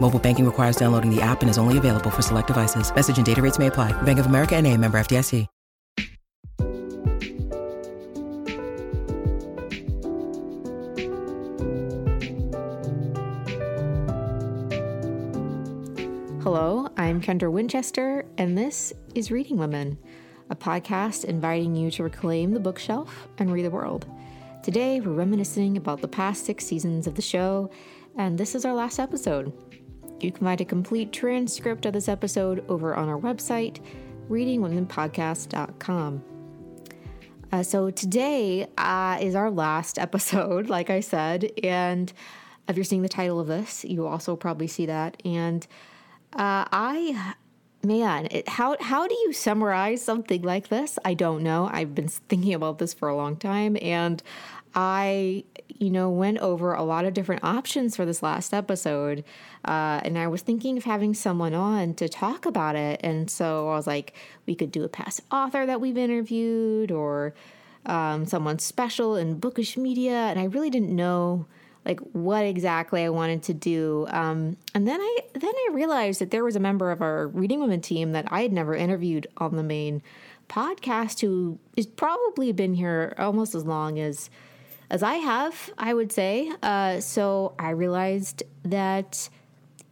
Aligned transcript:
Mobile 0.00 0.18
banking 0.18 0.46
requires 0.46 0.76
downloading 0.76 1.14
the 1.14 1.20
app 1.20 1.42
and 1.42 1.50
is 1.50 1.58
only 1.58 1.76
available 1.76 2.10
for 2.10 2.22
select 2.22 2.46
devices. 2.46 2.94
Message 2.94 3.18
and 3.18 3.26
data 3.26 3.42
rates 3.42 3.58
may 3.58 3.66
apply. 3.66 3.92
Bank 4.02 4.18
of 4.18 4.26
America 4.26 4.56
and 4.56 4.66
a 4.66 4.74
member 4.76 4.98
FDIC. 4.98 5.46
Hello, 16.48 16.88
I'm 16.96 17.20
Kendra 17.20 17.52
Winchester, 17.52 18.24
and 18.38 18.56
this 18.56 18.94
is 19.14 19.30
Reading 19.30 19.58
Women, 19.58 19.98
a 20.48 20.56
podcast 20.56 21.26
inviting 21.26 21.76
you 21.76 21.90
to 21.90 22.04
reclaim 22.04 22.52
the 22.52 22.60
bookshelf 22.60 23.28
and 23.36 23.52
read 23.52 23.66
the 23.66 23.70
world. 23.70 24.06
Today, 24.62 25.00
we're 25.00 25.12
reminiscing 25.12 25.76
about 25.76 26.00
the 26.00 26.08
past 26.08 26.46
six 26.46 26.64
seasons 26.64 27.06
of 27.06 27.16
the 27.16 27.22
show, 27.22 27.70
and 28.16 28.38
this 28.38 28.54
is 28.54 28.64
our 28.64 28.72
last 28.72 28.98
episode. 28.98 29.52
You 30.20 30.32
can 30.32 30.44
find 30.44 30.60
a 30.60 30.64
complete 30.64 31.12
transcript 31.12 31.86
of 31.86 31.92
this 31.92 32.08
episode 32.08 32.64
over 32.68 32.94
on 32.94 33.08
our 33.08 33.18
website, 33.18 33.80
readingwomenpodcast.com. 34.28 36.24
Uh, 37.50 37.62
so, 37.62 37.90
today 37.90 38.66
uh, 38.76 39.18
is 39.20 39.34
our 39.34 39.50
last 39.50 39.98
episode, 39.98 40.68
like 40.70 40.90
I 40.90 41.00
said, 41.00 41.50
and 41.62 42.12
if 42.68 42.76
you're 42.76 42.84
seeing 42.84 43.02
the 43.02 43.08
title 43.08 43.40
of 43.40 43.46
this, 43.46 43.84
you 43.84 44.06
also 44.06 44.36
probably 44.36 44.66
see 44.66 44.86
that. 44.86 45.16
And 45.24 45.66
uh, 46.34 46.68
I, 46.70 47.34
man, 47.82 48.28
it, 48.30 48.48
how 48.48 48.76
how 48.80 49.06
do 49.06 49.14
you 49.14 49.32
summarize 49.32 50.02
something 50.02 50.42
like 50.42 50.68
this? 50.68 50.98
I 51.04 51.14
don't 51.14 51.42
know. 51.42 51.70
I've 51.72 51.94
been 51.94 52.08
thinking 52.08 52.52
about 52.52 52.78
this 52.78 52.92
for 52.92 53.08
a 53.08 53.16
long 53.16 53.36
time, 53.36 53.78
and 53.80 54.22
I, 54.74 55.44
you 55.68 55.90
know, 55.90 56.10
went 56.10 56.38
over 56.38 56.74
a 56.74 56.82
lot 56.82 57.04
of 57.04 57.14
different 57.14 57.44
options 57.44 57.96
for 57.96 58.04
this 58.04 58.22
last 58.22 58.52
episode, 58.52 59.24
uh, 59.64 60.00
and 60.04 60.18
I 60.18 60.28
was 60.28 60.42
thinking 60.42 60.76
of 60.76 60.84
having 60.84 61.14
someone 61.14 61.54
on 61.54 61.94
to 61.94 62.08
talk 62.08 62.46
about 62.46 62.76
it. 62.76 63.00
And 63.02 63.30
so 63.30 63.68
I 63.68 63.74
was 63.76 63.86
like, 63.86 64.14
we 64.46 64.54
could 64.54 64.70
do 64.70 64.84
a 64.84 64.88
past 64.88 65.20
author 65.30 65.66
that 65.66 65.80
we've 65.80 65.98
interviewed, 65.98 66.90
or 66.90 67.34
um, 67.86 68.26
someone 68.26 68.58
special 68.58 69.16
in 69.16 69.38
bookish 69.38 69.76
media, 69.76 70.12
and 70.12 70.38
I 70.38 70.44
really 70.44 70.70
didn't 70.70 70.94
know 70.94 71.46
like 71.84 72.00
what 72.12 72.44
exactly 72.44 73.02
I 73.02 73.08
wanted 73.08 73.42
to 73.44 73.54
do. 73.54 74.06
Um, 74.10 74.56
and 74.74 74.86
then 74.86 75.00
I 75.00 75.18
then 75.34 75.52
I 75.54 75.70
realized 75.72 76.20
that 76.20 76.30
there 76.30 76.44
was 76.44 76.54
a 76.54 76.60
member 76.60 76.90
of 76.90 77.00
our 77.00 77.28
Reading 77.28 77.60
Women 77.60 77.80
team 77.80 78.12
that 78.12 78.26
I 78.30 78.42
had 78.42 78.52
never 78.52 78.74
interviewed 78.74 79.26
on 79.38 79.56
the 79.56 79.62
main 79.62 80.02
podcast 80.48 81.20
who 81.20 81.58
has 81.76 81.86
probably 81.86 82.52
been 82.52 82.74
here 82.74 83.14
almost 83.18 83.54
as 83.54 83.64
long 83.64 83.98
as 83.98 84.28
as 84.90 85.02
I 85.02 85.14
have, 85.14 85.70
I 85.78 85.94
would 85.94 86.12
say. 86.12 86.52
Uh, 86.62 87.00
so 87.00 87.54
I 87.58 87.70
realized 87.70 88.42
that 88.64 89.28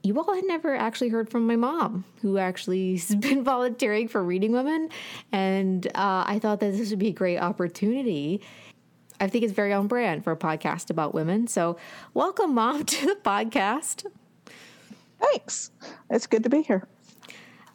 you 0.03 0.19
all 0.21 0.35
had 0.35 0.45
never 0.45 0.75
actually 0.75 1.09
heard 1.09 1.29
from 1.29 1.47
my 1.47 1.57
mom, 1.57 2.05
who 2.23 2.39
actually 2.39 2.93
has 2.97 3.15
been 3.15 3.45
volunteering 3.45 4.09
for 4.09 4.23
Reading 4.23 4.53
Women, 4.53 4.89
and 5.33 5.87
uh, 5.89 6.25
I 6.27 6.39
thought 6.41 6.61
that 6.61 6.73
this 6.73 6.91
would 6.91 6.99
be 6.99 7.09
a 7.09 7.13
great 7.13 7.39
opportunity 7.39 8.41
I 9.21 9.29
think 9.29 9.45
it's 9.45 9.53
very 9.53 9.73
on 9.73 9.87
brand 9.87 10.25
for 10.25 10.33
a 10.33 10.37
podcast 10.37 10.91
about 10.91 11.15
women. 11.15 11.47
So, 11.47 11.77
welcome, 12.15 12.55
Mom, 12.55 12.85
to 12.87 13.07
the 13.07 13.17
podcast. 13.17 14.07
Thanks. 15.19 15.71
It's 16.11 16.27
good 16.27 16.43
to 16.43 16.51
be 16.51 16.63
here. 16.63 16.87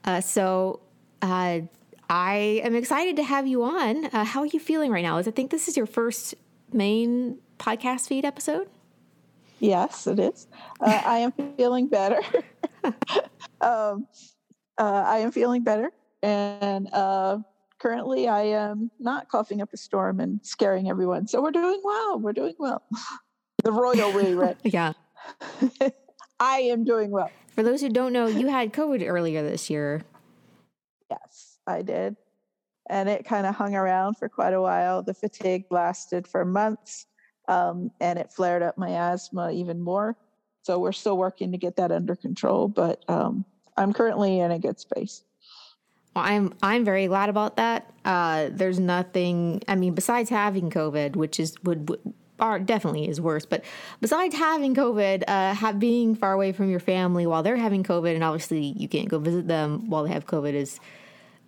Uh, 0.06 0.22
so, 0.22 0.82
uh, 1.22 1.62
I 2.10 2.62
am 2.64 2.76
excited 2.76 3.16
to 3.16 3.24
have 3.24 3.48
you 3.48 3.64
on. 3.64 4.06
Uh, 4.06 4.26
how 4.26 4.42
are 4.42 4.46
you 4.46 4.60
feeling 4.60 4.92
right 4.92 5.04
now? 5.04 5.18
Is 5.18 5.28
I 5.28 5.32
think 5.32 5.50
this 5.50 5.68
is 5.68 5.78
your 5.78 5.86
first 5.86 6.36
main 6.74 7.38
podcast 7.58 8.08
feed 8.08 8.26
episode. 8.26 8.68
Yes, 9.60 10.08
it 10.08 10.20
is. 10.20 10.48
Uh, 10.80 11.02
I 11.06 11.20
am 11.20 11.32
feeling 11.56 11.88
better. 11.88 12.22
um, 13.62 14.08
uh, 14.78 15.04
I 15.06 15.20
am 15.20 15.32
feeling 15.32 15.64
better, 15.64 15.92
and 16.24 16.92
uh, 16.92 17.38
currently 17.78 18.28
I 18.28 18.42
am 18.42 18.90
not 19.00 19.30
coughing 19.30 19.62
up 19.62 19.70
a 19.74 19.78
storm 19.78 20.20
and 20.20 20.40
scaring 20.44 20.90
everyone. 20.90 21.28
So 21.28 21.42
we're 21.42 21.52
doing 21.52 21.82
well. 21.84 22.20
We're 22.20 22.34
doing 22.34 22.56
well. 22.58 22.82
the 23.64 23.72
royal 23.72 24.12
way, 24.16 24.34
right? 24.34 24.58
yeah. 24.64 24.94
I 26.40 26.58
am 26.62 26.84
doing 26.84 27.12
well. 27.12 27.30
For 27.50 27.62
those 27.62 27.82
who 27.82 27.90
don't 27.90 28.14
know, 28.14 28.26
you 28.26 28.48
had 28.48 28.74
COVID 28.74 29.08
earlier 29.08 29.44
this 29.44 29.70
year. 29.70 30.02
Yes, 31.12 31.60
I 31.68 31.84
did. 31.84 32.16
And 32.90 33.08
it 33.08 33.26
kind 33.26 33.46
of 33.46 33.56
hung 33.56 33.76
around 33.76 34.16
for 34.16 34.28
quite 34.28 34.54
a 34.54 34.62
while. 34.62 35.04
The 35.04 35.14
fatigue 35.14 35.66
lasted 35.70 36.28
for 36.28 36.44
months 36.44 37.06
um, 37.48 37.92
and 38.00 38.18
it 38.20 38.32
flared 38.32 38.64
up 38.64 38.78
my 38.78 38.90
asthma 38.90 39.52
even 39.52 39.82
more. 39.82 40.18
So 40.64 40.80
we're 40.80 40.92
still 40.92 41.18
working 41.18 41.52
to 41.52 41.58
get 41.58 41.76
that 41.78 41.92
under 41.92 42.16
control, 42.16 42.68
but 42.68 43.04
um, 43.08 43.46
I'm 43.78 43.94
currently 43.94 44.40
in 44.40 44.52
a 44.52 44.60
good 44.60 44.80
space. 44.80 45.24
Well, 46.16 46.26
I'm 46.26 46.54
I'm 46.62 46.86
very 46.86 47.08
glad 47.08 47.30
about 47.30 47.56
that. 47.56 47.92
Uh, 48.04 48.50
there's 48.52 48.80
nothing. 48.80 49.64
I 49.68 49.76
mean, 49.76 49.96
besides 49.96 50.30
having 50.30 50.70
COVID, 50.70 51.16
which 51.16 51.40
is 51.40 51.56
would, 51.64 51.90
would 51.90 52.14
are 52.40 52.60
definitely 52.60 53.08
is 53.08 53.22
worse. 53.22 53.46
But 53.46 53.64
besides 54.02 54.36
having 54.36 54.76
COVID, 54.76 55.24
uh, 55.28 55.54
have, 55.54 55.80
being 55.80 56.16
far 56.16 56.34
away 56.34 56.52
from 56.52 56.70
your 56.70 56.80
family 56.80 57.26
while 57.28 57.44
they're 57.44 57.56
having 57.56 57.84
COVID, 57.84 58.14
and 58.14 58.24
obviously 58.24 58.74
you 58.76 58.88
can't 58.88 59.08
go 59.08 59.20
visit 59.20 59.48
them 59.48 59.90
while 59.90 60.04
they 60.04 60.12
have 60.12 60.26
COVID 60.26 60.54
is 60.54 60.80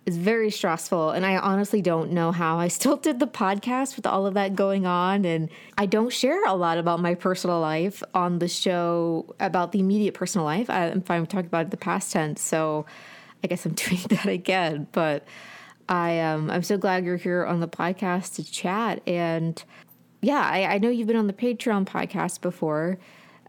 is 0.06 0.16
very 0.16 0.50
stressful. 0.50 1.10
And 1.10 1.24
I 1.24 1.36
honestly 1.36 1.80
don't 1.80 2.12
know 2.12 2.32
how 2.32 2.58
I 2.58 2.68
still 2.68 2.96
did 3.08 3.20
the 3.20 3.26
podcast 3.26 3.96
with 3.96 4.06
all 4.06 4.26
of 4.26 4.34
that 4.34 4.54
going 4.54 4.86
on. 4.86 5.24
And 5.24 5.48
I 5.78 5.86
don't 5.86 6.12
share 6.12 6.44
a 6.44 6.54
lot 6.54 6.78
about 6.78 7.00
my 7.00 7.14
personal 7.14 7.60
life 7.60 8.02
on 8.14 8.38
the 8.38 8.48
show 8.48 9.34
about 9.40 9.72
the 9.72 9.80
immediate 9.80 10.14
personal 10.14 10.44
life. 10.44 10.68
I, 10.68 10.86
am 10.86 11.02
fine 11.02 11.24
talking 11.26 11.46
about 11.46 11.70
the 11.70 11.76
past 11.76 12.12
tense. 12.12 12.42
So 12.42 12.86
I 13.42 13.46
guess 13.46 13.64
I'm 13.64 13.72
doing 13.74 14.02
that 14.10 14.26
again. 14.26 14.88
But 14.92 15.26
I 15.88 16.20
um 16.20 16.50
I'm 16.50 16.62
so 16.62 16.78
glad 16.78 17.04
you're 17.04 17.16
here 17.16 17.44
on 17.44 17.60
the 17.60 17.68
podcast 17.68 18.36
to 18.36 18.50
chat. 18.50 19.02
And 19.06 19.62
yeah, 20.22 20.40
I, 20.40 20.64
I 20.64 20.78
know 20.78 20.88
you've 20.88 21.06
been 21.06 21.16
on 21.16 21.26
the 21.26 21.34
Patreon 21.34 21.86
podcast 21.86 22.40
before. 22.40 22.98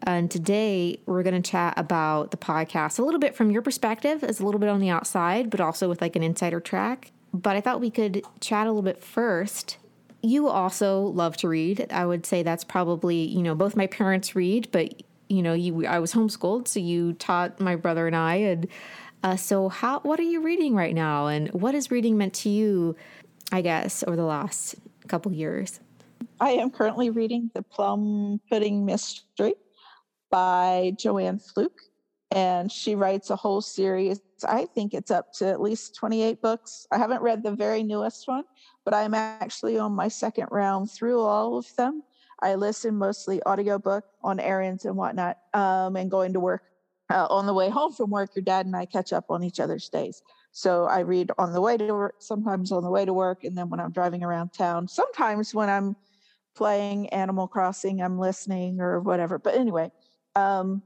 And 0.03 0.29
today 0.29 0.99
we're 1.05 1.23
going 1.23 1.41
to 1.41 1.49
chat 1.49 1.73
about 1.77 2.31
the 2.31 2.37
podcast 2.37 2.99
a 2.99 3.03
little 3.03 3.19
bit 3.19 3.35
from 3.35 3.51
your 3.51 3.61
perspective, 3.61 4.23
as 4.23 4.39
a 4.39 4.45
little 4.45 4.59
bit 4.59 4.69
on 4.69 4.79
the 4.79 4.89
outside, 4.89 5.49
but 5.49 5.61
also 5.61 5.89
with 5.89 6.01
like 6.01 6.15
an 6.15 6.23
insider 6.23 6.59
track. 6.59 7.11
But 7.33 7.55
I 7.55 7.61
thought 7.61 7.81
we 7.81 7.91
could 7.91 8.23
chat 8.39 8.67
a 8.67 8.69
little 8.69 8.81
bit 8.81 9.03
first. 9.03 9.77
You 10.21 10.47
also 10.47 11.01
love 11.01 11.37
to 11.37 11.47
read. 11.47 11.87
I 11.91 12.05
would 12.05 12.25
say 12.25 12.43
that's 12.43 12.63
probably, 12.63 13.25
you 13.25 13.41
know, 13.41 13.55
both 13.55 13.75
my 13.75 13.87
parents 13.87 14.35
read, 14.35 14.69
but 14.71 15.03
you 15.27 15.41
know, 15.41 15.53
you 15.53 15.87
I 15.87 15.99
was 15.99 16.13
homeschooled, 16.13 16.67
so 16.67 16.79
you 16.79 17.13
taught 17.13 17.59
my 17.59 17.75
brother 17.75 18.05
and 18.05 18.15
I 18.15 18.35
and 18.35 18.67
uh, 19.25 19.35
so, 19.35 19.69
how 19.69 20.01
what 20.01 20.19
are 20.19 20.23
you 20.23 20.41
reading 20.41 20.75
right 20.75 20.93
now, 20.93 21.25
and 21.25 21.51
what 21.51 21.73
has 21.73 21.89
reading 21.89 22.15
meant 22.15 22.35
to 22.35 22.49
you? 22.49 22.95
I 23.51 23.61
guess 23.61 24.03
over 24.05 24.15
the 24.15 24.23
last 24.23 24.75
couple 25.07 25.31
years. 25.33 25.79
I 26.39 26.51
am 26.51 26.69
currently 26.69 27.09
reading 27.09 27.49
The 27.55 27.63
Plum 27.63 28.39
Pudding 28.49 28.85
Mystery 28.85 29.55
by 30.29 30.93
Joanne 30.97 31.39
Fluke, 31.39 31.81
and 32.31 32.71
she 32.71 32.95
writes 32.95 33.29
a 33.29 33.35
whole 33.35 33.61
series. 33.61 34.19
I 34.47 34.65
think 34.65 34.93
it's 34.93 35.11
up 35.11 35.31
to 35.37 35.47
at 35.47 35.61
least 35.61 35.95
28 35.95 36.41
books. 36.41 36.87
I 36.91 36.97
haven't 36.97 37.21
read 37.21 37.43
the 37.43 37.51
very 37.51 37.83
newest 37.83 38.27
one, 38.27 38.43
but 38.83 38.93
I'm 38.93 39.13
actually 39.13 39.77
on 39.77 39.93
my 39.93 40.07
second 40.07 40.47
round 40.51 40.91
through 40.91 41.21
all 41.21 41.57
of 41.57 41.67
them. 41.77 42.03
I 42.41 42.55
listen 42.55 42.95
mostly 42.95 43.41
audiobook 43.43 44.03
on 44.23 44.39
errands 44.39 44.85
and 44.85 44.95
whatnot, 44.95 45.37
um, 45.53 45.95
and 45.95 46.11
going 46.11 46.33
to 46.33 46.39
work 46.39 46.63
uh, 47.09 47.27
on 47.29 47.45
the 47.45 47.53
way 47.53 47.69
home 47.69 47.93
from 47.93 48.09
work, 48.09 48.31
your 48.35 48.43
dad 48.43 48.65
and 48.65 48.75
I 48.75 48.85
catch 48.85 49.13
up 49.13 49.25
on 49.29 49.43
each 49.43 49.59
other's 49.59 49.89
days. 49.89 50.21
So 50.51 50.85
I 50.85 50.99
read 51.01 51.31
on 51.37 51.53
the 51.53 51.61
way 51.61 51.77
to 51.77 51.93
work, 51.93 52.15
sometimes 52.19 52.71
on 52.71 52.83
the 52.83 52.89
way 52.89 53.05
to 53.05 53.13
work, 53.13 53.43
and 53.43 53.57
then 53.57 53.69
when 53.69 53.79
I'm 53.79 53.91
driving 53.91 54.23
around 54.23 54.53
town, 54.53 54.87
sometimes 54.87 55.53
when 55.53 55.69
I'm 55.69 55.95
playing 56.55 57.09
Animal 57.09 57.47
Crossing, 57.47 58.01
I'm 58.01 58.17
listening 58.17 58.79
or 58.79 59.01
whatever. 59.01 59.37
But 59.37 59.55
anyway, 59.55 59.91
um, 60.35 60.81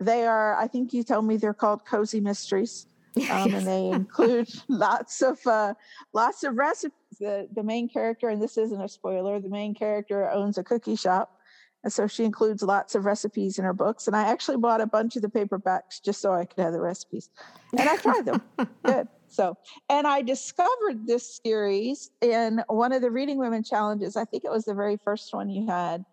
they 0.00 0.24
are, 0.26 0.56
I 0.56 0.66
think 0.66 0.92
you 0.92 1.02
told 1.04 1.24
me 1.26 1.36
they're 1.36 1.54
called 1.54 1.84
Cozy 1.84 2.20
Mysteries. 2.20 2.86
Um, 3.16 3.22
Yes. 3.24 3.46
and 3.52 3.66
they 3.66 3.86
include 3.94 4.48
lots 4.68 5.20
of 5.20 5.38
uh, 5.46 5.74
lots 6.14 6.44
of 6.44 6.56
recipes. 6.56 6.96
The, 7.20 7.46
the 7.54 7.62
main 7.62 7.88
character, 7.88 8.30
and 8.30 8.40
this 8.40 8.56
isn't 8.56 8.80
a 8.80 8.88
spoiler, 8.88 9.38
the 9.38 9.50
main 9.50 9.74
character 9.74 10.30
owns 10.30 10.56
a 10.56 10.64
cookie 10.64 10.96
shop. 10.96 11.38
And 11.84 11.92
so 11.92 12.06
she 12.06 12.24
includes 12.24 12.62
lots 12.62 12.94
of 12.94 13.04
recipes 13.04 13.58
in 13.58 13.64
her 13.64 13.74
books. 13.74 14.06
And 14.06 14.16
I 14.16 14.22
actually 14.28 14.56
bought 14.56 14.80
a 14.80 14.86
bunch 14.86 15.16
of 15.16 15.22
the 15.22 15.28
paperbacks 15.28 16.00
just 16.02 16.20
so 16.22 16.32
I 16.32 16.44
could 16.44 16.62
have 16.62 16.72
the 16.72 16.80
recipes. 16.80 17.28
And 17.76 17.88
I 17.88 17.96
tried 17.96 18.24
them. 18.24 18.40
Good. 18.84 19.08
So, 19.28 19.56
and 19.88 20.06
I 20.06 20.22
discovered 20.22 21.06
this 21.06 21.40
series 21.44 22.10
in 22.20 22.62
one 22.68 22.92
of 22.92 23.02
the 23.02 23.10
Reading 23.10 23.38
Women 23.38 23.64
challenges. 23.64 24.16
I 24.16 24.24
think 24.24 24.44
it 24.44 24.50
was 24.50 24.64
the 24.64 24.74
very 24.74 24.96
first 25.04 25.34
one 25.34 25.50
you 25.50 25.66
had. 25.66 26.04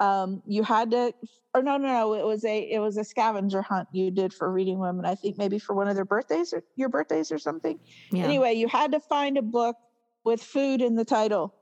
Um, 0.00 0.42
you 0.46 0.62
had 0.62 0.90
to, 0.92 1.12
or 1.54 1.62
no, 1.62 1.76
no, 1.76 1.88
no, 1.88 2.14
it 2.14 2.24
was 2.24 2.44
a, 2.44 2.58
it 2.58 2.78
was 2.78 2.96
a 2.96 3.04
scavenger 3.04 3.62
hunt 3.62 3.88
you 3.92 4.10
did 4.10 4.32
for 4.32 4.50
Reading 4.50 4.78
Women. 4.78 5.04
I 5.04 5.14
think 5.14 5.36
maybe 5.36 5.58
for 5.58 5.74
one 5.74 5.88
of 5.88 5.94
their 5.94 6.04
birthdays 6.04 6.52
or 6.52 6.64
your 6.76 6.88
birthdays 6.88 7.30
or 7.30 7.38
something. 7.38 7.78
Yeah. 8.10 8.24
Anyway, 8.24 8.54
you 8.54 8.66
had 8.66 8.92
to 8.92 9.00
find 9.00 9.36
a 9.36 9.42
book 9.42 9.76
with 10.24 10.42
food 10.42 10.80
in 10.80 10.96
the 10.96 11.04
title. 11.04 11.54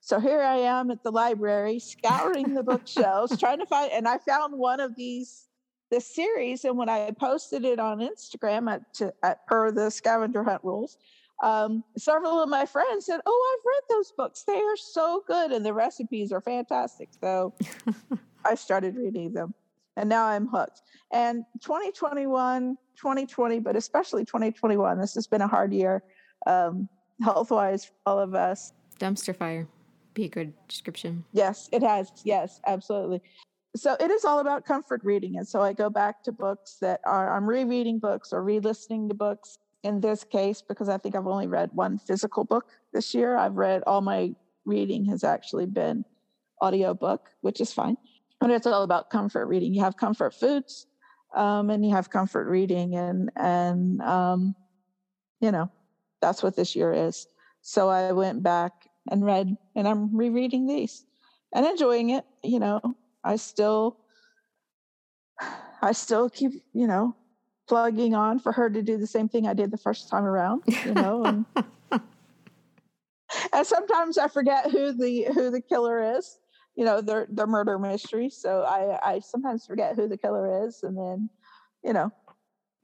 So 0.00 0.18
here 0.18 0.42
I 0.42 0.56
am 0.56 0.90
at 0.90 1.04
the 1.04 1.12
library, 1.12 1.78
scouring 1.78 2.54
the 2.54 2.62
bookshelves, 2.64 3.38
trying 3.38 3.58
to 3.58 3.66
find, 3.66 3.92
and 3.92 4.08
I 4.08 4.18
found 4.18 4.58
one 4.58 4.80
of 4.80 4.96
these 4.96 5.48
this 5.90 6.12
series. 6.12 6.64
And 6.64 6.76
when 6.76 6.88
I 6.88 7.10
posted 7.12 7.64
it 7.64 7.78
on 7.78 8.00
Instagram 8.00 8.68
at, 8.72 8.94
to, 8.94 9.12
at 9.22 9.46
per 9.46 9.70
the 9.70 9.90
scavenger 9.90 10.42
hunt 10.42 10.64
rules, 10.64 10.96
um, 11.42 11.84
several 11.96 12.42
of 12.42 12.48
my 12.48 12.64
friends 12.64 13.06
said, 13.06 13.20
"Oh, 13.26 13.56
I've 13.58 13.64
read 13.66 13.96
those 13.96 14.12
books. 14.12 14.44
They 14.44 14.60
are 14.60 14.76
so 14.76 15.24
good, 15.26 15.52
and 15.52 15.64
the 15.64 15.74
recipes 15.74 16.32
are 16.32 16.40
fantastic." 16.40 17.10
So 17.20 17.54
I 18.44 18.54
started 18.54 18.96
reading 18.96 19.32
them, 19.32 19.54
and 19.96 20.08
now 20.08 20.26
I'm 20.26 20.46
hooked. 20.46 20.82
And 21.12 21.44
2021, 21.60 22.76
2020, 22.96 23.58
but 23.58 23.76
especially 23.76 24.24
2021, 24.24 24.98
this 24.98 25.14
has 25.14 25.26
been 25.26 25.42
a 25.42 25.48
hard 25.48 25.72
year, 25.72 26.02
um, 26.46 26.88
health 27.22 27.50
wise 27.50 27.86
for 27.86 27.92
all 28.06 28.18
of 28.18 28.34
us. 28.34 28.72
Dumpster 28.98 29.34
fire. 29.34 29.66
Be 30.14 30.24
a 30.24 30.28
good 30.28 30.52
description. 30.68 31.24
Yes, 31.32 31.68
it 31.72 31.82
has. 31.82 32.12
Yes, 32.24 32.60
absolutely. 32.66 33.22
So 33.74 33.96
it 33.98 34.10
is 34.10 34.24
all 34.24 34.40
about 34.40 34.66
comfort 34.66 35.00
reading. 35.02 35.38
And 35.38 35.48
so 35.48 35.62
I 35.62 35.72
go 35.72 35.88
back 35.88 36.22
to 36.24 36.32
books 36.32 36.76
that 36.82 37.00
are, 37.06 37.34
I'm 37.34 37.48
rereading 37.48 37.98
books 37.98 38.32
or 38.32 38.42
re 38.42 38.60
listening 38.60 39.08
to 39.08 39.14
books. 39.14 39.58
In 39.82 40.00
this 40.00 40.22
case, 40.22 40.62
because 40.62 40.88
I 40.88 40.98
think 40.98 41.16
I've 41.16 41.26
only 41.26 41.48
read 41.48 41.70
one 41.72 41.98
physical 41.98 42.44
book 42.44 42.66
this 42.92 43.14
year, 43.14 43.36
I've 43.36 43.56
read 43.56 43.82
all 43.86 44.00
my 44.00 44.34
reading 44.64 45.04
has 45.06 45.24
actually 45.24 45.66
been 45.66 46.04
audiobook, 46.62 47.30
which 47.40 47.60
is 47.60 47.72
fine. 47.72 47.96
And 48.40 48.52
it's 48.52 48.66
all 48.66 48.82
about 48.82 49.10
comfort 49.10 49.46
reading. 49.46 49.74
You 49.74 49.82
have 49.82 49.96
comfort 49.96 50.34
foods 50.34 50.86
um, 51.34 51.70
and 51.70 51.84
you 51.84 51.92
have 51.92 52.10
comfort 52.10 52.48
reading. 52.48 52.94
And, 52.94 53.30
and 53.36 54.00
um, 54.02 54.54
you 55.40 55.50
know, 55.50 55.70
that's 56.20 56.42
what 56.42 56.54
this 56.54 56.76
year 56.76 56.92
is. 56.92 57.26
So 57.62 57.88
I 57.88 58.12
went 58.12 58.42
back 58.42 58.72
and 59.10 59.24
read, 59.24 59.56
and 59.74 59.88
I'm 59.88 60.16
rereading 60.16 60.66
these 60.66 61.04
and 61.52 61.66
enjoying 61.66 62.10
it. 62.10 62.24
You 62.44 62.60
know, 62.60 62.80
I 63.24 63.36
still, 63.36 63.98
I 65.82 65.92
still 65.92 66.30
keep, 66.30 66.52
you 66.72 66.86
know, 66.86 67.16
plugging 67.72 68.14
on 68.14 68.38
for 68.38 68.52
her 68.52 68.68
to 68.68 68.82
do 68.82 68.98
the 68.98 69.06
same 69.06 69.30
thing 69.30 69.46
I 69.46 69.54
did 69.54 69.70
the 69.70 69.78
first 69.78 70.10
time 70.10 70.24
around. 70.24 70.62
You 70.84 70.92
know, 70.92 71.24
and, 71.24 71.46
and 73.52 73.66
sometimes 73.66 74.18
I 74.18 74.28
forget 74.28 74.70
who 74.70 74.92
the 74.92 75.28
who 75.34 75.50
the 75.50 75.62
killer 75.62 76.18
is. 76.18 76.38
You 76.74 76.84
know, 76.84 77.00
the 77.00 77.26
the 77.30 77.46
murder 77.46 77.78
mystery. 77.78 78.28
So 78.28 78.62
I 78.64 78.98
I 79.02 79.18
sometimes 79.20 79.64
forget 79.64 79.96
who 79.96 80.06
the 80.06 80.18
killer 80.18 80.66
is, 80.66 80.82
and 80.82 80.94
then, 80.98 81.30
you 81.82 81.94
know, 81.94 82.12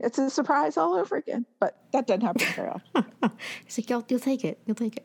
it's 0.00 0.16
a 0.16 0.30
surprise 0.30 0.78
all 0.78 0.94
over 0.94 1.16
again. 1.16 1.44
But 1.60 1.76
that 1.92 2.06
doesn't 2.06 2.22
happen 2.22 2.46
very 2.56 2.70
often. 2.70 3.12
It's 3.66 3.76
like, 3.76 3.90
you'll, 3.90 4.04
you'll 4.08 4.20
take 4.20 4.42
it. 4.42 4.58
You'll 4.64 4.74
take 4.74 4.96
it. 4.96 5.04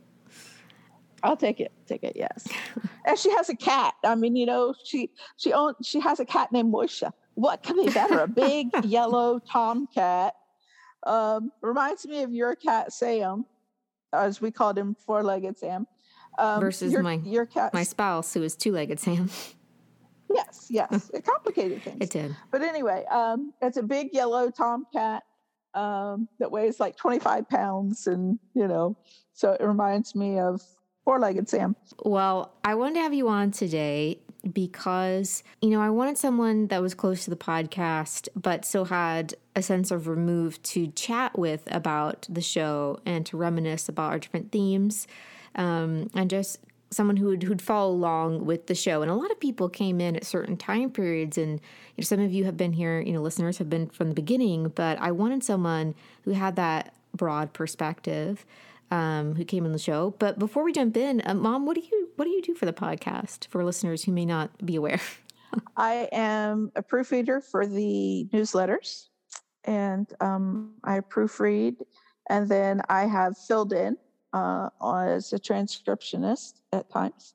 I'll 1.23 1.35
take 1.35 1.59
it. 1.59 1.73
Take 1.87 2.03
it. 2.03 2.13
Yes. 2.15 2.47
and 3.05 3.19
she 3.19 3.29
has 3.31 3.49
a 3.49 3.55
cat. 3.55 3.95
I 4.05 4.15
mean, 4.15 4.37
you 4.37 4.45
know, 4.45 4.73
she 4.85 5.09
she 5.35 5.51
owns 5.51 5.75
she 5.83 5.99
has 5.99 6.21
a 6.21 6.25
cat 6.25 6.53
named 6.53 6.73
Moishe. 6.73 7.11
What 7.35 7.63
could 7.63 7.75
be 7.75 7.89
better? 7.91 8.19
A 8.19 8.27
big 8.27 8.67
yellow 8.83 9.39
tomcat. 9.39 10.35
Um, 11.05 11.51
reminds 11.61 12.05
me 12.05 12.23
of 12.23 12.31
your 12.33 12.55
cat 12.55 12.93
Sam, 12.93 13.45
as 14.13 14.39
we 14.39 14.51
called 14.51 14.77
him, 14.77 14.95
four-legged 15.05 15.57
Sam. 15.57 15.85
Um, 16.37 16.59
Versus 16.61 16.91
your, 16.93 17.03
my- 17.03 17.21
your 17.25 17.45
cat. 17.45 17.73
My 17.73 17.83
spouse, 17.83 18.33
who 18.33 18.41
is 18.43 18.55
two 18.55 18.71
legged 18.71 18.99
Sam. 18.99 19.29
yes, 20.33 20.67
yes. 20.69 21.09
It 21.13 21.25
complicated 21.25 21.83
things. 21.83 21.97
It 22.01 22.09
did. 22.09 22.35
But 22.51 22.61
anyway, 22.61 23.05
um, 23.11 23.53
it's 23.61 23.77
a 23.77 23.83
big 23.83 24.09
yellow 24.13 24.49
tomcat 24.49 25.23
um, 25.73 26.27
that 26.39 26.51
weighs 26.51 26.79
like 26.79 26.95
25 26.95 27.49
pounds, 27.49 28.07
and 28.07 28.39
you 28.53 28.67
know, 28.67 28.95
so 29.33 29.51
it 29.53 29.61
reminds 29.63 30.15
me 30.15 30.39
of 30.39 30.61
four-legged 31.03 31.49
Sam. 31.49 31.75
Well, 32.03 32.53
I 32.63 32.75
wanted 32.75 32.95
to 32.95 33.01
have 33.01 33.13
you 33.13 33.27
on 33.27 33.51
today 33.51 34.19
because, 34.51 35.43
you 35.61 35.69
know, 35.69 35.81
I 35.81 35.89
wanted 35.89 36.17
someone 36.17 36.67
that 36.67 36.81
was 36.81 36.93
close 36.93 37.23
to 37.23 37.29
the 37.29 37.35
podcast, 37.35 38.27
but 38.35 38.65
still 38.65 38.85
had 38.85 39.35
a 39.55 39.61
sense 39.61 39.91
of 39.91 40.07
remove 40.07 40.61
to 40.63 40.87
chat 40.87 41.37
with 41.37 41.63
about 41.71 42.27
the 42.29 42.41
show 42.41 42.99
and 43.05 43.25
to 43.27 43.37
reminisce 43.37 43.87
about 43.87 44.11
our 44.11 44.19
different 44.19 44.51
themes. 44.51 45.07
Um, 45.55 46.09
and 46.13 46.29
just 46.29 46.59
someone 46.89 47.17
who 47.17 47.27
would 47.27 47.43
who'd 47.43 47.61
follow 47.61 47.91
along 47.91 48.45
with 48.45 48.67
the 48.67 48.75
show. 48.75 49.01
And 49.01 49.09
a 49.09 49.15
lot 49.15 49.31
of 49.31 49.39
people 49.39 49.69
came 49.69 49.99
in 49.99 50.15
at 50.15 50.25
certain 50.25 50.57
time 50.57 50.91
periods, 50.91 51.37
and 51.37 51.53
you 51.53 52.01
know, 52.01 52.03
some 52.03 52.19
of 52.19 52.31
you 52.31 52.45
have 52.45 52.57
been 52.57 52.73
here. 52.73 53.01
You 53.01 53.13
know, 53.13 53.21
listeners 53.21 53.57
have 53.57 53.69
been 53.69 53.87
from 53.89 54.09
the 54.09 54.15
beginning. 54.15 54.69
But 54.69 54.99
I 54.99 55.11
wanted 55.11 55.43
someone 55.43 55.95
who 56.23 56.31
had 56.31 56.55
that 56.55 56.93
broad 57.15 57.53
perspective, 57.53 58.45
um, 58.93 59.33
who 59.33 59.43
came 59.43 59.65
in 59.65 59.71
the 59.71 59.79
show. 59.79 60.13
But 60.19 60.37
before 60.37 60.63
we 60.63 60.71
jump 60.71 60.95
in, 60.95 61.21
uh, 61.25 61.33
Mom, 61.33 61.65
what 61.65 61.75
do 61.75 61.81
you 61.81 62.09
what 62.15 62.25
do 62.25 62.31
you 62.31 62.41
do 62.41 62.53
for 62.53 62.65
the 62.67 62.73
podcast 62.73 63.47
for 63.47 63.63
listeners 63.63 64.03
who 64.03 64.11
may 64.11 64.25
not 64.25 64.63
be 64.63 64.75
aware? 64.75 65.01
I 65.77 66.07
am 66.11 66.71
a 66.75 66.83
proofreader 66.83 67.41
for 67.41 67.65
the 67.65 68.27
newsletters, 68.31 69.07
and 69.63 70.07
um, 70.21 70.75
I 70.83 70.99
proofread, 70.99 71.77
and 72.29 72.47
then 72.47 72.81
I 72.87 73.05
have 73.05 73.35
filled 73.37 73.73
in 73.73 73.97
uh, 74.31 74.69
as 74.83 75.33
a 75.33 75.39
transcriptionist 75.39 76.53
at 76.71 76.89
times, 76.91 77.33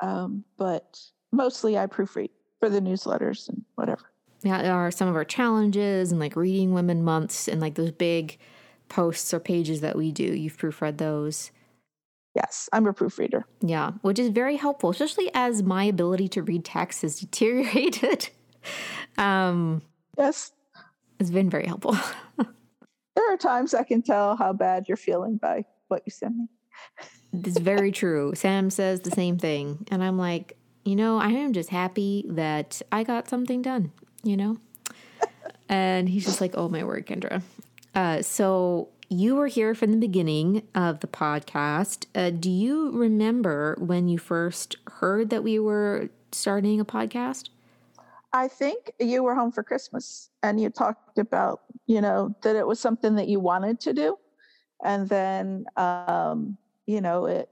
um, 0.00 0.44
but 0.56 0.98
mostly 1.32 1.78
I 1.78 1.86
proofread 1.86 2.30
for 2.60 2.70
the 2.70 2.80
newsletters 2.80 3.48
and 3.50 3.62
whatever. 3.74 4.10
Yeah, 4.42 4.62
there 4.62 4.74
are 4.74 4.90
some 4.90 5.08
of 5.08 5.16
our 5.16 5.24
challenges 5.24 6.12
and 6.12 6.20
like 6.20 6.36
reading 6.36 6.74
women 6.74 7.02
months 7.02 7.48
and 7.48 7.60
like 7.60 7.74
those 7.74 7.92
big 7.92 8.38
posts 8.94 9.34
or 9.34 9.40
pages 9.40 9.80
that 9.80 9.96
we 9.96 10.12
do. 10.12 10.22
You've 10.22 10.56
proofread 10.56 10.98
those. 10.98 11.50
Yes, 12.36 12.68
I'm 12.72 12.86
a 12.86 12.92
proofreader. 12.92 13.44
Yeah, 13.60 13.92
which 14.02 14.20
is 14.20 14.28
very 14.28 14.56
helpful, 14.56 14.90
especially 14.90 15.30
as 15.34 15.62
my 15.64 15.84
ability 15.84 16.28
to 16.28 16.42
read 16.42 16.64
text 16.64 17.02
has 17.02 17.18
deteriorated. 17.20 18.28
um, 19.18 19.82
Yes, 20.16 20.52
it's 21.18 21.30
been 21.30 21.50
very 21.50 21.66
helpful. 21.66 21.96
there 23.16 23.34
are 23.34 23.36
times 23.36 23.74
I 23.74 23.82
can 23.82 24.00
tell 24.00 24.36
how 24.36 24.52
bad 24.52 24.84
you're 24.86 24.96
feeling 24.96 25.38
by 25.38 25.64
what 25.88 26.02
you 26.06 26.12
send 26.12 26.36
me. 26.38 26.46
it's 27.32 27.58
very 27.58 27.90
true. 27.90 28.32
Sam 28.36 28.70
says 28.70 29.00
the 29.00 29.10
same 29.10 29.38
thing. 29.38 29.86
And 29.90 30.04
I'm 30.04 30.18
like, 30.18 30.56
you 30.84 30.94
know, 30.94 31.18
I 31.18 31.30
am 31.30 31.52
just 31.52 31.70
happy 31.70 32.26
that 32.28 32.80
I 32.92 33.02
got 33.02 33.28
something 33.28 33.60
done, 33.60 33.90
you 34.22 34.36
know? 34.36 34.58
and 35.68 36.08
he's 36.08 36.24
just 36.24 36.40
like, 36.40 36.54
oh, 36.56 36.68
my 36.68 36.84
word, 36.84 37.06
Kendra. 37.06 37.42
Uh, 37.94 38.22
so 38.22 38.88
you 39.08 39.36
were 39.36 39.46
here 39.46 39.74
from 39.74 39.92
the 39.92 39.98
beginning 39.98 40.62
of 40.74 41.00
the 41.00 41.06
podcast. 41.06 42.06
Uh, 42.14 42.30
do 42.30 42.50
you 42.50 42.90
remember 42.92 43.76
when 43.78 44.08
you 44.08 44.18
first 44.18 44.76
heard 44.88 45.30
that 45.30 45.44
we 45.44 45.58
were 45.58 46.08
starting 46.32 46.80
a 46.80 46.84
podcast? 46.84 47.50
I 48.32 48.48
think 48.48 48.92
you 48.98 49.22
were 49.22 49.34
home 49.34 49.52
for 49.52 49.62
Christmas 49.62 50.28
and 50.42 50.60
you 50.60 50.70
talked 50.70 51.18
about, 51.18 51.60
you 51.86 52.00
know, 52.00 52.34
that 52.42 52.56
it 52.56 52.66
was 52.66 52.80
something 52.80 53.14
that 53.14 53.28
you 53.28 53.38
wanted 53.38 53.78
to 53.80 53.92
do. 53.92 54.16
And 54.82 55.08
then, 55.08 55.66
um, 55.76 56.56
you 56.86 57.00
know, 57.00 57.26
it 57.26 57.48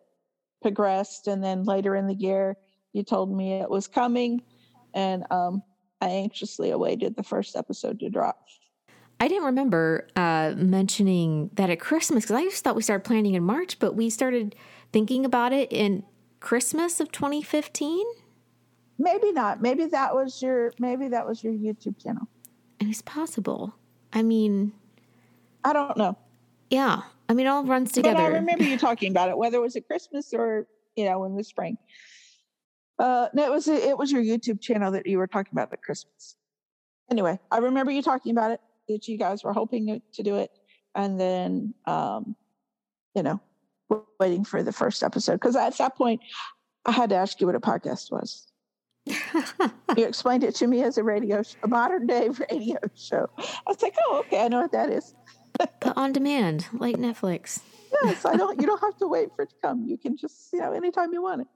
progressed. 0.61 1.28
And 1.28 1.42
then 1.42 1.62
later 1.62 1.94
in 1.94 2.08
the 2.08 2.14
year, 2.14 2.56
you 2.92 3.04
told 3.04 3.34
me 3.34 3.52
it 3.61 3.70
was 3.70 3.87
coming. 3.87 4.42
And 4.92 5.25
um, 5.30 5.62
I 6.00 6.08
anxiously 6.08 6.70
awaited 6.70 7.14
the 7.14 7.22
first 7.22 7.54
episode 7.54 8.00
to 8.00 8.11
drop. 8.11 8.40
I 9.23 9.29
didn't 9.29 9.45
remember 9.45 10.09
uh, 10.17 10.55
mentioning 10.57 11.50
that 11.55 11.71
at 11.71 11.79
Christmas 11.79 12.25
because 12.25 12.35
I 12.35 12.43
just 12.43 12.64
thought 12.64 12.75
we 12.75 12.83
started 12.83 13.05
planning 13.05 13.35
in 13.35 13.45
March, 13.45 13.79
but 13.79 13.95
we 13.95 14.11
started 14.11 14.57
thinking 14.93 15.25
about 15.25 15.52
it 15.52 15.73
in 15.73 16.02
Christmas 16.41 16.99
of 16.99 17.12
2015. 17.12 18.05
Maybe 18.99 19.31
not. 19.31 19.62
Maybe 19.62 19.87
that 19.87 20.12
was 20.12 20.43
your 20.43 20.73
maybe 20.81 21.07
that 21.07 21.25
was 21.25 21.45
your 21.45 21.52
YouTube 21.52 22.02
channel. 22.02 22.26
And 22.81 22.91
it's 22.91 23.00
possible. 23.00 23.76
I 24.12 24.25
mean, 24.25 24.73
I 25.62 25.73
don't 25.73 25.97
know. 25.97 26.19
yeah. 26.69 27.02
I 27.29 27.35
mean, 27.35 27.47
it 27.47 27.50
all 27.50 27.62
runs 27.62 27.93
together. 27.93 28.17
But 28.17 28.25
I 28.25 28.26
remember 28.26 28.64
you 28.64 28.76
talking 28.88 29.12
about 29.12 29.29
it, 29.29 29.38
whether 29.38 29.59
it 29.59 29.61
was 29.61 29.76
at 29.76 29.87
Christmas 29.87 30.35
or, 30.35 30.67
you 30.97 31.05
know, 31.05 31.23
in 31.26 31.37
the 31.37 31.45
spring. 31.45 31.79
Uh, 32.99 33.29
no, 33.35 33.45
it 33.45 33.52
was 33.52 33.69
it 33.69 33.97
was 33.97 34.11
your 34.11 34.25
YouTube 34.25 34.61
channel 34.61 34.91
that 34.91 35.07
you 35.07 35.19
were 35.19 35.29
talking 35.29 35.52
about 35.52 35.73
at 35.73 35.81
Christmas. 35.81 36.35
Anyway, 37.09 37.38
I 37.52 37.59
remember 37.59 37.93
you 37.93 38.02
talking 38.02 38.33
about 38.33 38.50
it 38.50 38.61
that 38.88 39.08
you 39.08 39.18
guys 39.18 39.44
were 39.44 39.52
hoping 39.52 40.00
to 40.12 40.22
do 40.22 40.36
it, 40.36 40.50
and 40.94 41.20
then 41.20 41.74
um, 41.86 42.36
you 43.14 43.22
know, 43.22 43.40
waiting 44.20 44.44
for 44.44 44.62
the 44.62 44.72
first 44.72 45.02
episode 45.02 45.34
because 45.34 45.56
at 45.56 45.76
that 45.78 45.96
point 45.96 46.20
I 46.84 46.92
had 46.92 47.10
to 47.10 47.16
ask 47.16 47.40
you 47.40 47.46
what 47.46 47.56
a 47.56 47.60
podcast 47.60 48.10
was. 48.10 48.46
you 49.96 50.06
explained 50.06 50.44
it 50.44 50.54
to 50.56 50.66
me 50.66 50.82
as 50.82 50.96
a 50.96 51.02
radio, 51.02 51.42
show, 51.42 51.58
a 51.64 51.68
modern 51.68 52.06
day 52.06 52.28
radio 52.50 52.78
show. 52.94 53.28
I 53.38 53.60
was 53.66 53.82
like, 53.82 53.94
oh, 54.06 54.22
okay, 54.26 54.44
I 54.44 54.48
know 54.48 54.60
what 54.60 54.72
that 54.72 54.90
is. 54.90 55.14
but 55.58 55.96
on 55.96 56.12
demand, 56.12 56.66
like 56.72 56.96
Netflix. 56.96 57.60
yes, 58.04 58.24
I 58.24 58.36
don't. 58.36 58.60
You 58.60 58.66
don't 58.68 58.80
have 58.80 58.96
to 58.98 59.08
wait 59.08 59.30
for 59.34 59.42
it 59.42 59.50
to 59.50 59.56
come. 59.62 59.84
You 59.86 59.98
can 59.98 60.16
just, 60.16 60.52
you 60.52 60.60
know, 60.60 60.72
anytime 60.72 61.12
you 61.12 61.22
want 61.22 61.42
it. 61.42 61.46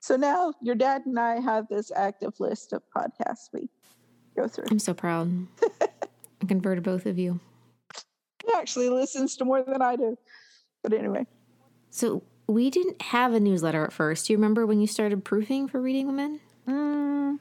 So 0.00 0.16
now 0.16 0.52
your 0.60 0.74
dad 0.74 1.02
and 1.06 1.18
I 1.18 1.38
have 1.38 1.68
this 1.68 1.92
active 1.94 2.40
list 2.40 2.72
of 2.72 2.82
podcasts 2.96 3.50
we 3.52 3.68
go 4.36 4.48
through. 4.48 4.64
I'm 4.70 4.78
so 4.78 4.94
proud. 4.94 5.46
I 6.42 6.46
converted 6.46 6.84
both 6.84 7.06
of 7.06 7.18
you. 7.18 7.40
He 8.44 8.52
actually 8.56 8.88
listens 8.88 9.36
to 9.36 9.44
more 9.44 9.62
than 9.62 9.80
I 9.80 9.96
do. 9.96 10.18
But 10.82 10.92
anyway. 10.92 11.26
So 11.90 12.24
we 12.48 12.70
didn't 12.70 13.00
have 13.02 13.34
a 13.34 13.40
newsletter 13.40 13.84
at 13.84 13.92
first. 13.92 14.26
Do 14.26 14.32
you 14.32 14.38
remember 14.38 14.66
when 14.66 14.80
you 14.80 14.86
started 14.86 15.24
proofing 15.24 15.68
for 15.68 15.80
Reading 15.80 16.06
Women? 16.06 16.40
Mm, 16.66 17.38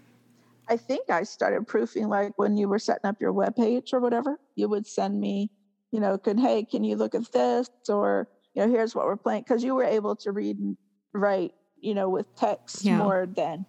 I 0.67 0.77
think 0.77 1.09
I 1.09 1.23
started 1.23 1.67
proofing 1.67 2.07
like 2.07 2.37
when 2.37 2.57
you 2.57 2.67
were 2.67 2.79
setting 2.79 3.05
up 3.05 3.19
your 3.19 3.33
webpage 3.33 3.93
or 3.93 3.99
whatever. 3.99 4.39
You 4.55 4.69
would 4.69 4.85
send 4.85 5.19
me, 5.19 5.49
you 5.91 5.99
know, 5.99 6.17
could 6.17 6.39
hey, 6.39 6.63
can 6.63 6.83
you 6.83 6.95
look 6.95 7.15
at 7.15 7.31
this 7.31 7.69
or 7.89 8.27
you 8.53 8.65
know, 8.65 8.71
here's 8.71 8.93
what 8.93 9.05
we're 9.05 9.17
playing 9.17 9.43
because 9.43 9.63
you 9.63 9.73
were 9.73 9.85
able 9.85 10.15
to 10.17 10.31
read 10.31 10.59
and 10.59 10.77
write 11.13 11.53
you 11.81 11.95
know, 11.95 12.09
with 12.09 12.33
text 12.35 12.85
yeah. 12.85 12.97
more 12.97 13.27
than, 13.35 13.65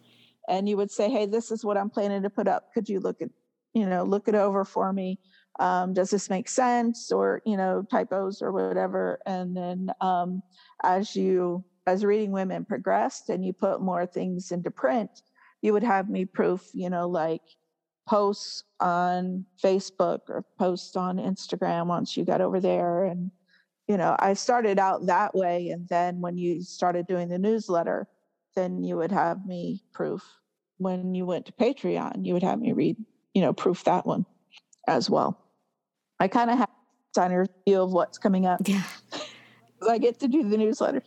and 0.49 0.69
you 0.69 0.77
would 0.77 0.91
say, 0.91 1.11
Hey, 1.11 1.27
this 1.27 1.51
is 1.51 1.65
what 1.65 1.77
I'm 1.77 1.91
planning 1.91 2.23
to 2.23 2.31
put 2.31 2.47
up. 2.47 2.73
Could 2.75 2.89
you 2.89 3.01
look 3.01 3.21
at, 3.21 3.31
you 3.75 3.87
know, 3.87 4.05
look 4.05 4.29
it 4.29 4.35
over 4.35 4.65
for 4.65 4.93
me? 4.93 5.19
Um, 5.61 5.93
does 5.93 6.11
this 6.11 6.31
make 6.31 6.49
sense 6.49 7.13
or, 7.13 7.43
you 7.45 7.57
know, 7.57 7.85
typos 7.91 8.41
or 8.43 8.53
whatever? 8.53 9.19
And 9.27 9.57
then 9.57 9.91
um, 10.01 10.43
as 10.83 11.15
you, 11.15 11.65
as 11.87 12.05
reading 12.05 12.33
women 12.33 12.65
progressed 12.65 13.29
and 13.29 13.45
you 13.45 13.53
put 13.53 13.83
more 13.83 14.07
things 14.07 14.51
into 14.51 14.71
print, 14.71 15.11
you 15.61 15.73
would 15.73 15.83
have 15.83 16.09
me 16.09 16.25
proof, 16.25 16.71
you 16.73 16.91
know, 16.91 17.09
like 17.09 17.43
posts 18.09 18.65
on 18.81 19.45
Facebook 19.63 20.21
or 20.29 20.45
posts 20.59 20.97
on 20.97 21.19
Instagram 21.19 21.87
once 21.87 22.17
you 22.17 22.25
got 22.25 22.41
over 22.41 22.61
there 22.61 23.05
and 23.05 23.31
you 23.89 23.97
know, 23.97 24.17
I 24.19 24.35
started 24.35 24.79
out 24.79 25.07
that 25.07 25.35
way. 25.35 25.69
And 25.69 25.89
then 25.89 26.21
when 26.21 26.39
you 26.39 26.63
started 26.63 27.07
doing 27.07 27.29
the 27.29 27.39
newsletter, 27.39 28.07
then 28.55 28.83
you 28.83 28.97
would 28.97 29.13
have 29.13 29.45
me 29.45 29.83
proof. 29.93 30.23
When 30.79 31.15
you 31.15 31.27
went 31.27 31.47
to 31.47 31.53
Patreon, 31.53 32.25
you 32.25 32.35
would 32.35 32.43
have 32.43 32.59
me 32.61 32.73
read, 32.73 32.97
you 33.35 33.43
know, 33.43 33.53
proof 33.53 33.85
that 33.85 34.07
one 34.07 34.27
as 34.87 35.09
well. 35.09 35.39
I 36.21 36.29
kind 36.29 36.51
of 36.51 36.59
have 36.59 36.69
a 37.17 37.47
view 37.67 37.81
of 37.81 37.93
what's 37.93 38.19
coming 38.19 38.47
up. 38.47 38.61
Yeah. 38.65 38.85
I 39.89 39.99
get 39.99 40.21
to 40.21 40.29
do 40.29 40.49
the 40.49 40.57
newsletters. 40.57 41.03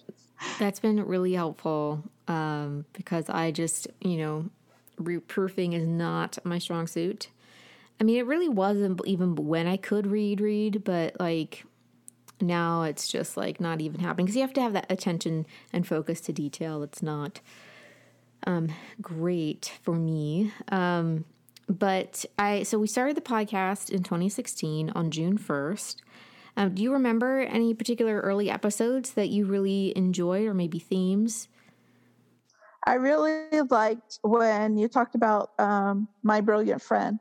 That's 0.60 0.79
been 0.79 1.05
really 1.05 1.34
helpful 1.34 2.03
um, 2.27 2.86
because 2.94 3.29
I 3.29 3.51
just, 3.51 3.88
you 4.01 4.17
know, 4.17 4.50
proofing 5.27 5.74
is 5.74 5.88
not 5.88 6.38
my 6.44 6.60
strong 6.60 6.88
suit. 6.88 7.29
I 8.00 8.03
mean, 8.03 8.17
it 8.17 8.25
really 8.25 8.50
wasn't 8.50 9.01
even 9.05 9.36
when 9.36 9.67
I 9.67 9.77
could 9.77 10.08
read, 10.08 10.41
read, 10.41 10.84
but 10.84 11.17
like 11.20 11.63
now 12.41 12.84
it's 12.84 13.08
just 13.08 13.38
like 13.38 13.62
not 13.62 13.79
even 13.79 14.01
happening 14.01 14.25
because 14.25 14.36
you 14.36 14.41
have 14.41 14.53
to 14.53 14.62
have 14.62 14.74
that 14.74 14.91
attention 14.91 15.46
and 15.72 15.88
focus 15.88 16.20
to 16.22 16.34
detail. 16.34 16.84
It's 16.84 17.01
not 17.01 17.39
um, 18.46 18.70
great 19.01 19.72
for 19.82 19.96
me. 19.96 20.51
Um, 20.70 21.25
but 21.67 22.25
I 22.38 22.63
so 22.63 22.77
we 22.79 22.88
started 22.88 23.17
the 23.17 23.22
podcast 23.22 23.89
in 23.89 24.03
2016 24.03 24.91
on 24.91 25.12
June 25.12 25.38
1st. 25.38 25.98
Um, 26.57 26.74
do 26.74 26.81
you 26.81 26.93
remember 26.93 27.41
any 27.41 27.74
particular 27.74 28.22
early 28.22 28.50
episodes 28.50 29.12
that 29.12 29.27
you 29.27 29.45
really 29.45 29.95
enjoy, 29.98 30.45
or 30.48 30.53
maybe 30.53 30.79
themes? 30.79 31.50
I 32.88 32.93
really 32.93 33.62
liked 33.69 34.19
when 34.22 34.77
you 34.77 34.88
talked 34.88 35.15
about 35.15 35.51
um, 35.60 36.07
my 36.24 36.39
brilliant 36.39 36.81
friend. 36.81 37.19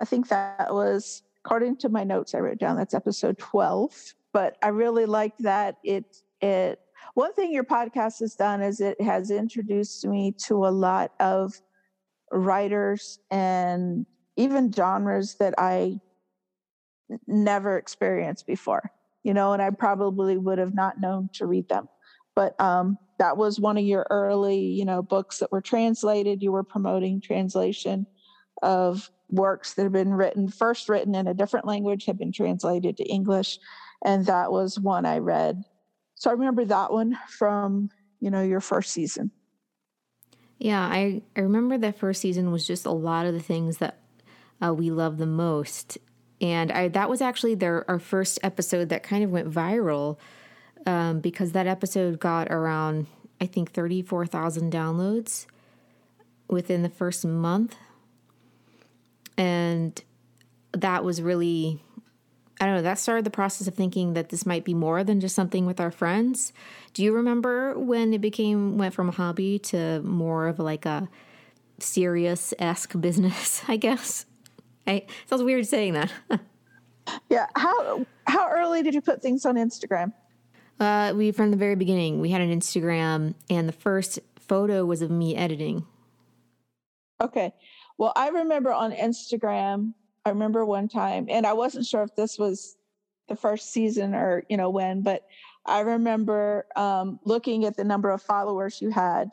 I 0.00 0.04
think 0.04 0.28
that 0.28 0.72
was, 0.72 1.22
according 1.44 1.76
to 1.78 1.88
my 1.88 2.04
notes 2.04 2.34
I 2.34 2.38
wrote 2.38 2.58
down, 2.58 2.76
that's 2.76 2.94
episode 2.94 3.38
12 3.38 4.14
but 4.32 4.56
I 4.62 4.68
really 4.68 5.06
like 5.06 5.36
that 5.38 5.78
it 5.82 6.22
it 6.40 6.80
one 7.14 7.32
thing 7.34 7.52
your 7.52 7.64
podcast 7.64 8.20
has 8.20 8.34
done 8.34 8.62
is 8.62 8.80
it 8.80 9.00
has 9.00 9.30
introduced 9.30 10.06
me 10.06 10.32
to 10.46 10.66
a 10.66 10.70
lot 10.70 11.12
of 11.20 11.60
writers 12.30 13.18
and 13.30 14.06
even 14.36 14.72
genres 14.72 15.36
that 15.36 15.54
I 15.58 16.00
never 17.26 17.76
experienced 17.76 18.46
before, 18.46 18.90
you 19.22 19.34
know, 19.34 19.52
and 19.52 19.62
I 19.62 19.70
probably 19.70 20.36
would 20.36 20.58
have 20.58 20.74
not 20.74 21.00
known 21.00 21.30
to 21.34 21.46
read 21.46 21.68
them. 21.68 21.88
But 22.34 22.60
um, 22.60 22.98
that 23.18 23.36
was 23.36 23.58
one 23.58 23.78
of 23.78 23.84
your 23.84 24.06
early, 24.10 24.60
you 24.60 24.84
know, 24.84 25.02
books 25.02 25.38
that 25.38 25.50
were 25.50 25.60
translated. 25.60 26.42
You 26.42 26.52
were 26.52 26.62
promoting 26.62 27.20
translation 27.20 28.06
of 28.62 29.10
works 29.30 29.74
that 29.74 29.82
had 29.82 29.92
been 29.92 30.14
written, 30.14 30.48
first 30.48 30.88
written 30.88 31.14
in 31.14 31.26
a 31.26 31.34
different 31.34 31.66
language, 31.66 32.04
had 32.04 32.18
been 32.18 32.32
translated 32.32 32.96
to 32.96 33.04
English 33.04 33.58
and 34.04 34.26
that 34.26 34.52
was 34.52 34.78
one 34.78 35.06
I 35.06 35.18
read. 35.18 35.62
So 36.14 36.30
I 36.30 36.34
remember 36.34 36.64
that 36.64 36.92
one 36.92 37.18
from, 37.28 37.90
you 38.20 38.30
know, 38.30 38.42
your 38.42 38.60
first 38.60 38.92
season. 38.92 39.30
Yeah, 40.58 40.80
I, 40.80 41.22
I 41.36 41.40
remember 41.40 41.78
that 41.78 41.98
first 41.98 42.20
season 42.20 42.50
was 42.50 42.66
just 42.66 42.84
a 42.84 42.90
lot 42.90 43.26
of 43.26 43.32
the 43.32 43.40
things 43.40 43.78
that 43.78 44.00
uh, 44.64 44.74
we 44.74 44.90
love 44.90 45.18
the 45.18 45.26
most. 45.26 45.98
And 46.40 46.70
I 46.70 46.88
that 46.88 47.08
was 47.08 47.20
actually 47.20 47.54
their 47.56 47.88
our 47.90 47.98
first 47.98 48.38
episode 48.42 48.90
that 48.90 49.02
kind 49.02 49.24
of 49.24 49.30
went 49.30 49.50
viral 49.50 50.18
um, 50.86 51.20
because 51.20 51.52
that 51.52 51.66
episode 51.66 52.20
got 52.20 52.48
around 52.50 53.06
I 53.40 53.46
think 53.46 53.72
thirty 53.72 54.02
four 54.02 54.26
thousand 54.26 54.72
downloads 54.72 55.46
within 56.48 56.82
the 56.82 56.88
first 56.88 57.24
month, 57.24 57.76
and 59.36 60.00
that 60.72 61.04
was 61.04 61.20
really 61.20 61.82
I 62.60 62.66
don't 62.66 62.74
know, 62.74 62.82
that 62.82 62.98
started 62.98 63.24
the 63.24 63.30
process 63.30 63.68
of 63.68 63.74
thinking 63.74 64.14
that 64.14 64.30
this 64.30 64.44
might 64.44 64.64
be 64.64 64.74
more 64.74 65.04
than 65.04 65.20
just 65.20 65.36
something 65.36 65.64
with 65.64 65.80
our 65.80 65.92
friends. 65.92 66.52
Do 66.92 67.04
you 67.04 67.12
remember 67.12 67.78
when 67.78 68.12
it 68.12 68.20
became 68.20 68.78
went 68.78 68.94
from 68.94 69.08
a 69.08 69.12
hobby 69.12 69.60
to 69.60 70.02
more 70.02 70.48
of 70.48 70.58
like 70.58 70.84
a 70.84 71.08
serious 71.78 72.52
esque 72.58 73.00
business, 73.00 73.62
I 73.68 73.76
guess? 73.76 74.26
I 74.86 75.06
sounds 75.26 75.42
weird 75.42 75.66
saying 75.66 75.92
that. 75.92 76.12
yeah. 77.28 77.46
How 77.54 78.04
how 78.26 78.48
early 78.48 78.82
did 78.82 78.94
you 78.94 79.02
put 79.02 79.22
things 79.22 79.46
on 79.46 79.56
Instagram? 79.56 80.12
Uh, 80.80 81.12
we 81.14 81.30
from 81.30 81.50
the 81.50 81.56
very 81.56 81.76
beginning. 81.76 82.20
We 82.20 82.30
had 82.30 82.40
an 82.40 82.50
Instagram 82.50 83.34
and 83.50 83.68
the 83.68 83.72
first 83.72 84.18
photo 84.38 84.84
was 84.84 85.02
of 85.02 85.10
me 85.10 85.36
editing. 85.36 85.86
Okay. 87.20 87.52
Well, 87.98 88.12
I 88.16 88.28
remember 88.28 88.72
on 88.72 88.92
Instagram 88.92 89.94
I 90.28 90.30
remember 90.30 90.62
one 90.66 90.88
time, 90.88 91.26
and 91.30 91.46
I 91.46 91.54
wasn't 91.54 91.86
sure 91.86 92.02
if 92.02 92.14
this 92.14 92.38
was 92.38 92.76
the 93.28 93.36
first 93.36 93.72
season 93.72 94.14
or 94.14 94.44
you 94.50 94.58
know 94.58 94.68
when, 94.68 95.00
but 95.00 95.26
I 95.64 95.80
remember 95.80 96.66
um, 96.76 97.18
looking 97.24 97.64
at 97.64 97.78
the 97.78 97.84
number 97.84 98.10
of 98.10 98.20
followers 98.20 98.82
you 98.82 98.90
had, 98.90 99.30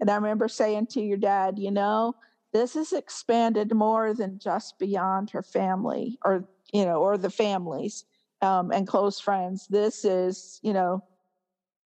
and 0.00 0.10
I 0.10 0.14
remember 0.14 0.48
saying 0.48 0.86
to 0.92 1.02
your 1.02 1.18
dad, 1.18 1.58
you 1.58 1.70
know, 1.70 2.14
this 2.54 2.74
has 2.74 2.94
expanded 2.94 3.74
more 3.74 4.14
than 4.14 4.38
just 4.38 4.78
beyond 4.78 5.28
her 5.30 5.42
family, 5.42 6.18
or 6.24 6.48
you 6.72 6.86
know, 6.86 6.96
or 7.02 7.18
the 7.18 7.30
families 7.30 8.06
um, 8.40 8.72
and 8.72 8.88
close 8.88 9.20
friends. 9.20 9.66
This 9.68 10.02
is, 10.02 10.60
you 10.62 10.72
know, 10.72 11.04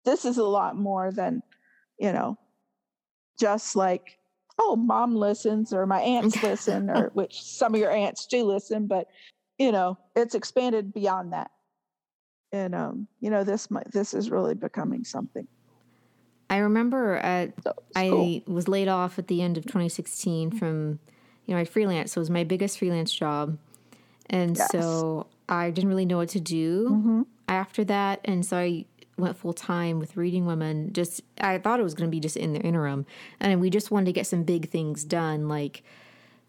this 0.05 0.25
is 0.25 0.39
a 0.39 0.45
lot 0.45 0.77
more 0.77 1.11
than, 1.11 1.43
you 1.99 2.13
know, 2.13 2.39
just 3.37 3.75
like 3.75 4.17
oh, 4.59 4.77
mom 4.77 5.15
listens 5.17 5.73
or 5.73 5.87
my 5.87 6.01
aunts 6.01 6.43
listen, 6.43 6.91
or 6.91 7.11
which 7.15 7.43
some 7.43 7.75
of 7.75 7.81
your 7.81 7.91
aunts 7.91 8.27
do 8.27 8.45
listen, 8.45 8.87
but 8.87 9.09
you 9.59 9.73
know, 9.73 9.99
it's 10.17 10.35
expanded 10.35 10.93
beyond 10.93 11.33
that. 11.33 11.51
And 12.53 12.75
um, 12.75 13.09
you 13.21 13.31
know, 13.31 13.45
this 13.45 13.71
might, 13.71 13.91
this 13.91 14.15
is 14.15 14.31
really 14.31 14.55
becoming 14.55 15.05
something. 15.05 15.47
I 16.51 16.59
remember 16.59 17.17
at, 17.17 17.53
so 17.63 17.75
I 17.97 18.09
cool. 18.09 18.41
was 18.47 18.69
laid 18.69 18.89
off 18.89 19.19
at 19.19 19.29
the 19.29 19.43
end 19.43 19.57
of 19.57 19.65
2016 19.65 20.53
from 20.53 20.99
you 21.47 21.55
know 21.55 21.57
my 21.57 21.65
freelance. 21.65 22.13
So 22.13 22.19
it 22.19 22.23
was 22.23 22.31
my 22.31 22.45
biggest 22.45 22.79
freelance 22.79 23.13
job, 23.13 23.59
and 24.31 24.57
yes. 24.57 24.71
so 24.71 25.27
I 25.49 25.71
didn't 25.71 25.91
really 25.91 26.07
know 26.07 26.19
what 26.19 26.29
to 26.31 26.41
do 26.41 26.91
mm-hmm. 26.91 27.23
after 27.49 27.85
that, 27.85 28.21
and 28.25 28.45
so 28.47 28.59
I 28.59 28.85
went 29.17 29.37
full 29.37 29.53
time 29.53 29.99
with 29.99 30.17
Reading 30.17 30.47
Women, 30.47 30.93
just 30.93 31.23
I 31.41 31.59
thought 31.59 31.81
it 31.81 31.83
was 31.83 31.95
going 31.95 32.09
to 32.09 32.15
be 32.15 32.21
just 32.21 32.37
in 32.37 32.53
the 32.53 32.61
interim, 32.61 33.07
and 33.41 33.61
we 33.61 33.71
just 33.71 33.91
wanted 33.91 34.07
to 34.07 34.13
get 34.13 34.27
some 34.27 34.43
big 34.43 34.71
things 34.71 35.05
done, 35.05 35.49
like 35.49 35.83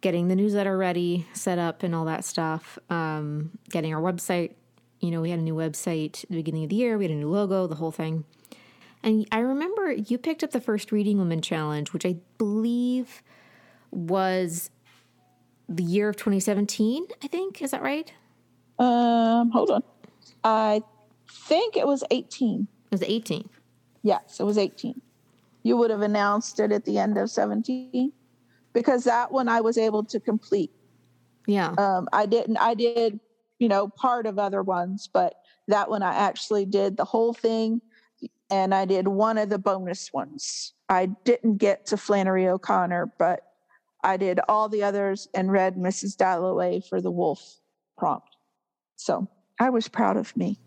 getting 0.01 0.27
the 0.27 0.35
newsletter 0.35 0.77
ready, 0.77 1.27
set 1.33 1.57
up, 1.57 1.83
and 1.83 1.95
all 1.95 2.05
that 2.05 2.23
stuff. 2.25 2.77
Um, 2.89 3.51
getting 3.69 3.93
our 3.93 4.01
website. 4.01 4.53
You 4.99 5.11
know, 5.11 5.21
we 5.21 5.29
had 5.29 5.39
a 5.39 5.43
new 5.43 5.55
website 5.55 6.23
at 6.23 6.29
the 6.29 6.35
beginning 6.35 6.63
of 6.63 6.69
the 6.69 6.75
year. 6.75 6.97
We 6.97 7.05
had 7.05 7.11
a 7.11 7.15
new 7.15 7.29
logo, 7.29 7.67
the 7.67 7.75
whole 7.75 7.91
thing. 7.91 8.23
And 9.03 9.27
I 9.31 9.39
remember 9.39 9.91
you 9.91 10.17
picked 10.17 10.43
up 10.43 10.51
the 10.51 10.61
first 10.61 10.91
Reading 10.91 11.19
Women 11.19 11.41
Challenge, 11.41 11.93
which 11.93 12.05
I 12.05 12.15
believe 12.37 13.21
was 13.91 14.71
the 15.69 15.83
year 15.83 16.09
of 16.09 16.15
2017, 16.17 17.05
I 17.23 17.27
think. 17.27 17.61
Is 17.61 17.71
that 17.71 17.81
right? 17.81 18.11
Um, 18.79 19.51
hold 19.51 19.71
on. 19.71 19.83
I 20.43 20.81
think 21.45 21.77
it 21.77 21.87
was 21.87 22.03
18. 22.11 22.67
It 22.85 22.91
was 22.91 23.03
18. 23.03 23.49
Yes, 24.03 24.39
it 24.39 24.43
was 24.43 24.57
18. 24.57 25.01
You 25.63 25.77
would 25.77 25.89
have 25.89 26.01
announced 26.01 26.59
it 26.59 26.71
at 26.71 26.85
the 26.85 26.97
end 26.97 27.17
of 27.17 27.29
17 27.29 28.11
because 28.73 29.03
that 29.05 29.31
one 29.31 29.47
I 29.47 29.61
was 29.61 29.77
able 29.77 30.03
to 30.05 30.19
complete. 30.19 30.71
Yeah. 31.47 31.73
Um, 31.77 32.07
I 32.11 32.25
didn't, 32.25 32.57
I 32.57 32.73
did, 32.73 33.19
you 33.59 33.67
know, 33.67 33.87
part 33.87 34.25
of 34.25 34.37
other 34.37 34.61
ones, 34.61 35.09
but 35.11 35.35
that 35.67 35.89
one 35.89 36.03
I 36.03 36.13
actually 36.13 36.65
did 36.65 36.97
the 36.97 37.05
whole 37.05 37.33
thing 37.33 37.81
and 38.49 38.73
I 38.73 38.85
did 38.85 39.07
one 39.07 39.37
of 39.37 39.49
the 39.49 39.57
bonus 39.57 40.13
ones. 40.13 40.73
I 40.89 41.07
didn't 41.23 41.57
get 41.57 41.87
to 41.87 41.97
Flannery 41.97 42.47
O'Connor, 42.47 43.13
but 43.17 43.41
I 44.03 44.17
did 44.17 44.39
all 44.47 44.69
the 44.69 44.83
others 44.83 45.27
and 45.33 45.51
read 45.51 45.75
Mrs. 45.75 46.15
Dalloway 46.15 46.81
for 46.87 47.01
the 47.01 47.09
Woolf 47.09 47.59
prompt. 47.97 48.35
So 48.97 49.27
I 49.59 49.69
was 49.69 49.87
proud 49.87 50.17
of 50.17 50.35
me. 50.37 50.59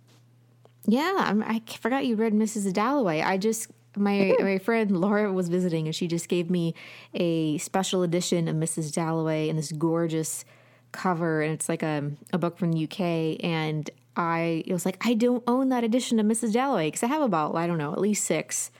Yeah, 0.88 1.16
I'm, 1.18 1.42
i 1.42 1.60
forgot 1.78 2.06
you 2.06 2.16
read 2.16 2.32
Mrs. 2.32 2.72
Dalloway. 2.72 3.20
I 3.20 3.36
just 3.36 3.70
my 3.94 4.34
hmm. 4.36 4.44
my 4.44 4.58
friend 4.58 4.98
Laura 5.00 5.32
was 5.32 5.48
visiting 5.48 5.86
and 5.86 5.94
she 5.94 6.08
just 6.08 6.28
gave 6.28 6.50
me 6.50 6.74
a 7.14 7.58
special 7.58 8.02
edition 8.02 8.48
of 8.48 8.56
Mrs. 8.56 8.92
Dalloway 8.92 9.50
and 9.50 9.58
this 9.58 9.70
gorgeous 9.70 10.44
cover 10.92 11.42
and 11.42 11.52
it's 11.52 11.68
like 11.68 11.82
a 11.82 12.10
a 12.32 12.38
book 12.38 12.56
from 12.56 12.72
the 12.72 12.84
UK 12.84 13.44
and 13.44 13.90
I 14.16 14.62
it 14.66 14.72
was 14.72 14.86
like 14.86 14.96
I 15.06 15.12
don't 15.12 15.44
own 15.46 15.68
that 15.68 15.84
edition 15.84 16.18
of 16.18 16.24
Mrs. 16.24 16.54
Dalloway 16.54 16.86
because 16.88 17.02
I 17.02 17.08
have 17.08 17.22
about 17.22 17.54
I 17.54 17.66
don't 17.66 17.78
know 17.78 17.92
at 17.92 18.00
least 18.00 18.24
six 18.24 18.70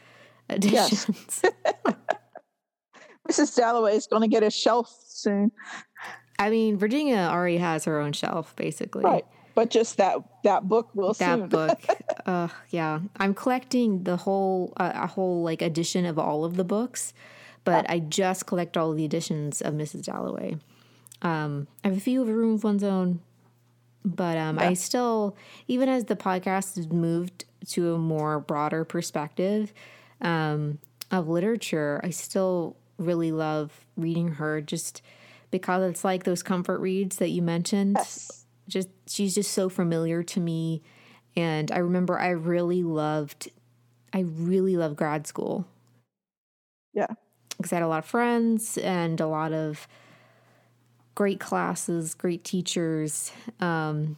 editions. 0.48 1.42
Yes. 3.28 3.38
Mrs. 3.50 3.56
Dalloway 3.56 3.94
is 3.94 4.06
going 4.06 4.22
to 4.22 4.28
get 4.28 4.42
a 4.42 4.50
shelf 4.50 4.90
soon. 5.06 5.52
I 6.38 6.48
mean, 6.48 6.78
Virginia 6.78 7.28
already 7.30 7.58
has 7.58 7.84
her 7.84 8.00
own 8.00 8.12
shelf, 8.12 8.56
basically. 8.56 9.04
Right, 9.04 9.24
but 9.58 9.70
just 9.70 9.96
that 9.96 10.18
that 10.44 10.68
book 10.68 10.88
will 10.94 11.14
that 11.14 11.36
soon. 11.36 11.48
book. 11.48 11.80
uh, 12.26 12.46
yeah, 12.70 13.00
I'm 13.16 13.34
collecting 13.34 14.04
the 14.04 14.16
whole 14.16 14.72
uh, 14.76 14.92
a 14.94 15.08
whole 15.08 15.42
like 15.42 15.62
edition 15.62 16.06
of 16.06 16.16
all 16.16 16.44
of 16.44 16.54
the 16.54 16.62
books, 16.62 17.12
but 17.64 17.84
I 17.90 17.98
just 17.98 18.46
collect 18.46 18.76
all 18.76 18.92
of 18.92 18.96
the 18.96 19.04
editions 19.04 19.60
of 19.60 19.74
Mrs. 19.74 20.04
Dalloway. 20.04 20.58
Um, 21.22 21.66
I 21.82 21.88
have 21.88 21.96
a 21.96 22.00
few 22.00 22.22
of 22.22 22.28
Room 22.28 22.54
of 22.54 22.62
One's 22.62 22.84
Own, 22.84 23.18
but 24.04 24.38
um, 24.38 24.60
I 24.60 24.74
still, 24.74 25.36
even 25.66 25.88
as 25.88 26.04
the 26.04 26.14
podcast 26.14 26.76
has 26.76 26.88
moved 26.88 27.44
to 27.70 27.94
a 27.94 27.98
more 27.98 28.38
broader 28.38 28.84
perspective 28.84 29.72
um, 30.20 30.78
of 31.10 31.26
literature, 31.26 32.00
I 32.04 32.10
still 32.10 32.76
really 32.96 33.32
love 33.32 33.84
reading 33.96 34.34
her 34.34 34.60
just 34.60 35.02
because 35.50 35.90
it's 35.90 36.04
like 36.04 36.22
those 36.22 36.44
comfort 36.44 36.78
reads 36.78 37.16
that 37.16 37.30
you 37.30 37.42
mentioned. 37.42 37.96
Yes. 37.98 38.44
Just 38.68 38.88
she's 39.08 39.34
just 39.34 39.52
so 39.52 39.68
familiar 39.68 40.22
to 40.24 40.40
me, 40.40 40.82
and 41.36 41.72
I 41.72 41.78
remember 41.78 42.18
I 42.18 42.30
really 42.30 42.82
loved, 42.82 43.50
I 44.12 44.20
really 44.20 44.76
loved 44.76 44.96
grad 44.96 45.26
school 45.26 45.66
Yeah. 46.92 47.14
because 47.56 47.72
I 47.72 47.76
had 47.76 47.82
a 47.82 47.88
lot 47.88 47.98
of 48.00 48.04
friends 48.04 48.78
and 48.78 49.20
a 49.20 49.26
lot 49.26 49.52
of 49.52 49.86
great 51.14 51.40
classes, 51.40 52.14
great 52.14 52.44
teachers. 52.44 53.32
Um, 53.60 54.16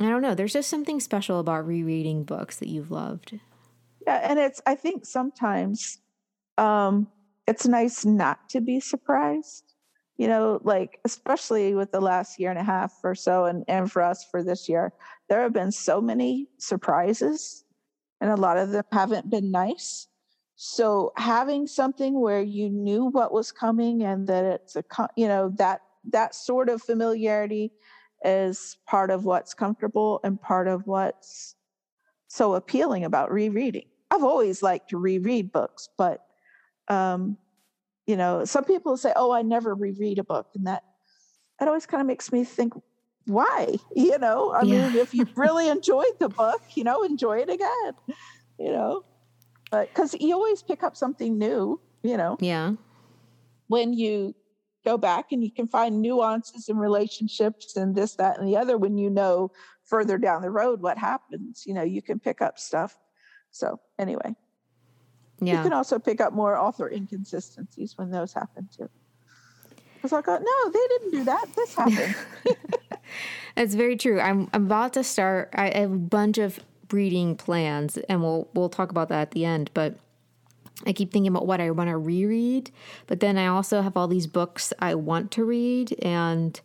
I 0.00 0.08
don't 0.08 0.22
know. 0.22 0.34
There's 0.34 0.52
just 0.52 0.70
something 0.70 1.00
special 1.00 1.38
about 1.40 1.66
rereading 1.66 2.24
books 2.24 2.58
that 2.58 2.68
you've 2.68 2.90
loved. 2.90 3.38
Yeah, 4.06 4.16
and 4.28 4.38
it's 4.38 4.60
I 4.66 4.74
think 4.74 5.04
sometimes 5.06 5.98
um 6.58 7.08
it's 7.48 7.66
nice 7.66 8.04
not 8.04 8.48
to 8.50 8.60
be 8.60 8.80
surprised. 8.80 9.71
You 10.22 10.28
know, 10.28 10.60
like 10.62 11.00
especially 11.04 11.74
with 11.74 11.90
the 11.90 12.00
last 12.00 12.38
year 12.38 12.50
and 12.50 12.58
a 12.58 12.62
half 12.62 12.94
or 13.02 13.12
so 13.12 13.46
and 13.46 13.64
and 13.66 13.90
for 13.90 14.02
us 14.02 14.24
for 14.30 14.44
this 14.44 14.68
year, 14.68 14.92
there 15.28 15.42
have 15.42 15.52
been 15.52 15.72
so 15.72 16.00
many 16.00 16.46
surprises 16.58 17.64
and 18.20 18.30
a 18.30 18.36
lot 18.36 18.56
of 18.56 18.70
them 18.70 18.84
haven't 18.92 19.30
been 19.30 19.50
nice. 19.50 20.06
So 20.54 21.12
having 21.16 21.66
something 21.66 22.20
where 22.20 22.40
you 22.40 22.70
knew 22.70 23.06
what 23.06 23.32
was 23.32 23.50
coming 23.50 24.04
and 24.04 24.28
that 24.28 24.44
it's 24.44 24.76
a 24.76 24.84
you 25.16 25.26
know 25.26 25.52
that 25.56 25.80
that 26.12 26.36
sort 26.36 26.68
of 26.68 26.80
familiarity 26.80 27.72
is 28.24 28.76
part 28.86 29.10
of 29.10 29.24
what's 29.24 29.54
comfortable 29.54 30.20
and 30.22 30.40
part 30.40 30.68
of 30.68 30.86
what's 30.86 31.56
so 32.28 32.54
appealing 32.54 33.04
about 33.04 33.32
rereading. 33.32 33.88
I've 34.12 34.22
always 34.22 34.62
liked 34.62 34.90
to 34.90 34.98
reread 34.98 35.50
books, 35.50 35.88
but 35.98 36.24
um, 36.86 37.38
you 38.06 38.16
know, 38.16 38.44
some 38.44 38.64
people 38.64 38.96
say, 38.96 39.12
"Oh, 39.16 39.30
I 39.32 39.42
never 39.42 39.74
reread 39.74 40.18
a 40.18 40.24
book," 40.24 40.48
and 40.54 40.66
that 40.66 40.82
that 41.58 41.68
always 41.68 41.86
kind 41.86 42.00
of 42.00 42.06
makes 42.06 42.32
me 42.32 42.44
think, 42.44 42.74
why? 43.26 43.76
You 43.94 44.18
know, 44.18 44.52
I 44.52 44.64
Yeah. 44.64 44.88
mean, 44.90 44.96
if 44.96 45.14
you 45.14 45.26
really 45.36 45.68
enjoyed 45.68 46.18
the 46.18 46.28
book, 46.28 46.60
you 46.76 46.84
know, 46.84 47.02
enjoy 47.04 47.38
it 47.38 47.48
again. 47.50 47.92
You 48.58 48.72
know, 48.72 49.02
but 49.70 49.92
because 49.94 50.14
you 50.18 50.34
always 50.34 50.62
pick 50.62 50.82
up 50.82 50.96
something 50.96 51.38
new. 51.38 51.80
You 52.02 52.16
know, 52.16 52.36
Yeah. 52.40 52.72
when 53.68 53.92
you 53.92 54.34
go 54.84 54.98
back 54.98 55.26
and 55.30 55.44
you 55.44 55.52
can 55.52 55.68
find 55.68 56.02
nuances 56.02 56.68
and 56.68 56.80
relationships 56.80 57.76
and 57.76 57.94
this, 57.94 58.16
that, 58.16 58.38
and 58.38 58.48
the 58.48 58.56
other 58.56 58.76
when 58.76 58.98
you 58.98 59.08
know 59.08 59.52
further 59.84 60.18
down 60.18 60.42
the 60.42 60.50
road 60.50 60.82
what 60.82 60.98
happens. 60.98 61.62
You 61.64 61.74
know, 61.74 61.82
you 61.82 62.02
can 62.02 62.18
pick 62.18 62.42
up 62.42 62.58
stuff. 62.58 62.98
So 63.52 63.78
anyway, 63.98 64.34
you 65.46 65.62
can 65.62 65.72
also 65.72 65.98
pick 65.98 66.20
up 66.20 66.32
more 66.32 66.56
author 66.56 66.88
inconsistencies 66.88 67.96
when 67.96 68.10
those 68.10 68.32
happen 68.32 68.68
too. 68.76 68.88
Because 69.96 70.12
I 70.12 70.22
go, 70.22 70.36
oh, 70.36 70.64
no, 70.64 70.70
they 70.72 70.86
didn't 70.88 71.10
do 71.12 71.24
that. 71.24 71.46
This 71.54 71.74
happened. 71.74 72.16
That's 73.54 73.74
very 73.74 73.96
true. 73.96 74.20
I'm, 74.20 74.48
I'm 74.52 74.66
about 74.66 74.94
to 74.94 75.04
start. 75.04 75.50
I 75.54 75.78
have 75.78 75.92
a 75.92 75.96
bunch 75.96 76.38
of 76.38 76.58
reading 76.90 77.36
plans, 77.36 77.96
and 77.96 78.20
we'll 78.20 78.48
we'll 78.54 78.68
talk 78.68 78.90
about 78.90 79.08
that 79.10 79.20
at 79.20 79.30
the 79.30 79.44
end. 79.44 79.70
But 79.74 79.96
I 80.86 80.92
keep 80.92 81.12
thinking 81.12 81.28
about 81.28 81.46
what 81.46 81.60
I 81.60 81.70
want 81.70 81.90
to 81.90 81.96
reread, 81.96 82.70
but 83.06 83.20
then 83.20 83.38
I 83.38 83.46
also 83.46 83.82
have 83.82 83.96
all 83.96 84.08
these 84.08 84.26
books 84.26 84.72
I 84.78 84.94
want 84.94 85.30
to 85.32 85.44
read, 85.44 85.94
and 86.02 86.60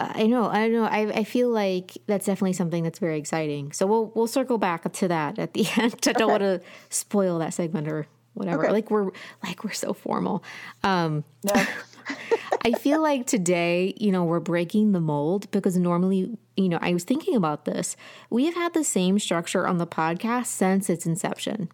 I 0.00 0.26
know 0.26 0.48
I 0.48 0.68
know. 0.68 0.84
I, 0.84 1.00
I 1.08 1.24
feel 1.24 1.48
like 1.48 1.98
that's 2.06 2.26
definitely 2.26 2.52
something 2.52 2.84
that's 2.84 3.00
very 3.00 3.18
exciting. 3.18 3.72
So 3.72 3.86
we'll 3.86 4.12
we'll 4.14 4.28
circle 4.28 4.58
back 4.58 4.90
to 4.92 5.08
that 5.08 5.38
at 5.38 5.54
the 5.54 5.66
end. 5.76 5.96
I 6.06 6.12
don't 6.12 6.30
want 6.30 6.42
to 6.42 6.60
spoil 6.88 7.38
that 7.40 7.54
segment 7.54 7.88
or 7.88 8.06
whatever. 8.34 8.64
Okay. 8.64 8.72
Like 8.72 8.90
we're 8.90 9.10
like 9.42 9.64
we're 9.64 9.72
so 9.72 9.92
formal. 9.92 10.44
Um, 10.84 11.24
no. 11.44 11.64
I 12.64 12.72
feel 12.72 13.02
like 13.02 13.26
today, 13.26 13.94
you 13.98 14.10
know, 14.10 14.24
we're 14.24 14.40
breaking 14.40 14.92
the 14.92 15.00
mold 15.00 15.50
because 15.50 15.76
normally, 15.76 16.36
you 16.56 16.68
know, 16.68 16.78
I 16.80 16.92
was 16.92 17.04
thinking 17.04 17.36
about 17.36 17.64
this. 17.66 17.96
We 18.30 18.46
have 18.46 18.54
had 18.54 18.74
the 18.74 18.84
same 18.84 19.18
structure 19.18 19.66
on 19.66 19.78
the 19.78 19.86
podcast 19.86 20.46
since 20.46 20.88
its 20.88 21.06
inception. 21.06 21.68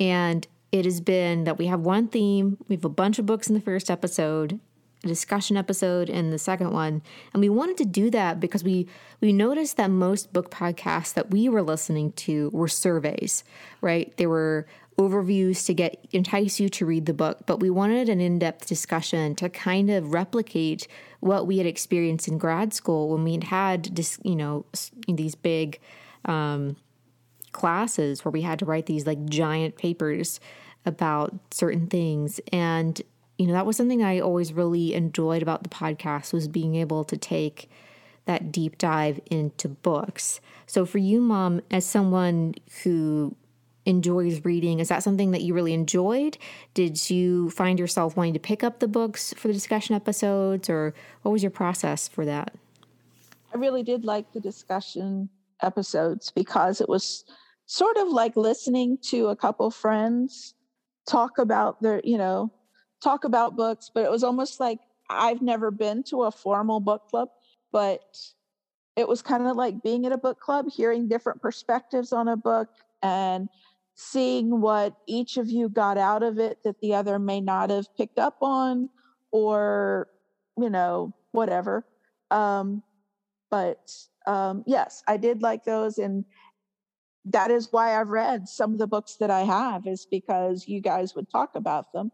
And 0.00 0.46
it 0.72 0.84
has 0.84 1.00
been 1.00 1.44
that 1.44 1.58
we 1.58 1.66
have 1.66 1.80
one 1.80 2.08
theme, 2.08 2.58
we 2.68 2.76
have 2.76 2.84
a 2.84 2.90
bunch 2.90 3.18
of 3.18 3.26
books 3.26 3.48
in 3.48 3.54
the 3.54 3.60
first 3.60 3.90
episode, 3.90 4.60
discussion 5.02 5.56
episode 5.56 6.10
in 6.10 6.30
the 6.30 6.38
second 6.38 6.72
one. 6.72 7.02
And 7.32 7.40
we 7.40 7.48
wanted 7.48 7.76
to 7.78 7.84
do 7.84 8.10
that 8.10 8.40
because 8.40 8.64
we 8.64 8.88
we 9.20 9.32
noticed 9.32 9.76
that 9.76 9.90
most 9.90 10.32
book 10.32 10.50
podcasts 10.50 11.14
that 11.14 11.30
we 11.30 11.48
were 11.48 11.62
listening 11.62 12.12
to 12.12 12.50
were 12.52 12.68
surveys, 12.68 13.44
right? 13.80 14.16
They 14.16 14.26
were 14.26 14.66
overviews 14.98 15.64
to 15.66 15.74
get 15.74 16.04
entice 16.10 16.58
you 16.58 16.68
to 16.68 16.84
read 16.84 17.06
the 17.06 17.14
book, 17.14 17.46
but 17.46 17.60
we 17.60 17.70
wanted 17.70 18.08
an 18.08 18.20
in-depth 18.20 18.66
discussion 18.66 19.36
to 19.36 19.48
kind 19.48 19.90
of 19.90 20.12
replicate 20.12 20.88
what 21.20 21.46
we 21.46 21.58
had 21.58 21.66
experienced 21.66 22.26
in 22.26 22.36
grad 22.36 22.74
school 22.74 23.10
when 23.10 23.22
we 23.22 23.38
had 23.44 23.94
dis, 23.94 24.18
you 24.24 24.34
know 24.34 24.66
these 25.06 25.36
big 25.36 25.78
um, 26.24 26.76
classes 27.52 28.24
where 28.24 28.32
we 28.32 28.42
had 28.42 28.58
to 28.58 28.64
write 28.64 28.86
these 28.86 29.06
like 29.06 29.24
giant 29.26 29.76
papers 29.76 30.40
about 30.84 31.32
certain 31.52 31.86
things 31.86 32.40
and 32.52 33.02
you 33.38 33.46
know 33.46 33.52
that 33.54 33.64
was 33.64 33.76
something 33.76 34.02
i 34.02 34.20
always 34.20 34.52
really 34.52 34.94
enjoyed 34.94 35.42
about 35.42 35.62
the 35.62 35.68
podcast 35.68 36.32
was 36.32 36.48
being 36.48 36.74
able 36.74 37.04
to 37.04 37.16
take 37.16 37.70
that 38.28 38.52
deep 38.52 38.76
dive 38.76 39.18
into 39.30 39.68
books. 39.68 40.40
So 40.66 40.84
for 40.84 40.98
you 40.98 41.20
mom 41.20 41.62
as 41.70 41.86
someone 41.86 42.54
who 42.84 43.34
enjoys 43.86 44.44
reading 44.44 44.80
is 44.80 44.88
that 44.88 45.02
something 45.02 45.30
that 45.30 45.40
you 45.40 45.54
really 45.54 45.72
enjoyed? 45.72 46.36
Did 46.74 47.08
you 47.08 47.48
find 47.50 47.78
yourself 47.78 48.18
wanting 48.18 48.34
to 48.34 48.38
pick 48.38 48.62
up 48.62 48.80
the 48.80 48.86
books 48.86 49.32
for 49.32 49.48
the 49.48 49.54
discussion 49.54 49.96
episodes 49.96 50.68
or 50.68 50.94
what 51.22 51.32
was 51.32 51.42
your 51.42 51.50
process 51.50 52.06
for 52.06 52.26
that? 52.26 52.52
I 53.54 53.56
really 53.56 53.82
did 53.82 54.04
like 54.04 54.30
the 54.34 54.40
discussion 54.40 55.30
episodes 55.62 56.30
because 56.30 56.82
it 56.82 56.88
was 56.88 57.24
sort 57.64 57.96
of 57.96 58.08
like 58.08 58.36
listening 58.36 58.98
to 59.04 59.28
a 59.28 59.36
couple 59.36 59.70
friends 59.70 60.54
talk 61.06 61.38
about 61.38 61.80
their, 61.80 62.02
you 62.04 62.18
know, 62.18 62.52
talk 63.02 63.24
about 63.24 63.56
books, 63.56 63.90
but 63.92 64.04
it 64.04 64.10
was 64.10 64.24
almost 64.24 64.60
like 64.60 64.78
I've 65.10 65.42
never 65.42 65.70
been 65.70 66.02
to 66.04 66.24
a 66.24 66.30
formal 66.30 66.80
book 66.80 67.08
club, 67.08 67.28
but 67.72 68.18
it 68.96 69.08
was 69.08 69.22
kind 69.22 69.46
of 69.46 69.56
like 69.56 69.82
being 69.82 70.06
at 70.06 70.12
a 70.12 70.18
book 70.18 70.40
club, 70.40 70.66
hearing 70.70 71.08
different 71.08 71.40
perspectives 71.40 72.12
on 72.12 72.28
a 72.28 72.36
book 72.36 72.68
and 73.02 73.48
seeing 73.94 74.60
what 74.60 74.96
each 75.06 75.36
of 75.36 75.48
you 75.48 75.68
got 75.68 75.98
out 75.98 76.22
of 76.22 76.38
it 76.38 76.58
that 76.64 76.80
the 76.80 76.94
other 76.94 77.18
may 77.18 77.40
not 77.40 77.70
have 77.70 77.86
picked 77.96 78.18
up 78.18 78.38
on 78.42 78.88
or 79.30 80.08
you 80.56 80.70
know 80.70 81.12
whatever. 81.32 81.84
Um 82.30 82.82
but 83.50 83.92
um 84.26 84.62
yes 84.66 85.02
i 85.08 85.16
did 85.16 85.42
like 85.42 85.64
those 85.64 85.98
and 85.98 86.24
that 87.24 87.50
is 87.50 87.68
why 87.70 87.98
i've 87.98 88.08
read 88.08 88.48
some 88.48 88.72
of 88.72 88.78
the 88.78 88.86
books 88.86 89.16
that 89.16 89.30
i 89.30 89.40
have 89.40 89.86
is 89.86 90.06
because 90.10 90.66
you 90.68 90.80
guys 90.80 91.14
would 91.14 91.30
talk 91.30 91.54
about 91.54 91.92
them 91.92 92.10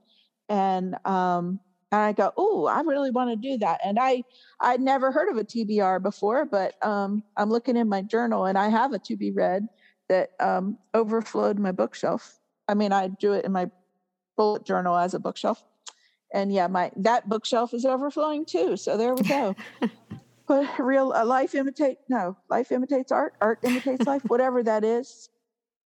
and 0.49 0.95
um 1.05 1.59
and 1.93 2.01
i 2.01 2.13
go 2.13 2.33
oh 2.37 2.67
i 2.67 2.81
really 2.83 3.11
want 3.11 3.31
to 3.31 3.37
do 3.37 3.57
that 3.59 3.81
and 3.85 3.99
i 3.99 4.23
i'd 4.61 4.81
never 4.81 5.11
heard 5.13 5.29
of 5.31 5.37
a 5.37 5.45
tbr 5.45 6.03
before 6.03 6.45
but 6.45 6.75
um 6.87 7.23
i'm 7.37 7.51
looking 7.51 7.77
in 7.77 7.89
my 7.89 8.03
journal 8.03 8.45
and 8.47 8.59
i 8.59 8.69
have 8.69 8.93
a 8.93 8.99
to 8.99 9.17
be 9.17 9.31
read 9.31 9.67
that 10.09 10.31
um, 10.41 10.79
overflowed 10.93 11.59
my 11.59 11.73
bookshelf. 11.73 12.39
I 12.69 12.75
mean, 12.75 12.93
I 12.93 13.09
do 13.09 13.33
it 13.33 13.45
in 13.45 13.53
my 13.53 13.71
bullet 14.37 14.65
journal 14.65 14.97
as 14.97 15.15
a 15.15 15.19
bookshelf, 15.19 15.63
and 16.33 16.53
yeah, 16.53 16.67
my 16.67 16.91
that 16.97 17.29
bookshelf 17.29 17.75
is 17.75 17.85
overflowing 17.85 18.45
too. 18.47 18.77
So 18.77 18.97
there 18.97 19.15
we 19.15 19.23
go. 19.23 19.55
but 20.49 20.79
real 20.79 21.13
uh, 21.13 21.25
life 21.25 21.55
imitate 21.55 21.99
no 22.09 22.37
life 22.51 22.71
imitates 22.73 23.13
art, 23.13 23.35
art 23.41 23.59
imitates 23.63 24.07
life, 24.07 24.23
whatever 24.29 24.63
that 24.63 24.85
is. 24.85 25.29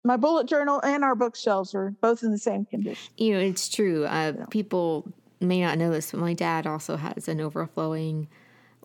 My 0.03 0.17
bullet 0.17 0.47
journal 0.47 0.81
and 0.83 1.03
our 1.03 1.15
bookshelves 1.15 1.75
are 1.75 1.93
both 2.01 2.23
in 2.23 2.31
the 2.31 2.37
same 2.37 2.65
condition. 2.65 3.13
You 3.17 3.33
know, 3.33 3.39
it's 3.39 3.69
true. 3.69 4.05
Uh, 4.05 4.33
yeah. 4.35 4.45
People 4.49 5.07
may 5.39 5.61
not 5.61 5.77
know 5.77 5.91
this, 5.91 6.11
but 6.11 6.19
my 6.19 6.33
dad 6.33 6.65
also 6.65 6.97
has 6.97 7.27
an 7.27 7.39
overflowing 7.39 8.27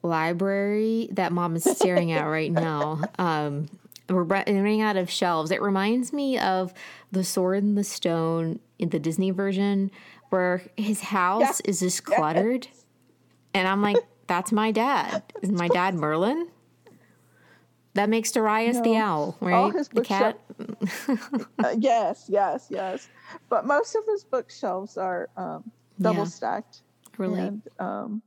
library 0.03 1.09
that 1.13 1.33
mom 1.33 1.57
is 1.57 1.65
staring 1.65 2.13
at 2.13 2.25
right 2.25 2.53
now. 2.53 3.01
Um, 3.19 3.69
we're 4.09 4.23
running 4.23 4.83
out 4.83 4.97
of 4.97 5.11
shelves. 5.11 5.51
It 5.51 5.61
reminds 5.61 6.13
me 6.13 6.39
of 6.39 6.73
the 7.11 7.25
Sword 7.25 7.63
and 7.63 7.77
the 7.77 7.85
Stone 7.85 8.61
in 8.79 8.91
the 8.91 8.99
Disney 8.99 9.31
version, 9.31 9.91
where 10.31 10.63
his 10.77 11.01
house 11.01 11.61
yeah. 11.65 11.71
is 11.71 11.81
just 11.81 12.05
cluttered, 12.05 12.67
yeah. 12.67 12.81
and 13.55 13.69
I'm 13.69 13.83
like, 13.83 13.97
"That's 14.29 14.53
my 14.53 14.71
dad. 14.71 15.23
Is 15.43 15.51
my 15.51 15.67
dad 15.75 15.95
Merlin?" 15.95 16.49
That 17.97 18.11
makes 18.11 18.31
Darius 18.31 18.77
no. 18.77 18.83
the 18.83 18.97
owl, 18.97 19.37
right? 19.41 19.73
the 19.95 20.03
cat. 20.03 20.39
uh, 21.65 21.75
yes, 21.79 22.27
yes, 22.29 22.67
yes. 22.69 23.09
But 23.49 23.65
most 23.65 23.97
of 23.97 24.03
his 24.07 24.23
bookshelves 24.23 24.99
are 24.99 25.31
um, 25.39 25.73
double 25.99 26.21
yeah. 26.21 26.25
stacked. 26.25 26.83
Really. 27.17 27.41
And, 27.41 27.63
um, 27.79 28.23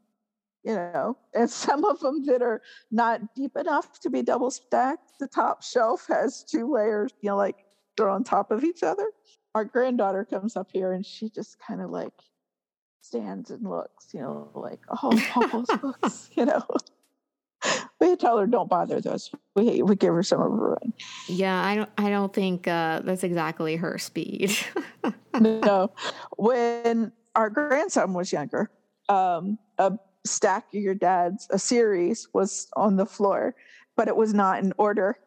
you 0.63 0.73
know, 0.73 1.15
and 1.36 1.47
some 1.47 1.86
of 1.86 1.99
them 1.99 2.25
that 2.25 2.41
are 2.41 2.63
not 2.89 3.36
deep 3.36 3.55
enough 3.55 3.99
to 3.99 4.10
be 4.10 4.23
double 4.23 4.49
stacked. 4.49 5.19
The 5.19 5.27
top 5.27 5.62
shelf 5.62 6.08
has 6.08 6.43
two 6.43 6.73
layers, 6.73 7.12
you 7.21 7.29
know, 7.29 7.38
like 7.38 7.58
they're 7.95 8.10
on 8.10 8.23
top 8.23 8.49
of 8.49 8.63
each 8.63 8.82
other. 8.82 9.12
Our 9.53 9.65
granddaughter 9.65 10.25
comes 10.25 10.58
up 10.58 10.69
here 10.73 10.93
and 10.93 11.05
she 11.05 11.29
just 11.29 11.60
kind 11.60 11.79
of 11.79 11.91
like 11.91 12.13
stands 13.01 13.51
and 13.51 13.69
looks, 13.69 14.15
you 14.15 14.21
know, 14.21 14.49
like, 14.55 14.79
oh, 14.89 15.21
all 15.36 15.47
those 15.51 15.77
books, 15.79 16.32
you 16.34 16.45
know. 16.45 16.65
We 18.09 18.15
tell 18.15 18.37
her 18.37 18.47
don't 18.47 18.69
bother 18.69 18.99
those. 19.01 19.31
We 19.55 19.81
we 19.81 19.95
give 19.95 20.13
her 20.13 20.23
some 20.23 20.41
of 20.41 20.51
her 20.51 20.71
own. 20.71 20.93
Yeah, 21.27 21.63
I 21.63 21.75
don't 21.75 21.89
I 21.97 22.09
don't 22.09 22.33
think 22.33 22.67
uh, 22.67 23.01
that's 23.03 23.23
exactly 23.23 23.75
her 23.75 23.97
speed. 23.97 24.55
no, 25.39 25.91
when 26.37 27.11
our 27.35 27.49
grandson 27.49 28.13
was 28.13 28.31
younger, 28.31 28.69
um, 29.07 29.57
a 29.77 29.93
stack 30.25 30.65
of 30.73 30.81
your 30.81 30.95
dad's 30.95 31.47
a 31.49 31.59
series 31.59 32.27
was 32.33 32.67
on 32.75 32.97
the 32.97 33.05
floor 33.05 33.55
but 33.95 34.07
it 34.07 34.15
was 34.15 34.33
not 34.33 34.63
in 34.63 34.73
order 34.77 35.17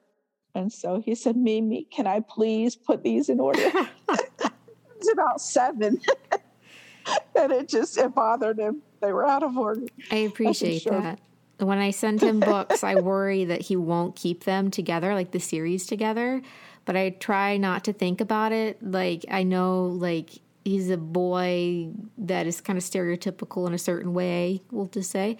and 0.54 0.72
so 0.72 1.00
he 1.00 1.14
said 1.14 1.36
mimi 1.36 1.86
can 1.90 2.06
i 2.06 2.20
please 2.20 2.76
put 2.76 3.02
these 3.02 3.28
in 3.28 3.40
order 3.40 3.60
it's 4.10 5.10
about 5.12 5.40
seven 5.40 5.98
and 7.36 7.52
it 7.52 7.68
just 7.68 7.96
it 7.96 8.14
bothered 8.14 8.58
him 8.58 8.82
they 9.00 9.12
were 9.12 9.26
out 9.26 9.42
of 9.42 9.56
order 9.56 9.86
i 10.10 10.16
appreciate 10.16 10.82
sure. 10.82 11.00
that 11.00 11.18
when 11.62 11.78
i 11.78 11.90
send 11.90 12.22
him 12.22 12.40
books 12.40 12.82
i 12.84 12.94
worry 12.94 13.44
that 13.44 13.60
he 13.60 13.76
won't 13.76 14.16
keep 14.16 14.44
them 14.44 14.70
together 14.70 15.14
like 15.14 15.30
the 15.30 15.40
series 15.40 15.86
together 15.86 16.42
but 16.84 16.96
i 16.96 17.10
try 17.10 17.56
not 17.56 17.84
to 17.84 17.92
think 17.92 18.20
about 18.20 18.52
it 18.52 18.82
like 18.82 19.24
i 19.30 19.42
know 19.42 19.86
like 19.86 20.30
he's 20.64 20.90
a 20.90 20.96
boy 20.96 21.88
that 22.18 22.46
is 22.46 22.60
kind 22.60 22.78
of 22.78 22.84
stereotypical 22.84 23.66
in 23.66 23.74
a 23.74 23.78
certain 23.78 24.14
way, 24.14 24.62
we'll 24.70 24.86
just 24.86 25.10
say. 25.10 25.36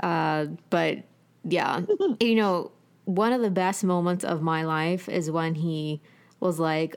Uh, 0.00 0.46
but 0.70 0.98
yeah, 1.44 1.82
you 2.20 2.34
know, 2.34 2.72
one 3.04 3.32
of 3.32 3.40
the 3.40 3.50
best 3.50 3.84
moments 3.84 4.24
of 4.24 4.42
my 4.42 4.64
life 4.64 5.08
is 5.08 5.30
when 5.30 5.54
he 5.54 6.00
was 6.40 6.58
like 6.58 6.96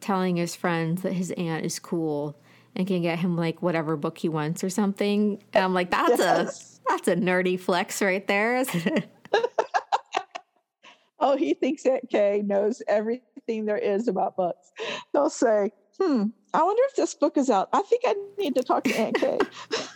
telling 0.00 0.36
his 0.36 0.54
friends 0.54 1.02
that 1.02 1.12
his 1.12 1.32
aunt 1.32 1.64
is 1.64 1.78
cool 1.78 2.36
and 2.76 2.86
can 2.86 3.02
get 3.02 3.18
him 3.18 3.36
like 3.36 3.60
whatever 3.60 3.96
book 3.96 4.18
he 4.18 4.28
wants 4.28 4.62
or 4.62 4.70
something. 4.70 5.42
And 5.52 5.64
I'm 5.64 5.74
like, 5.74 5.90
that's 5.90 6.18
yes. 6.18 6.77
a 6.77 6.77
that's 6.88 7.08
a 7.08 7.16
nerdy 7.16 7.58
flex 7.58 8.02
right 8.02 8.26
there, 8.26 8.56
isn't 8.56 8.86
it? 8.86 9.08
oh, 11.20 11.36
he 11.36 11.54
thinks 11.54 11.86
Aunt 11.86 12.08
Kay 12.10 12.42
knows 12.44 12.82
everything 12.88 13.66
there 13.66 13.78
is 13.78 14.08
about 14.08 14.36
books. 14.36 14.72
They'll 15.12 15.30
say, 15.30 15.70
hmm, 15.98 16.24
I 16.54 16.62
wonder 16.62 16.82
if 16.88 16.96
this 16.96 17.14
book 17.14 17.36
is 17.36 17.50
out. 17.50 17.68
I 17.72 17.82
think 17.82 18.02
I 18.06 18.14
need 18.38 18.54
to 18.54 18.62
talk 18.62 18.84
to 18.84 18.94
Aunt 18.94 19.16
Kay. 19.16 19.38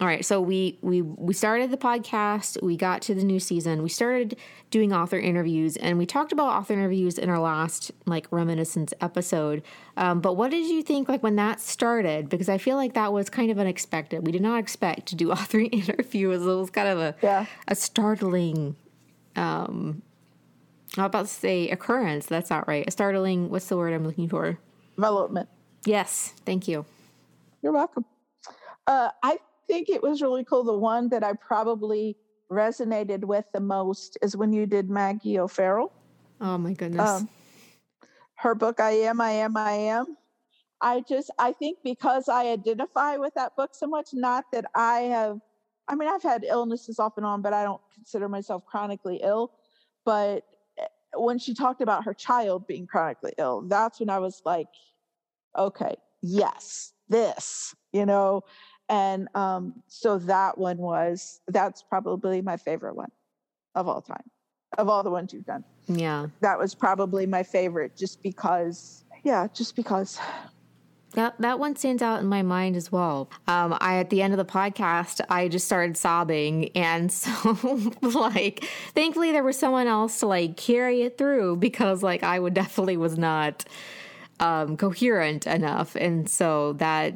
All 0.00 0.06
right, 0.06 0.24
so 0.24 0.40
we 0.40 0.78
we 0.80 1.02
we 1.02 1.34
started 1.34 1.70
the 1.70 1.76
podcast. 1.76 2.62
We 2.62 2.76
got 2.76 3.02
to 3.02 3.14
the 3.14 3.22
new 3.22 3.38
season. 3.38 3.82
We 3.82 3.90
started 3.90 4.36
doing 4.70 4.94
author 4.94 5.18
interviews, 5.18 5.76
and 5.76 5.98
we 5.98 6.06
talked 6.06 6.32
about 6.32 6.48
author 6.48 6.72
interviews 6.72 7.18
in 7.18 7.28
our 7.28 7.38
last 7.38 7.90
like 8.06 8.26
reminiscence 8.30 8.94
episode. 9.02 9.62
Um, 9.98 10.22
but 10.22 10.38
what 10.38 10.50
did 10.50 10.66
you 10.66 10.82
think 10.82 11.10
like 11.10 11.22
when 11.22 11.36
that 11.36 11.60
started? 11.60 12.30
Because 12.30 12.48
I 12.48 12.56
feel 12.56 12.76
like 12.76 12.94
that 12.94 13.12
was 13.12 13.28
kind 13.28 13.50
of 13.50 13.58
unexpected. 13.58 14.24
We 14.24 14.32
did 14.32 14.40
not 14.40 14.58
expect 14.58 15.06
to 15.08 15.16
do 15.16 15.30
author 15.32 15.60
interviews. 15.60 16.42
It 16.42 16.46
was 16.46 16.70
kind 16.70 16.88
of 16.88 16.98
a 16.98 17.14
yeah. 17.22 17.44
a 17.68 17.74
startling 17.74 18.76
um, 19.36 20.02
I'm 20.96 21.04
about 21.04 21.26
to 21.26 21.32
say 21.32 21.70
occurrence. 21.70 22.26
That's 22.26 22.50
not 22.50 22.66
right. 22.66 22.84
A 22.86 22.90
startling. 22.90 23.50
What's 23.50 23.66
the 23.66 23.76
word 23.76 23.92
I'm 23.92 24.04
looking 24.04 24.28
for? 24.28 24.58
Development. 24.96 25.48
Yes. 25.84 26.34
Thank 26.44 26.68
you. 26.68 26.84
You're 27.62 27.72
welcome. 27.72 28.04
Uh, 28.86 29.10
I 29.22 29.38
think 29.70 29.88
it 29.88 30.02
was 30.02 30.20
really 30.20 30.44
cool. 30.44 30.64
The 30.64 30.76
one 30.76 31.08
that 31.10 31.22
I 31.22 31.34
probably 31.34 32.16
resonated 32.50 33.24
with 33.24 33.44
the 33.52 33.60
most 33.60 34.18
is 34.20 34.36
when 34.36 34.52
you 34.52 34.66
did 34.66 34.90
Maggie 34.90 35.38
O'Farrell. 35.38 35.92
Oh 36.40 36.58
my 36.58 36.72
goodness. 36.72 37.08
Um, 37.08 37.28
her 38.34 38.54
book, 38.54 38.80
I 38.80 38.90
Am, 38.90 39.20
I 39.20 39.30
Am, 39.30 39.56
I 39.56 39.72
Am. 39.72 40.16
I 40.80 41.02
just, 41.08 41.30
I 41.38 41.52
think 41.52 41.78
because 41.84 42.28
I 42.28 42.48
identify 42.48 43.16
with 43.16 43.34
that 43.34 43.54
book 43.54 43.70
so 43.74 43.86
much, 43.86 44.08
not 44.12 44.46
that 44.52 44.64
I 44.74 45.00
have, 45.02 45.38
I 45.86 45.94
mean, 45.94 46.08
I've 46.08 46.22
had 46.22 46.44
illnesses 46.44 46.98
off 46.98 47.16
and 47.16 47.26
on, 47.26 47.42
but 47.42 47.52
I 47.52 47.62
don't 47.62 47.82
consider 47.94 48.28
myself 48.28 48.64
chronically 48.66 49.20
ill. 49.22 49.52
But 50.04 50.44
when 51.14 51.38
she 51.38 51.54
talked 51.54 51.82
about 51.82 52.04
her 52.04 52.14
child 52.14 52.66
being 52.66 52.86
chronically 52.86 53.34
ill, 53.38 53.62
that's 53.68 54.00
when 54.00 54.10
I 54.10 54.18
was 54.18 54.42
like, 54.44 54.68
okay, 55.56 55.96
yes, 56.22 56.92
this, 57.08 57.74
you 57.92 58.06
know. 58.06 58.42
And 58.90 59.28
um, 59.36 59.82
so 59.86 60.18
that 60.18 60.58
one 60.58 60.76
was, 60.78 61.40
that's 61.46 61.80
probably 61.80 62.42
my 62.42 62.56
favorite 62.56 62.96
one 62.96 63.10
of 63.76 63.86
all 63.86 64.02
time, 64.02 64.24
of 64.78 64.88
all 64.88 65.04
the 65.04 65.10
ones 65.10 65.32
you've 65.32 65.46
done. 65.46 65.64
Yeah. 65.86 66.26
That 66.40 66.58
was 66.58 66.74
probably 66.74 67.24
my 67.24 67.44
favorite 67.44 67.96
just 67.96 68.20
because, 68.20 69.04
yeah, 69.22 69.46
just 69.54 69.76
because. 69.76 70.18
That 71.14 71.40
that 71.40 71.58
one 71.58 71.74
stands 71.74 72.02
out 72.02 72.20
in 72.20 72.26
my 72.26 72.42
mind 72.42 72.76
as 72.76 72.92
well. 72.92 73.30
Um, 73.48 73.76
I 73.80 73.96
at 73.98 74.10
the 74.10 74.22
end 74.22 74.32
of 74.32 74.38
the 74.38 74.44
podcast, 74.44 75.20
I 75.28 75.48
just 75.48 75.66
started 75.66 75.96
sobbing, 75.96 76.68
and 76.76 77.10
so 77.12 77.58
like, 78.02 78.64
thankfully 78.94 79.32
there 79.32 79.42
was 79.42 79.58
someone 79.58 79.88
else 79.88 80.20
to 80.20 80.26
like 80.26 80.56
carry 80.56 81.02
it 81.02 81.18
through 81.18 81.56
because 81.56 82.04
like 82.04 82.22
I 82.22 82.38
would 82.38 82.54
definitely 82.54 82.96
was 82.96 83.18
not 83.18 83.64
um, 84.38 84.76
coherent 84.76 85.48
enough, 85.48 85.96
and 85.96 86.28
so 86.28 86.74
that 86.74 87.14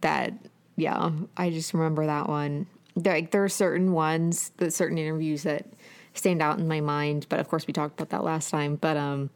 that 0.00 0.32
yeah, 0.80 1.10
I 1.36 1.50
just 1.50 1.74
remember 1.74 2.06
that 2.06 2.28
one. 2.28 2.66
Like 2.96 3.30
there 3.30 3.44
are 3.44 3.48
certain 3.48 3.92
ones, 3.92 4.52
the 4.56 4.70
certain 4.70 4.98
interviews 4.98 5.44
that 5.44 5.66
stand 6.14 6.42
out 6.42 6.58
in 6.58 6.66
my 6.66 6.80
mind, 6.80 7.26
but 7.28 7.38
of 7.38 7.48
course 7.48 7.66
we 7.66 7.72
talked 7.72 8.00
about 8.00 8.10
that 8.10 8.24
last 8.24 8.50
time. 8.50 8.76
But 8.76 8.96
um, 8.96 9.30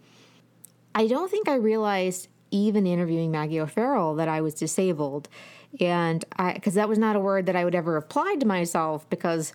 I 0.94 1.06
don't 1.06 1.30
think 1.30 1.48
I 1.48 1.54
realized 1.54 2.28
even 2.50 2.86
interviewing 2.86 3.30
Maggie 3.30 3.60
O'Farrell 3.60 4.14
that 4.16 4.28
I 4.28 4.40
was 4.40 4.54
disabled. 4.54 5.28
And 5.80 6.24
I, 6.36 6.52
because 6.52 6.74
that 6.74 6.88
was 6.88 6.98
not 6.98 7.16
a 7.16 7.20
word 7.20 7.46
that 7.46 7.56
I 7.56 7.64
would 7.64 7.74
ever 7.74 7.96
apply 7.96 8.36
to 8.36 8.46
myself 8.46 9.08
because 9.10 9.52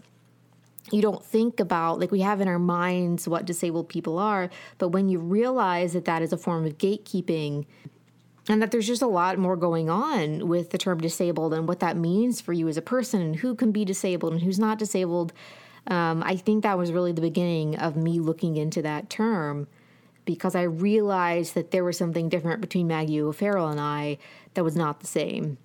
you 0.91 1.01
don't 1.01 1.23
think 1.23 1.59
about, 1.59 1.99
like, 1.99 2.11
we 2.11 2.21
have 2.21 2.41
in 2.41 2.47
our 2.47 2.59
minds 2.59 3.27
what 3.27 3.45
disabled 3.45 3.87
people 3.87 4.17
are. 4.17 4.49
But 4.79 4.89
when 4.89 5.07
you 5.07 5.19
realize 5.19 5.93
that 5.93 6.05
that 6.05 6.21
is 6.21 6.33
a 6.33 6.37
form 6.37 6.65
of 6.65 6.77
gatekeeping, 6.77 7.65
and 8.49 8.63
that 8.63 8.71
there's 8.71 8.87
just 8.87 9.03
a 9.03 9.07
lot 9.07 9.37
more 9.37 9.55
going 9.55 9.89
on 9.89 10.47
with 10.47 10.71
the 10.71 10.77
term 10.77 10.99
disabled 10.99 11.53
and 11.53 11.67
what 11.67 11.79
that 11.79 11.95
means 11.95 12.41
for 12.41 12.51
you 12.51 12.67
as 12.67 12.77
a 12.77 12.81
person 12.81 13.21
and 13.21 13.35
who 13.37 13.53
can 13.53 13.71
be 13.71 13.85
disabled 13.85 14.33
and 14.33 14.41
who's 14.41 14.57
not 14.57 14.79
disabled. 14.79 15.31
Um, 15.85 16.23
I 16.23 16.35
think 16.35 16.63
that 16.63 16.77
was 16.77 16.91
really 16.91 17.11
the 17.11 17.21
beginning 17.21 17.77
of 17.77 17.95
me 17.95 18.19
looking 18.19 18.57
into 18.57 18.81
that 18.81 19.09
term 19.09 19.67
because 20.25 20.55
I 20.55 20.63
realized 20.63 21.53
that 21.53 21.69
there 21.69 21.83
was 21.83 21.97
something 21.97 22.27
different 22.27 22.59
between 22.59 22.87
Maggie 22.87 23.21
O'Farrell 23.21 23.69
and 23.69 23.79
I 23.79 24.17
that 24.55 24.63
was 24.63 24.75
not 24.75 24.99
the 24.99 25.07
same. 25.07 25.59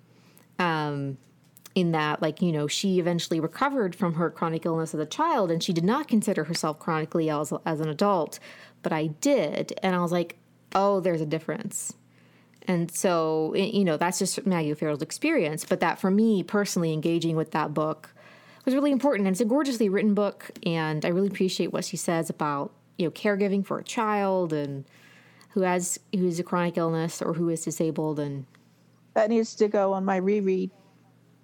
Um, 0.59 1.17
in 1.73 1.91
that, 1.91 2.21
like, 2.21 2.41
you 2.41 2.53
know, 2.53 2.67
she 2.67 2.99
eventually 2.99 3.39
recovered 3.39 3.95
from 3.95 4.13
her 4.13 4.29
chronic 4.29 4.65
illness 4.65 4.93
as 4.93 4.99
a 4.99 5.05
child 5.05 5.51
and 5.51 5.61
she 5.61 5.73
did 5.73 5.83
not 5.83 6.07
consider 6.07 6.45
herself 6.45 6.79
chronically 6.79 7.29
ill 7.29 7.41
as, 7.41 7.51
as 7.65 7.81
an 7.81 7.89
adult, 7.89 8.39
but 8.81 8.93
I 8.93 9.07
did. 9.07 9.77
And 9.83 9.93
I 9.93 9.99
was 9.99 10.11
like, 10.11 10.37
oh, 10.73 11.01
there's 11.01 11.19
a 11.19 11.25
difference. 11.25 11.93
And 12.67 12.91
so, 12.91 13.53
you 13.55 13.83
know, 13.83 13.97
that's 13.97 14.19
just 14.19 14.45
Maggie 14.45 14.71
O'Farrell's 14.71 15.01
experience. 15.01 15.65
But 15.65 15.79
that 15.79 15.99
for 15.99 16.11
me 16.11 16.43
personally, 16.43 16.93
engaging 16.93 17.35
with 17.35 17.51
that 17.51 17.73
book 17.73 18.13
was 18.65 18.73
really 18.73 18.91
important. 18.91 19.27
And 19.27 19.33
it's 19.33 19.41
a 19.41 19.45
gorgeously 19.45 19.89
written 19.89 20.13
book. 20.13 20.51
And 20.65 21.05
I 21.05 21.09
really 21.09 21.27
appreciate 21.27 21.71
what 21.71 21.85
she 21.85 21.97
says 21.97 22.29
about, 22.29 22.71
you 22.97 23.05
know, 23.05 23.11
caregiving 23.11 23.65
for 23.65 23.79
a 23.79 23.83
child 23.83 24.51
and 24.51 24.85
who 25.51 25.61
has 25.61 25.99
who's 26.13 26.39
a 26.39 26.43
chronic 26.43 26.77
illness 26.77 27.21
or 27.21 27.33
who 27.33 27.49
is 27.49 27.63
disabled 27.63 28.19
and 28.19 28.45
that 29.13 29.29
needs 29.29 29.55
to 29.55 29.69
go 29.69 29.93
on 29.93 30.03
my 30.03 30.17
reread 30.17 30.69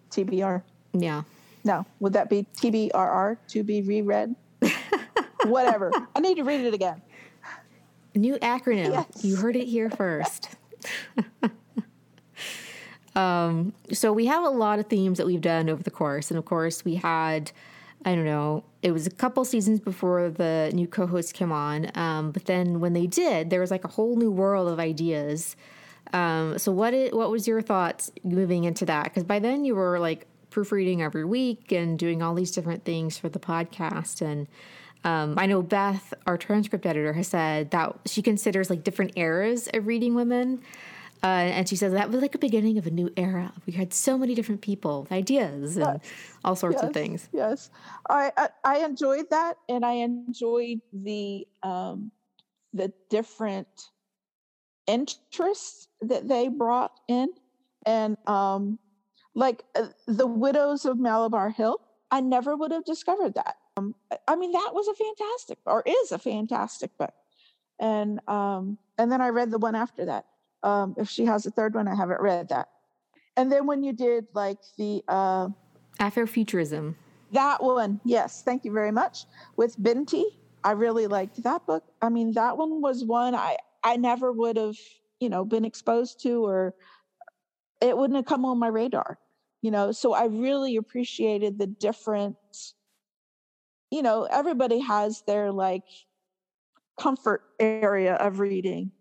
TBR. 0.09 0.61
Yeah. 0.93 1.23
No, 1.63 1.85
would 2.01 2.13
that 2.13 2.29
be 2.29 2.45
TBRR 2.57 3.37
to 3.47 3.63
be 3.63 3.81
reread? 3.81 4.35
Whatever. 5.45 5.91
I 6.15 6.19
need 6.19 6.35
to 6.35 6.43
read 6.43 6.61
it 6.61 6.73
again. 6.73 7.01
New 8.13 8.35
acronym. 8.39 8.91
Yes. 8.91 9.23
You 9.23 9.37
heard 9.37 9.55
it 9.55 9.67
here 9.67 9.89
first. 9.89 10.49
um, 13.15 13.73
so 13.91 14.13
we 14.13 14.25
have 14.25 14.43
a 14.43 14.49
lot 14.49 14.79
of 14.79 14.87
themes 14.87 15.17
that 15.17 15.27
we've 15.27 15.41
done 15.41 15.69
over 15.69 15.83
the 15.83 15.91
course, 15.91 16.31
and 16.31 16.37
of 16.37 16.45
course 16.45 16.85
we 16.85 16.95
had, 16.95 17.51
I 18.05 18.15
don't 18.15 18.25
know, 18.25 18.63
it 18.81 18.91
was 18.91 19.07
a 19.07 19.11
couple 19.11 19.43
seasons 19.45 19.79
before 19.79 20.29
the 20.29 20.71
new 20.73 20.87
co 20.87 21.07
hosts 21.07 21.31
came 21.31 21.51
on, 21.51 21.91
um, 21.95 22.31
but 22.31 22.45
then 22.45 22.79
when 22.79 22.93
they 22.93 23.07
did, 23.07 23.49
there 23.49 23.61
was 23.61 23.71
like 23.71 23.83
a 23.83 23.89
whole 23.89 24.15
new 24.15 24.31
world 24.31 24.69
of 24.69 24.79
ideas. 24.79 25.55
Um, 26.13 26.57
so 26.57 26.71
what 26.71 26.93
it, 26.93 27.15
what 27.15 27.31
was 27.31 27.47
your 27.47 27.61
thoughts 27.61 28.11
moving 28.23 28.65
into 28.65 28.85
that? 28.85 29.05
Because 29.05 29.23
by 29.23 29.39
then 29.39 29.63
you 29.63 29.75
were 29.75 29.99
like 29.99 30.27
proofreading 30.49 31.01
every 31.01 31.23
week 31.23 31.71
and 31.71 31.97
doing 31.97 32.21
all 32.21 32.33
these 32.33 32.51
different 32.51 32.83
things 32.83 33.17
for 33.17 33.29
the 33.29 33.39
podcast 33.39 34.21
and 34.21 34.47
um, 35.03 35.35
I 35.37 35.47
know 35.47 35.61
Beth, 35.61 36.13
our 36.27 36.37
transcript 36.37 36.85
editor, 36.85 37.13
has 37.13 37.27
said 37.27 37.71
that 37.71 37.95
she 38.05 38.21
considers 38.21 38.69
like 38.69 38.83
different 38.83 39.13
eras 39.15 39.67
of 39.73 39.87
reading 39.87 40.13
women. 40.13 40.61
Uh, 41.23 41.27
and 41.27 41.69
she 41.69 41.75
says 41.75 41.93
that 41.93 42.09
was 42.09 42.19
like 42.21 42.33
a 42.33 42.39
beginning 42.39 42.79
of 42.79 42.87
a 42.87 42.91
new 42.91 43.11
era. 43.15 43.53
We 43.67 43.73
had 43.73 43.93
so 43.93 44.17
many 44.17 44.33
different 44.33 44.61
people, 44.61 45.07
ideas, 45.11 45.77
and 45.77 46.01
yes. 46.01 46.11
all 46.43 46.55
sorts 46.55 46.77
yes. 46.77 46.83
of 46.83 46.93
things. 46.93 47.29
Yes, 47.31 47.69
I, 48.09 48.31
I, 48.35 48.49
I 48.63 48.77
enjoyed 48.85 49.29
that, 49.29 49.57
and 49.69 49.85
I 49.85 49.93
enjoyed 49.93 50.81
the 50.91 51.47
um, 51.61 52.11
the 52.73 52.91
different 53.09 53.67
interests 54.87 55.89
that 56.01 56.27
they 56.27 56.47
brought 56.47 56.99
in, 57.07 57.29
and 57.85 58.17
um, 58.25 58.79
like 59.35 59.63
uh, 59.75 59.87
the 60.07 60.27
widows 60.27 60.85
of 60.85 60.97
Malabar 60.97 61.51
Hill. 61.51 61.79
I 62.13 62.19
never 62.19 62.57
would 62.57 62.71
have 62.71 62.83
discovered 62.83 63.35
that. 63.35 63.55
Um, 63.77 63.95
I 64.27 64.35
mean, 64.35 64.51
that 64.51 64.71
was 64.73 64.87
a 64.87 64.93
fantastic, 64.95 65.59
or 65.65 65.83
is 65.85 66.11
a 66.11 66.19
fantastic 66.19 66.97
book. 66.97 67.13
And 67.79 68.19
um, 68.27 68.79
and 68.97 69.11
then 69.11 69.21
I 69.21 69.29
read 69.29 69.51
the 69.51 69.59
one 69.59 69.75
after 69.75 70.05
that. 70.05 70.25
Um, 70.63 70.95
if 70.97 71.09
she 71.09 71.25
has 71.25 71.45
a 71.45 71.51
third 71.51 71.73
one, 71.75 71.87
I 71.87 71.95
haven't 71.95 72.21
read 72.21 72.49
that. 72.49 72.69
And 73.37 73.51
then 73.51 73.65
when 73.65 73.83
you 73.83 73.93
did 73.93 74.27
like 74.33 74.59
the 74.77 75.03
uh, 75.07 75.49
Afrofuturism, 75.99 76.95
that 77.31 77.63
one, 77.63 77.99
yes, 78.03 78.43
thank 78.43 78.65
you 78.65 78.71
very 78.71 78.91
much. 78.91 79.25
With 79.55 79.81
Binti, 79.81 80.25
I 80.63 80.71
really 80.71 81.07
liked 81.07 81.41
that 81.43 81.65
book. 81.65 81.83
I 82.01 82.09
mean, 82.09 82.33
that 82.33 82.57
one 82.57 82.81
was 82.81 83.03
one 83.03 83.35
I 83.35 83.57
I 83.83 83.97
never 83.97 84.31
would 84.31 84.57
have, 84.57 84.77
you 85.19 85.29
know, 85.29 85.45
been 85.45 85.65
exposed 85.65 86.21
to, 86.23 86.45
or 86.45 86.75
it 87.79 87.97
wouldn't 87.97 88.17
have 88.17 88.25
come 88.25 88.45
on 88.45 88.59
my 88.59 88.67
radar. 88.67 89.17
You 89.61 89.71
know, 89.71 89.91
so 89.91 90.13
I 90.13 90.25
really 90.25 90.75
appreciated 90.75 91.57
the 91.57 91.67
different 91.67 92.35
you 93.91 94.01
know, 94.01 94.23
everybody 94.23 94.79
has 94.79 95.21
their 95.27 95.51
like 95.51 95.83
comfort 96.99 97.43
area 97.59 98.15
of 98.15 98.39
reading. 98.39 98.91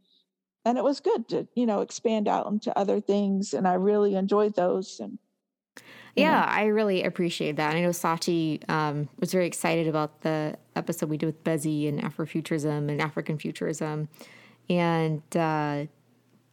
And 0.65 0.77
it 0.77 0.85
was 0.85 1.01
good 1.01 1.29
to, 1.31 1.49
you 1.55 1.67
know, 1.67 1.81
expand 1.81 2.29
out 2.29 2.47
into 2.47 2.77
other 2.79 3.01
things. 3.01 3.55
And 3.55 3.67
I 3.67 3.75
really 3.75 4.15
enjoyed 4.15 4.55
those. 4.55 5.01
And 5.01 5.19
yeah, 6.15 6.41
know. 6.41 6.47
I 6.47 6.65
really 6.67 7.03
appreciate 7.03 7.57
that. 7.57 7.75
I 7.75 7.81
know 7.81 7.91
Sachi 7.91 8.69
um, 8.69 9.09
was 9.19 9.33
very 9.33 9.47
excited 9.47 9.89
about 9.89 10.21
the 10.21 10.59
episode 10.77 11.09
we 11.09 11.17
did 11.17 11.27
with 11.27 11.45
Bezi 11.45 11.89
and 11.89 12.03
Afrofuturism 12.03 12.91
and 12.91 13.01
African 13.01 13.39
futurism. 13.39 14.09
And, 14.69 15.23
uh, 15.35 15.87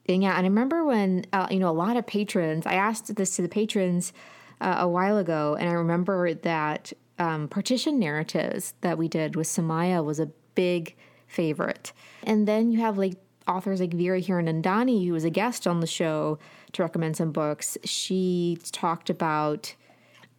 and 0.10 0.24
yeah, 0.24 0.38
and 0.38 0.46
I 0.46 0.50
remember 0.50 0.86
when, 0.86 1.26
uh, 1.34 1.48
you 1.52 1.60
know, 1.60 1.70
a 1.70 1.72
lot 1.72 1.98
of 1.98 2.08
patrons, 2.08 2.66
I 2.66 2.74
asked 2.74 3.14
this 3.16 3.36
to 3.36 3.42
the 3.42 3.50
patrons 3.50 4.14
uh, 4.62 4.78
a 4.80 4.88
while 4.88 5.18
ago, 5.18 5.58
and 5.60 5.70
I 5.70 5.74
remember 5.74 6.34
that 6.34 6.94
um, 7.20 7.48
partition 7.48 8.00
narratives 8.00 8.74
that 8.82 8.98
we 8.98 9.08
did 9.08 9.36
with 9.36 9.48
Samaya 9.48 10.04
was 10.04 10.20
a 10.20 10.28
big 10.56 10.96
favorite. 11.28 11.92
And 12.24 12.48
then 12.48 12.72
you 12.72 12.80
have 12.80 12.98
like 12.98 13.16
authors 13.48 13.80
like 13.80 13.94
Vera 13.94 14.22
Hiranandani, 14.22 15.06
who 15.06 15.14
was 15.14 15.24
a 15.24 15.30
guest 15.30 15.68
on 15.68 15.80
the 15.80 15.88
show 15.88 16.40
to 16.74 16.82
recommend 16.82 17.18
some 17.18 17.32
books. 17.32 17.78
She 17.84 18.60
talked 18.72 19.10
about 19.10 19.76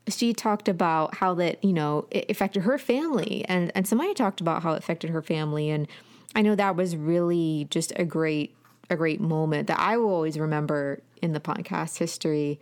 she 0.08 0.32
talked 0.32 0.68
about 0.68 1.16
how 1.16 1.34
that 1.34 1.62
you 1.62 1.72
know 1.72 2.06
it 2.10 2.30
affected 2.30 2.62
her 2.62 2.78
family, 2.78 3.44
and 3.48 3.72
and 3.74 3.86
Samaya 3.86 4.14
talked 4.14 4.40
about 4.40 4.62
how 4.62 4.72
it 4.72 4.78
affected 4.78 5.10
her 5.10 5.22
family, 5.22 5.70
and 5.70 5.86
I 6.34 6.42
know 6.42 6.54
that 6.54 6.76
was 6.76 6.96
really 6.96 7.66
just 7.70 7.92
a 7.96 8.04
great 8.04 8.54
a 8.90 8.96
great 8.96 9.20
moment 9.20 9.68
that 9.68 9.78
I 9.78 9.96
will 9.96 10.10
always 10.10 10.38
remember 10.38 11.02
in 11.20 11.32
the 11.32 11.40
podcast 11.40 11.98
history. 11.98 12.58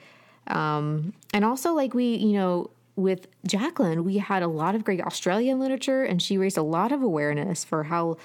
Um, 0.49 1.13
and 1.33 1.45
also 1.45 1.73
like 1.73 1.95
we 1.95 2.17
you 2.17 2.33
know 2.33 2.71
with 2.97 3.29
Jacqueline, 3.47 4.05
we 4.05 4.19
had 4.19 4.43
a 4.43 4.49
lot 4.49 4.75
of 4.75 4.83
great 4.83 5.03
Australian 5.03 5.61
literature, 5.61 6.03
and 6.03 6.21
she 6.21 6.39
raised 6.39 6.57
a 6.57 6.63
lot 6.63 6.93
of 6.93 7.03
awareness 7.03 7.63
for 7.63 7.85
how 7.85 8.17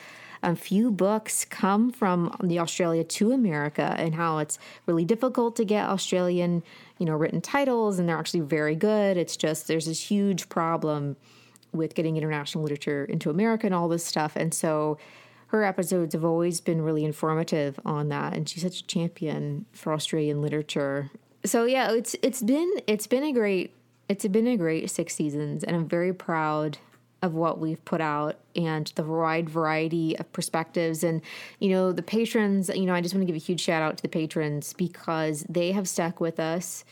a 0.43 0.55
few 0.55 0.91
books 0.91 1.45
come 1.45 1.91
from 1.91 2.35
the 2.43 2.59
Australia 2.59 3.03
to 3.03 3.31
America 3.31 3.95
and 3.97 4.15
how 4.15 4.39
it's 4.39 4.57
really 4.85 5.05
difficult 5.05 5.55
to 5.57 5.65
get 5.65 5.87
Australian, 5.87 6.63
you 6.97 7.05
know, 7.05 7.13
written 7.13 7.41
titles, 7.41 7.99
and 7.99 8.09
they're 8.09 8.17
actually 8.17 8.39
very 8.39 8.75
good. 8.75 9.17
It's 9.17 9.37
just 9.37 9.67
there's 9.67 9.85
this 9.85 10.09
huge 10.09 10.49
problem 10.49 11.15
with 11.71 11.95
getting 11.95 12.17
international 12.17 12.63
literature 12.63 13.05
into 13.05 13.29
America 13.29 13.65
and 13.65 13.75
all 13.75 13.87
this 13.87 14.03
stuff, 14.03 14.35
and 14.35 14.53
so 14.53 14.97
her 15.47 15.63
episodes 15.63 16.13
have 16.13 16.23
always 16.23 16.61
been 16.61 16.81
really 16.81 17.03
informative 17.03 17.79
on 17.85 18.09
that, 18.09 18.33
and 18.33 18.47
she's 18.47 18.63
such 18.63 18.79
a 18.79 18.87
champion 18.87 19.65
for 19.73 19.93
Australian 19.93 20.41
literature. 20.41 21.11
So 21.43 21.65
yeah, 21.65 21.91
it's 21.91 22.15
it's 22.21 22.41
been 22.41 22.71
it's 22.87 23.05
been 23.05 23.23
a 23.23 23.33
great 23.33 23.75
it's 24.09 24.25
been 24.27 24.47
a 24.47 24.57
great 24.57 24.89
six 24.89 25.13
seasons, 25.13 25.63
and 25.63 25.75
I'm 25.75 25.87
very 25.87 26.13
proud 26.13 26.77
of 27.21 27.33
what 27.33 27.59
we've 27.59 27.83
put 27.85 28.01
out 28.01 28.37
and 28.55 28.91
the 28.95 29.03
wide 29.03 29.49
variety 29.49 30.17
of 30.17 30.31
perspectives. 30.33 31.03
And, 31.03 31.21
you 31.59 31.69
know, 31.69 31.91
the 31.91 32.01
patrons, 32.01 32.69
you 32.69 32.85
know, 32.85 32.95
I 32.95 33.01
just 33.01 33.13
want 33.13 33.21
to 33.21 33.31
give 33.31 33.35
a 33.35 33.45
huge 33.45 33.61
shout 33.61 33.81
out 33.81 33.97
to 33.97 34.01
the 34.01 34.09
patrons 34.09 34.73
because 34.73 35.45
they 35.47 35.71
have 35.71 35.87
stuck 35.87 36.19
with 36.19 36.39
us 36.39 36.83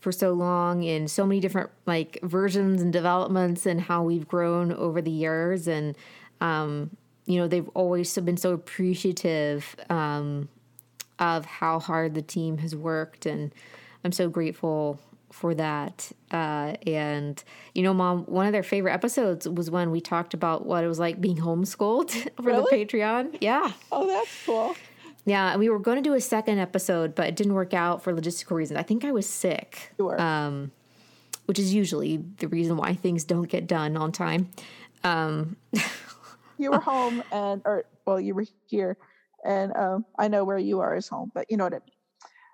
for 0.00 0.10
so 0.10 0.32
long 0.32 0.82
in 0.82 1.06
so 1.06 1.26
many 1.26 1.40
different 1.40 1.70
like 1.86 2.18
versions 2.22 2.82
and 2.82 2.92
developments 2.92 3.66
and 3.66 3.80
how 3.80 4.02
we've 4.02 4.26
grown 4.26 4.72
over 4.72 5.00
the 5.00 5.10
years. 5.10 5.68
And, 5.68 5.96
um, 6.40 6.96
you 7.26 7.38
know, 7.38 7.46
they've 7.46 7.68
always 7.74 8.12
been 8.18 8.36
so 8.36 8.52
appreciative 8.52 9.76
um, 9.88 10.48
of 11.18 11.44
how 11.44 11.78
hard 11.78 12.14
the 12.14 12.22
team 12.22 12.58
has 12.58 12.74
worked. 12.74 13.26
And 13.26 13.52
I'm 14.02 14.12
so 14.12 14.28
grateful 14.28 14.98
for 15.32 15.54
that. 15.54 16.10
Uh, 16.30 16.74
and, 16.86 17.42
you 17.74 17.82
know, 17.82 17.94
mom, 17.94 18.24
one 18.24 18.46
of 18.46 18.52
their 18.52 18.62
favorite 18.62 18.92
episodes 18.92 19.48
was 19.48 19.70
when 19.70 19.90
we 19.90 20.00
talked 20.00 20.34
about 20.34 20.66
what 20.66 20.84
it 20.84 20.88
was 20.88 20.98
like 20.98 21.20
being 21.20 21.38
homeschooled 21.38 22.10
for 22.36 22.42
really? 22.42 22.84
the 22.84 22.86
Patreon. 22.86 23.38
Yeah. 23.40 23.72
Oh, 23.92 24.06
that's 24.06 24.44
cool. 24.44 24.74
Yeah, 25.26 25.56
we 25.56 25.68
were 25.68 25.78
going 25.78 25.96
to 25.96 26.02
do 26.02 26.14
a 26.14 26.20
second 26.20 26.58
episode, 26.58 27.14
but 27.14 27.28
it 27.28 27.36
didn't 27.36 27.54
work 27.54 27.74
out 27.74 28.02
for 28.02 28.12
logistical 28.12 28.56
reasons. 28.56 28.78
I 28.78 28.82
think 28.82 29.04
I 29.04 29.12
was 29.12 29.28
sick. 29.28 29.92
Sure. 29.96 30.20
Um, 30.20 30.72
which 31.46 31.58
is 31.58 31.74
usually 31.74 32.18
the 32.38 32.46
reason 32.48 32.76
why 32.76 32.94
things 32.94 33.24
don't 33.24 33.48
get 33.48 33.66
done 33.66 33.96
on 33.96 34.12
time. 34.12 34.48
Um, 35.02 35.56
you 36.58 36.70
were 36.70 36.78
home 36.80 37.22
and, 37.32 37.60
or, 37.64 37.84
well, 38.06 38.20
you 38.20 38.34
were 38.34 38.46
here, 38.66 38.96
and 39.44 39.76
um, 39.76 40.04
I 40.18 40.28
know 40.28 40.44
where 40.44 40.58
you 40.58 40.80
are 40.80 40.94
is 40.94 41.08
home, 41.08 41.32
but 41.34 41.50
you 41.50 41.56
know 41.56 41.64
what 41.64 41.74
I 41.74 41.78
mean. 41.78 41.94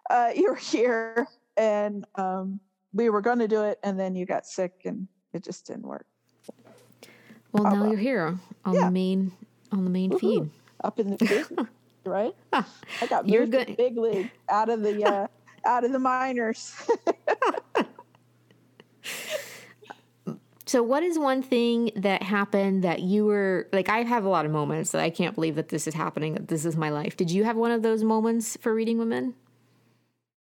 Uh, 0.09 0.33
you 0.35 0.49
were 0.49 0.57
here, 0.57 1.27
and 1.57 2.05
um, 2.15 2.61
we 2.97 3.11
were 3.11 3.21
going 3.21 3.39
to 3.39 3.49
do 3.49 3.63
it 3.63 3.79
and 3.83 4.01
then 4.01 4.15
you 4.15 4.25
got 4.25 4.47
sick 4.47 4.73
and 4.85 5.07
it 5.33 5.45
just 5.45 5.67
didn't 5.67 5.87
work. 5.87 6.07
Well, 7.53 7.65
now 7.65 7.87
you're 7.89 7.99
here 7.99 8.39
on 8.65 8.75
yeah. 8.75 8.87
the 8.87 8.91
main 8.91 9.33
on 9.73 9.85
the 9.85 9.91
main 9.91 10.11
Woo-hoo. 10.11 10.45
feed. 10.45 10.51
Up 10.83 10.99
in 10.99 11.11
the 11.11 11.17
big, 11.57 11.69
right? 12.05 12.35
I 12.53 13.07
got 13.09 13.29
you're 13.29 13.47
good. 13.47 13.77
big 13.77 13.97
league 13.97 14.31
out 14.49 14.69
of 14.69 14.83
the 14.83 15.05
uh, 15.05 15.27
out 15.65 15.85
of 15.85 15.93
the 15.93 15.99
minors. 15.99 16.75
so 16.89 17.87
So, 20.67 20.83
what 20.83 21.05
is 21.05 21.19
one 21.19 21.43
thing 21.43 21.93
that 21.95 22.25
happened 22.25 22.83
that 22.83 23.01
you 23.01 23.25
were 23.25 23.69
like? 23.73 23.89
I 23.89 24.03
have 24.03 24.25
a 24.25 24.29
lot 24.29 24.45
of 24.45 24.51
moments 24.51 24.91
that 24.91 25.01
I 25.01 25.11
can't 25.11 25.35
believe 25.35 25.55
that 25.55 25.69
this 25.69 25.87
is 25.87 25.95
happening. 25.95 26.35
That 26.35 26.49
this 26.49 26.65
is 26.65 26.77
my 26.77 26.91
life. 26.91 27.17
Did 27.17 27.31
you 27.31 27.45
have 27.45 27.57
one 27.57 27.71
of 27.71 27.83
those 27.83 28.03
moments 28.03 28.57
for 28.61 28.75
reading 28.75 28.99
women? 28.99 29.35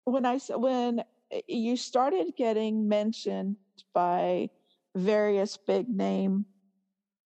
When 0.05 0.25
I 0.25 0.37
when 0.37 1.03
you 1.47 1.77
started 1.77 2.33
getting 2.37 2.87
mentioned 2.87 3.57
by 3.93 4.49
various 4.95 5.57
big 5.57 5.89
name 5.89 6.45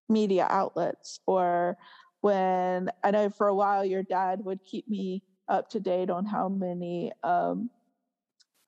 media 0.09 0.47
outlets, 0.49 1.19
or 1.25 1.77
when 2.21 2.89
I 3.03 3.11
know 3.11 3.29
for 3.29 3.47
a 3.47 3.55
while 3.55 3.83
your 3.83 4.03
dad 4.03 4.43
would 4.43 4.63
keep 4.63 4.87
me 4.87 5.23
up 5.47 5.69
to 5.69 5.79
date 5.79 6.09
on 6.09 6.25
how 6.25 6.49
many 6.49 7.11
um, 7.23 7.69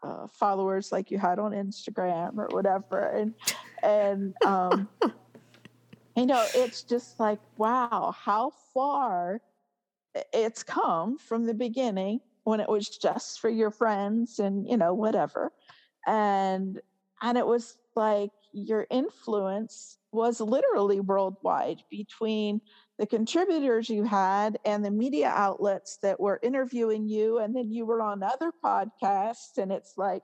uh, 0.04 0.28
followers 0.28 0.92
like 0.92 1.12
you 1.12 1.18
had 1.18 1.40
on 1.40 1.52
Instagram 1.52 2.38
or 2.38 2.48
whatever, 2.52 3.10
and 3.10 3.34
and 3.84 4.34
um, 4.46 4.90
you 6.16 6.26
know 6.26 6.46
it's 6.56 6.84
just 6.84 7.20
like 7.20 7.40
wow, 7.58 8.14
how 8.18 8.52
far 8.74 9.42
it's 10.34 10.64
come 10.64 11.18
from 11.18 11.46
the 11.46 11.54
beginning 11.54 12.20
when 12.50 12.60
it 12.60 12.68
was 12.68 12.90
just 12.90 13.40
for 13.40 13.50
your 13.50 13.70
friends 13.70 14.40
and 14.40 14.68
you 14.68 14.76
know 14.76 14.96
whatever, 14.96 15.52
and 16.08 16.82
and 17.22 17.38
it 17.38 17.46
was 17.46 17.78
like 17.96 18.32
your 18.52 18.88
influence 18.90 19.98
was 20.12 20.42
literally 20.42 21.00
worldwide 21.00 21.78
between 21.92 22.60
the 22.98 23.06
contributors 23.06 23.88
you 23.90 24.04
had 24.04 24.58
and 24.66 24.84
the 24.84 24.90
media 24.90 25.32
outlets 25.36 26.00
that 26.02 26.20
were 26.20 26.40
interviewing 26.42 27.08
you 27.08 27.38
and 27.38 27.56
then 27.56 27.72
you 27.72 27.86
were 27.86 28.02
on 28.02 28.24
other 28.24 28.52
podcasts 28.64 29.58
and 29.60 29.72
it's 29.72 29.94
like 29.98 30.24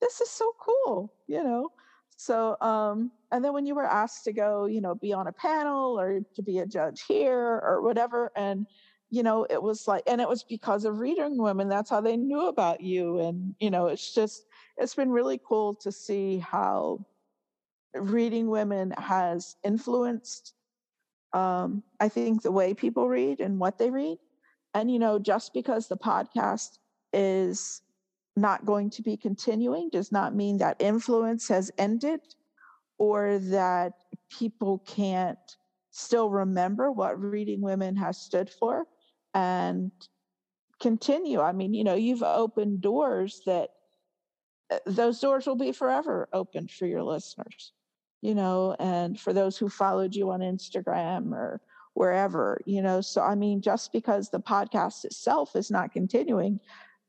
this 0.00 0.20
is 0.20 0.30
so 0.30 0.52
cool 0.60 1.12
you 1.26 1.42
know? 1.42 1.68
So 2.16 2.56
um 2.60 3.10
and 3.32 3.44
then 3.44 3.52
when 3.52 3.66
you 3.66 3.74
were 3.74 3.84
asked 3.84 4.24
to 4.24 4.32
go 4.32 4.66
you 4.66 4.80
know 4.80 4.94
be 4.94 5.12
on 5.12 5.26
a 5.26 5.32
panel 5.32 5.98
or 5.98 6.20
to 6.36 6.42
be 6.42 6.58
a 6.58 6.66
judge 6.66 7.02
here 7.08 7.60
or 7.64 7.82
whatever 7.82 8.30
and 8.36 8.66
you 9.10 9.22
know 9.22 9.46
it 9.48 9.62
was 9.62 9.86
like 9.86 10.02
and 10.06 10.20
it 10.20 10.28
was 10.28 10.42
because 10.42 10.84
of 10.84 10.98
reading 10.98 11.38
women 11.38 11.68
that's 11.68 11.90
how 11.90 12.00
they 12.00 12.16
knew 12.16 12.48
about 12.48 12.80
you 12.80 13.20
and 13.20 13.54
you 13.60 13.70
know 13.70 13.86
it's 13.86 14.12
just 14.14 14.46
it's 14.76 14.94
been 14.94 15.10
really 15.10 15.40
cool 15.46 15.74
to 15.74 15.92
see 15.92 16.38
how 16.38 17.04
reading 17.94 18.48
women 18.48 18.92
has 18.98 19.56
influenced 19.64 20.54
um, 21.36 21.82
I 22.00 22.08
think 22.08 22.42
the 22.42 22.50
way 22.50 22.72
people 22.72 23.08
read 23.08 23.40
and 23.40 23.58
what 23.58 23.78
they 23.78 23.90
read. 23.90 24.18
And, 24.74 24.90
you 24.90 24.98
know, 24.98 25.18
just 25.18 25.52
because 25.52 25.86
the 25.86 25.96
podcast 25.96 26.78
is 27.12 27.82
not 28.36 28.64
going 28.64 28.90
to 28.90 29.02
be 29.02 29.16
continuing 29.16 29.90
does 29.90 30.10
not 30.12 30.34
mean 30.34 30.58
that 30.58 30.76
influence 30.80 31.48
has 31.48 31.70
ended 31.78 32.20
or 32.98 33.38
that 33.38 33.92
people 34.30 34.78
can't 34.86 35.38
still 35.90 36.30
remember 36.30 36.90
what 36.90 37.20
Reading 37.20 37.60
Women 37.60 37.96
has 37.96 38.18
stood 38.18 38.50
for 38.50 38.86
and 39.36 39.92
continue. 40.80 41.40
I 41.40 41.52
mean, 41.52 41.74
you 41.74 41.84
know, 41.84 41.94
you've 41.94 42.22
opened 42.22 42.80
doors 42.80 43.42
that 43.46 43.70
uh, 44.70 44.78
those 44.86 45.20
doors 45.20 45.46
will 45.46 45.56
be 45.56 45.72
forever 45.72 46.28
open 46.32 46.68
for 46.68 46.86
your 46.86 47.02
listeners 47.02 47.72
you 48.26 48.34
know, 48.34 48.74
and 48.78 49.20
for 49.20 49.32
those 49.32 49.56
who 49.56 49.68
followed 49.68 50.14
you 50.14 50.30
on 50.30 50.40
Instagram 50.40 51.32
or 51.32 51.60
wherever, 51.94 52.60
you 52.64 52.82
know. 52.82 53.00
So, 53.00 53.22
I 53.22 53.36
mean, 53.36 53.60
just 53.60 53.92
because 53.92 54.30
the 54.30 54.40
podcast 54.40 55.04
itself 55.04 55.54
is 55.54 55.70
not 55.70 55.92
continuing 55.92 56.58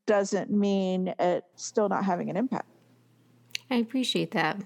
doesn't 0.05 0.51
mean 0.51 1.13
it's 1.19 1.45
still 1.55 1.89
not 1.89 2.05
having 2.05 2.29
an 2.29 2.37
impact. 2.37 2.69
I 3.71 3.75
appreciate 3.77 4.31
that. 4.31 4.61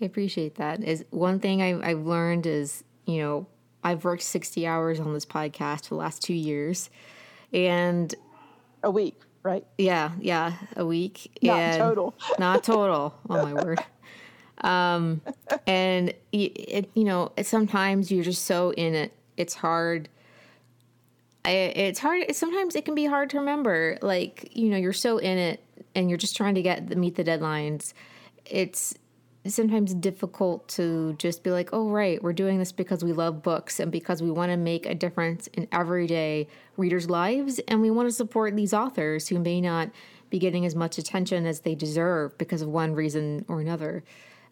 I 0.00 0.04
appreciate 0.04 0.56
that. 0.56 0.82
Is 0.82 1.04
one 1.10 1.40
thing 1.40 1.60
I, 1.60 1.90
I've 1.90 2.06
learned 2.06 2.46
is, 2.46 2.82
you 3.04 3.18
know, 3.18 3.46
I've 3.86 4.02
worked 4.02 4.22
60 4.22 4.66
hours 4.66 4.98
on 4.98 5.14
this 5.14 5.24
podcast 5.24 5.84
for 5.84 5.90
the 5.90 6.00
last 6.00 6.20
two 6.20 6.34
years 6.34 6.90
and 7.52 8.12
a 8.82 8.90
week, 8.90 9.20
right? 9.44 9.64
Yeah, 9.78 10.10
yeah, 10.18 10.54
a 10.76 10.84
week. 10.84 11.38
Not 11.40 11.56
and 11.56 11.78
total. 11.78 12.14
not 12.40 12.64
total. 12.64 13.14
Oh 13.30 13.46
my 13.46 13.52
word. 13.52 13.78
Um, 14.62 15.20
and 15.68 16.12
it, 16.32 16.90
you 16.94 17.04
know, 17.04 17.30
sometimes 17.42 18.10
you're 18.10 18.24
just 18.24 18.44
so 18.44 18.70
in 18.72 18.96
it. 18.96 19.12
It's 19.36 19.54
hard. 19.54 20.08
I, 21.44 21.50
it's 21.50 22.00
hard. 22.00 22.34
Sometimes 22.34 22.74
it 22.74 22.84
can 22.84 22.96
be 22.96 23.06
hard 23.06 23.30
to 23.30 23.38
remember. 23.38 23.98
Like, 24.02 24.50
you 24.52 24.68
know, 24.68 24.76
you're 24.76 24.92
so 24.92 25.18
in 25.18 25.38
it 25.38 25.62
and 25.94 26.10
you're 26.10 26.18
just 26.18 26.36
trying 26.36 26.56
to 26.56 26.62
get 26.62 26.88
the, 26.88 26.96
meet 26.96 27.14
the 27.14 27.22
deadlines. 27.22 27.92
It's 28.46 28.96
sometimes 29.54 29.94
difficult 29.94 30.68
to 30.68 31.14
just 31.14 31.42
be 31.42 31.50
like, 31.50 31.70
oh, 31.72 31.88
right, 31.88 32.22
we're 32.22 32.32
doing 32.32 32.58
this 32.58 32.72
because 32.72 33.04
we 33.04 33.12
love 33.12 33.42
books 33.42 33.80
and 33.80 33.92
because 33.92 34.22
we 34.22 34.30
want 34.30 34.50
to 34.50 34.56
make 34.56 34.86
a 34.86 34.94
difference 34.94 35.46
in 35.48 35.68
everyday 35.72 36.48
readers' 36.76 37.10
lives. 37.10 37.58
And 37.68 37.80
we 37.80 37.90
want 37.90 38.08
to 38.08 38.14
support 38.14 38.56
these 38.56 38.74
authors 38.74 39.28
who 39.28 39.38
may 39.38 39.60
not 39.60 39.90
be 40.30 40.38
getting 40.38 40.66
as 40.66 40.74
much 40.74 40.98
attention 40.98 41.46
as 41.46 41.60
they 41.60 41.74
deserve 41.74 42.36
because 42.38 42.62
of 42.62 42.68
one 42.68 42.94
reason 42.94 43.44
or 43.48 43.60
another. 43.60 44.02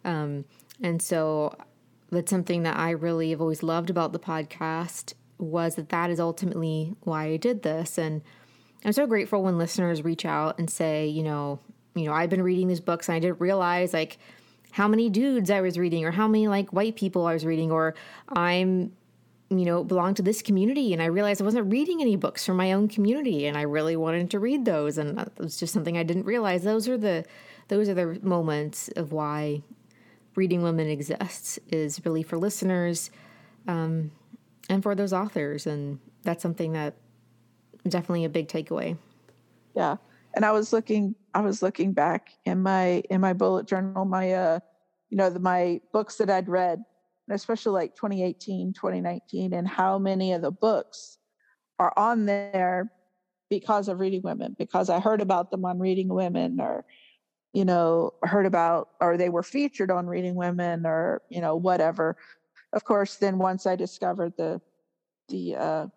Um, 0.03 0.45
and 0.81 1.01
so 1.01 1.55
that's 2.11 2.29
something 2.29 2.63
that 2.63 2.77
I 2.77 2.91
really 2.91 3.31
have 3.31 3.41
always 3.41 3.63
loved 3.63 3.89
about 3.89 4.13
the 4.13 4.19
podcast 4.19 5.13
was 5.37 5.75
that 5.75 5.89
that 5.89 6.09
is 6.09 6.19
ultimately 6.19 6.93
why 7.01 7.25
I 7.25 7.37
did 7.37 7.63
this. 7.63 7.97
And 7.97 8.21
I'm 8.85 8.93
so 8.93 9.07
grateful 9.07 9.43
when 9.43 9.57
listeners 9.57 10.03
reach 10.03 10.25
out 10.25 10.59
and 10.59 10.69
say, 10.69 11.07
you 11.07 11.23
know, 11.23 11.59
you 11.95 12.05
know, 12.05 12.13
I've 12.13 12.29
been 12.29 12.43
reading 12.43 12.67
these 12.67 12.81
books 12.81 13.07
and 13.07 13.15
I 13.15 13.19
didn't 13.19 13.39
realize 13.39 13.93
like 13.93 14.17
how 14.75 14.87
many 14.87 15.09
dudes 15.09 15.49
I 15.49 15.61
was 15.61 15.77
reading 15.77 16.05
or 16.05 16.11
how 16.11 16.27
many 16.27 16.47
like 16.47 16.69
white 16.71 16.95
people 16.95 17.25
I 17.27 17.33
was 17.33 17.45
reading 17.45 17.71
or 17.71 17.95
I'm 18.29 18.91
you 19.49 19.65
know 19.65 19.83
belong 19.83 20.13
to 20.15 20.21
this 20.21 20.41
community 20.41 20.93
and 20.93 21.01
I 21.01 21.05
realized 21.05 21.41
I 21.41 21.45
wasn't 21.45 21.71
reading 21.71 22.01
any 22.01 22.15
books 22.15 22.45
from 22.45 22.57
my 22.57 22.73
own 22.73 22.87
community 22.87 23.45
and 23.45 23.57
I 23.57 23.61
really 23.61 23.95
wanted 23.95 24.31
to 24.31 24.39
read 24.39 24.65
those 24.65 24.97
and 24.97 25.19
it 25.19 25.31
was 25.37 25.57
just 25.57 25.73
something 25.73 25.97
I 25.97 26.03
didn't 26.03 26.25
realize 26.25 26.63
those 26.63 26.87
are 26.89 26.97
the 26.97 27.25
those 27.67 27.89
are 27.89 27.93
the 27.93 28.19
moments 28.21 28.89
of 28.95 29.11
why 29.11 29.61
Reading 30.35 30.61
Women 30.61 30.87
exists 30.87 31.59
is 31.69 32.03
really 32.05 32.23
for 32.23 32.37
listeners 32.37 33.09
um, 33.67 34.11
and 34.69 34.83
for 34.83 34.95
those 34.95 35.13
authors. 35.13 35.65
And 35.65 35.99
that's 36.23 36.43
something 36.43 36.73
that 36.73 36.95
definitely 37.87 38.25
a 38.25 38.29
big 38.29 38.47
takeaway. 38.47 38.97
Yeah. 39.75 39.97
And 40.33 40.43
I 40.45 40.51
was 40.51 40.73
looking, 40.73 41.15
I 41.35 41.41
was 41.41 41.61
looking 41.61 41.91
back 41.91 42.29
in 42.45 42.63
my, 42.63 43.03
in 43.09 43.19
my 43.19 43.33
bullet 43.33 43.67
journal, 43.67 44.05
my, 44.05 44.31
uh, 44.31 44.59
you 45.09 45.17
know, 45.17 45.29
the, 45.29 45.39
my 45.39 45.81
books 45.91 46.15
that 46.15 46.29
I'd 46.29 46.47
read, 46.47 46.81
especially 47.29 47.73
like 47.73 47.95
2018, 47.95 48.71
2019, 48.71 49.53
and 49.53 49.67
how 49.67 49.99
many 49.99 50.31
of 50.31 50.41
the 50.41 50.51
books 50.51 51.17
are 51.77 51.91
on 51.97 52.25
there 52.25 52.89
because 53.49 53.89
of 53.89 53.99
reading 53.99 54.21
women, 54.23 54.55
because 54.57 54.89
I 54.89 55.01
heard 55.01 55.19
about 55.19 55.51
them 55.51 55.65
on 55.65 55.77
Reading 55.77 56.07
Women 56.07 56.61
or, 56.61 56.85
you 57.51 57.65
know, 57.65 58.13
heard 58.23 58.45
about 58.45 58.91
or 59.01 59.17
they 59.17 59.29
were 59.29 59.43
featured 59.43 59.91
on 59.91 60.07
Reading 60.07 60.35
Women 60.35 60.85
or, 60.85 61.21
you 61.29 61.41
know, 61.41 61.57
whatever. 61.57 62.15
Of 62.71 62.85
course, 62.85 63.17
then 63.17 63.37
once 63.37 63.67
I 63.67 63.75
discovered 63.75 64.33
the 64.37 64.61
the 65.27 65.55
uh, 65.55 65.87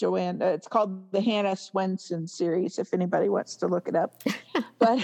Joanne, 0.00 0.40
uh, 0.40 0.46
it's 0.46 0.66
called 0.66 1.12
the 1.12 1.20
Hannah 1.20 1.50
Swensen 1.50 2.26
series. 2.26 2.78
If 2.78 2.94
anybody 2.94 3.28
wants 3.28 3.54
to 3.56 3.66
look 3.66 3.86
it 3.86 3.94
up, 3.94 4.22
but 4.78 4.98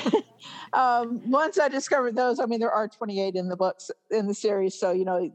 um, 0.73 1.21
once 1.31 1.59
I 1.59 1.69
discovered 1.69 2.17
those, 2.17 2.41
I 2.41 2.47
mean, 2.47 2.61
there 2.61 2.73
are 2.73 2.89
28 2.89 3.35
in 3.35 3.49
the 3.49 3.57
books 3.57 3.91
in 4.11 4.27
the 4.27 4.35
series, 4.35 4.75
so 4.75 4.93
you 4.93 5.05
know 5.05 5.31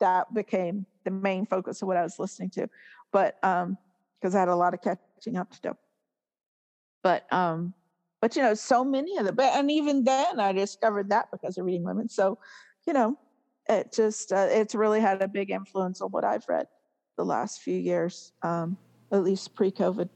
that 0.00 0.34
became 0.34 0.84
the 1.04 1.12
main 1.12 1.46
focus 1.46 1.80
of 1.80 1.86
what 1.86 1.96
I 1.96 2.02
was 2.02 2.18
listening 2.18 2.50
to. 2.50 2.68
But 3.12 3.42
um, 3.44 3.78
because 4.20 4.34
I 4.34 4.40
had 4.40 4.48
a 4.48 4.56
lot 4.56 4.74
of 4.74 4.82
catching 4.82 5.36
up 5.36 5.52
to 5.52 5.60
do. 5.60 5.76
But 7.04 7.32
um, 7.32 7.74
but 8.20 8.34
you 8.34 8.42
know 8.42 8.54
so 8.54 8.84
many 8.84 9.16
of 9.16 9.26
them 9.26 9.36
and 9.38 9.70
even 9.70 10.02
then 10.02 10.40
i 10.40 10.50
discovered 10.52 11.08
that 11.08 11.30
because 11.30 11.56
of 11.56 11.64
reading 11.64 11.84
women 11.84 12.08
so 12.08 12.36
you 12.84 12.92
know 12.92 13.16
it 13.68 13.92
just 13.92 14.32
uh, 14.32 14.48
it's 14.50 14.74
really 14.74 15.00
had 15.00 15.22
a 15.22 15.28
big 15.28 15.50
influence 15.50 16.00
on 16.00 16.10
what 16.10 16.24
i've 16.24 16.44
read 16.48 16.66
the 17.16 17.24
last 17.24 17.62
few 17.62 17.76
years 17.76 18.32
um, 18.42 18.76
at 19.12 19.22
least 19.22 19.54
pre-covid 19.54 20.08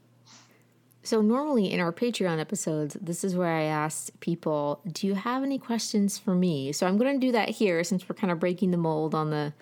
so 1.03 1.21
normally 1.21 1.71
in 1.71 1.79
our 1.79 1.91
patreon 1.91 2.39
episodes 2.39 2.95
this 3.01 3.23
is 3.23 3.35
where 3.35 3.55
i 3.55 3.63
ask 3.63 4.17
people 4.19 4.81
do 4.91 5.07
you 5.07 5.15
have 5.15 5.43
any 5.43 5.57
questions 5.57 6.17
for 6.17 6.35
me 6.35 6.71
so 6.71 6.87
i'm 6.87 6.97
going 6.97 7.19
to 7.19 7.25
do 7.25 7.31
that 7.31 7.49
here 7.49 7.83
since 7.83 8.07
we're 8.07 8.15
kind 8.15 8.31
of 8.31 8.39
breaking 8.39 8.71
the 8.71 8.77
mold 8.77 9.13
on 9.13 9.29
the 9.29 9.53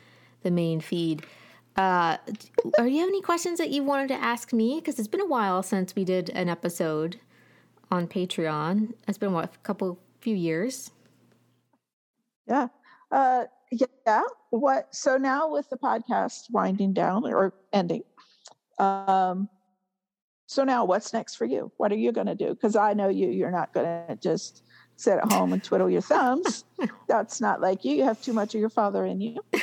the 0.43 0.51
main 0.51 0.79
feed 0.79 1.25
uh, 1.77 2.17
are 2.77 2.87
you 2.87 2.99
have 2.99 3.07
any 3.07 3.21
questions 3.21 3.57
that 3.57 3.69
you 3.69 3.81
wanted 3.81 4.09
to 4.09 4.15
ask 4.15 4.51
me 4.51 4.75
because 4.75 4.99
it's 4.99 5.07
been 5.07 5.21
a 5.21 5.25
while 5.25 5.63
since 5.63 5.95
we 5.95 6.03
did 6.03 6.29
an 6.31 6.49
episode 6.49 7.17
on 7.91 8.07
Patreon. 8.07 8.93
It's 9.07 9.17
been 9.17 9.33
what 9.33 9.45
a 9.45 9.57
couple 9.59 9.99
few 10.19 10.35
years. 10.35 10.91
Yeah. 12.47 12.67
Uh, 13.11 13.45
yeah. 13.71 14.23
What? 14.49 14.93
So 14.93 15.17
now 15.17 15.51
with 15.51 15.69
the 15.69 15.77
podcast 15.77 16.49
winding 16.49 16.93
down 16.93 17.25
or 17.25 17.53
ending, 17.71 18.03
um, 18.81 19.49
so 20.47 20.63
now 20.63 20.83
what's 20.83 21.13
next 21.13 21.35
for 21.35 21.45
you? 21.45 21.71
What 21.77 21.91
are 21.91 21.97
you 21.97 22.11
going 22.11 22.27
to 22.27 22.35
do? 22.35 22.49
Because 22.49 22.75
I 22.75 22.93
know 22.93 23.07
you. 23.07 23.29
You're 23.29 23.51
not 23.51 23.73
going 23.73 23.85
to 23.85 24.15
just 24.17 24.63
sit 24.97 25.17
at 25.17 25.31
home 25.31 25.53
and 25.53 25.63
twiddle 25.63 25.89
your 25.89 26.01
thumbs. 26.01 26.65
That's 27.07 27.39
not 27.39 27.61
like 27.61 27.85
you. 27.85 27.95
You 27.95 28.03
have 28.03 28.21
too 28.21 28.33
much 28.33 28.53
of 28.53 28.59
your 28.59 28.69
father 28.69 29.05
in 29.05 29.21
you. 29.21 29.37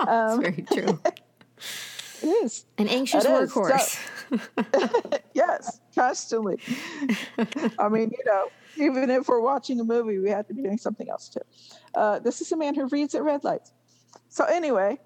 Um, 0.00 0.40
That's 0.40 0.56
very 0.56 0.62
true. 0.62 0.98
it 2.22 2.26
is 2.42 2.64
an 2.78 2.88
anxious 2.88 3.26
workhorse. 3.26 3.98
So, 4.30 5.18
yes, 5.34 5.78
constantly. 5.94 6.58
I 7.78 7.90
mean, 7.90 8.10
you 8.10 8.24
know, 8.24 8.48
even 8.78 9.10
if 9.10 9.28
we're 9.28 9.42
watching 9.42 9.78
a 9.78 9.84
movie, 9.84 10.18
we 10.18 10.30
have 10.30 10.48
to 10.48 10.54
be 10.54 10.62
doing 10.62 10.78
something 10.78 11.10
else 11.10 11.28
too. 11.28 11.42
Uh, 11.94 12.18
this 12.18 12.40
is 12.40 12.50
a 12.50 12.56
man 12.56 12.74
who 12.74 12.86
reads 12.86 13.14
at 13.14 13.22
red 13.22 13.44
lights. 13.44 13.72
So 14.30 14.46
anyway, 14.46 14.98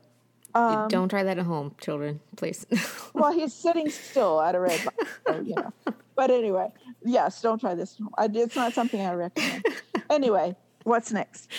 um, 0.55 0.88
don't 0.88 1.09
try 1.09 1.22
that 1.24 1.38
at 1.38 1.44
home, 1.44 1.74
children, 1.80 2.20
please. 2.36 2.66
well, 3.12 3.32
he's 3.32 3.52
sitting 3.52 3.90
still 3.90 4.40
at 4.40 4.55
a 4.55 4.61
red 4.61 4.84
light, 4.84 5.09
so, 5.26 5.40
you 5.40 5.55
know. 5.55 5.72
But 6.16 6.30
anyway, 6.30 6.68
yes, 7.05 7.42
don't 7.42 7.59
try 7.59 7.74
this. 7.74 7.96
I, 8.16 8.28
it's 8.32 8.55
not 8.55 8.72
something 8.72 9.00
I 9.00 9.14
recommend. 9.14 9.64
anyway, 10.11 10.55
what's 10.84 11.12
next? 11.12 11.50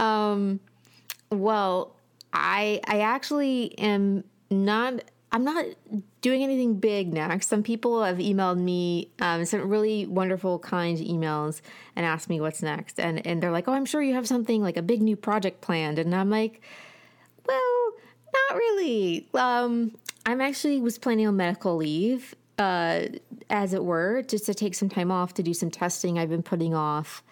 Um, 0.00 0.60
well, 1.30 1.94
I 2.32 2.80
I 2.86 3.00
actually 3.00 3.78
am 3.78 4.24
not. 4.50 5.02
I'm 5.32 5.44
not 5.44 5.66
doing 6.20 6.42
anything 6.42 6.76
big 6.76 7.12
next. 7.12 7.48
Some 7.48 7.62
people 7.62 8.02
have 8.02 8.18
emailed 8.18 8.58
me 8.58 9.10
um, 9.20 9.44
some 9.44 9.68
really 9.68 10.06
wonderful, 10.06 10.58
kind 10.58 10.98
emails 10.98 11.60
and 11.94 12.06
asked 12.06 12.28
me 12.28 12.40
what's 12.40 12.62
next. 12.62 12.98
And 12.98 13.24
and 13.24 13.42
they're 13.42 13.52
like, 13.52 13.68
"Oh, 13.68 13.72
I'm 13.72 13.84
sure 13.86 14.02
you 14.02 14.14
have 14.14 14.26
something 14.26 14.62
like 14.62 14.76
a 14.76 14.82
big 14.82 15.02
new 15.02 15.16
project 15.16 15.60
planned." 15.60 15.98
And 15.98 16.14
I'm 16.14 16.30
like, 16.30 16.60
"Well, 17.46 17.92
not 18.48 18.56
really. 18.56 19.28
Um, 19.34 19.96
I'm 20.24 20.40
actually 20.40 20.80
was 20.80 20.98
planning 20.98 21.26
on 21.26 21.36
medical 21.36 21.76
leave, 21.76 22.34
uh, 22.58 23.02
as 23.50 23.74
it 23.74 23.84
were, 23.84 24.22
just 24.22 24.46
to 24.46 24.54
take 24.54 24.74
some 24.74 24.88
time 24.88 25.10
off 25.10 25.34
to 25.34 25.42
do 25.42 25.54
some 25.54 25.70
testing 25.70 26.18
I've 26.18 26.30
been 26.30 26.42
putting 26.42 26.74
off 26.74 27.22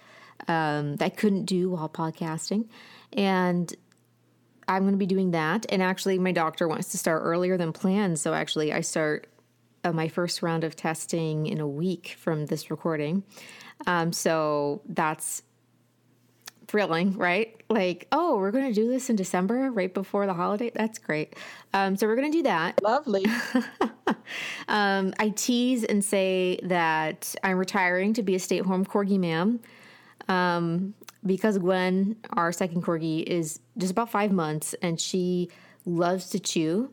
um, 0.49 0.97
that 0.97 1.05
I 1.05 1.09
couldn't 1.09 1.45
do 1.45 1.71
while 1.71 1.89
podcasting, 1.89 2.69
and 3.13 3.75
I'm 4.69 4.83
going 4.83 4.93
to 4.93 4.99
be 4.99 5.07
doing 5.07 5.33
that. 5.33 5.67
And 5.69 5.83
actually, 5.83 6.19
my 6.19 6.33
doctor 6.33 6.69
wants 6.69 6.89
to 6.91 6.99
start 6.99 7.23
earlier 7.25 7.57
than 7.57 7.73
planned, 7.73 8.19
so 8.19 8.35
actually, 8.35 8.73
I 8.73 8.81
start 8.81 9.29
uh, 9.85 9.93
my 9.93 10.09
first 10.09 10.43
round 10.43 10.65
of 10.65 10.77
testing 10.77 11.47
in 11.47 11.61
a 11.61 11.69
week 11.69 12.17
from 12.19 12.47
this 12.47 12.71
recording. 12.71 13.23
Um, 13.87 14.13
so 14.13 14.81
that's 14.89 15.43
thrilling, 16.69 17.17
right? 17.17 17.61
Like, 17.69 18.07
oh, 18.13 18.39
we're 18.39 18.51
going 18.51 18.67
to 18.67 18.73
do 18.73 18.89
this 18.89 19.11
in 19.11 19.17
December, 19.17 19.71
right 19.71 19.93
before 19.93 20.27
the 20.27 20.35
holiday. 20.35 20.71
That's 20.75 20.99
great. 20.99 21.35
Um, 21.73 21.97
so 21.97 22.07
we're 22.07 22.17
going 22.17 22.31
to 22.31 22.39
do 22.39 22.43
that. 22.45 22.83
Lovely. 22.83 23.25
um, 24.69 25.15
I 25.19 25.33
tease 25.35 25.85
and 25.85 26.05
say 26.05 26.59
that 26.63 27.35
I'm 27.43 27.59
retiring 27.59 28.15
to 28.15 28.23
be 28.23 28.35
a 28.35 28.39
stay 28.39 28.59
at 28.59 28.67
home 28.67 28.85
corgi 28.85 29.19
ma'am. 29.19 29.61
Um, 30.29 30.95
because 31.27 31.59
Gwen, 31.59 32.17
our 32.31 32.53
second 32.53 32.83
corgi, 32.83 33.23
is 33.23 33.61
just 33.79 33.93
about 33.93 34.11
five 34.11 34.33
months 34.33 34.75
and 34.83 35.01
she 35.01 35.51
loves 35.87 36.31
to 36.31 36.39
chew 36.39 36.91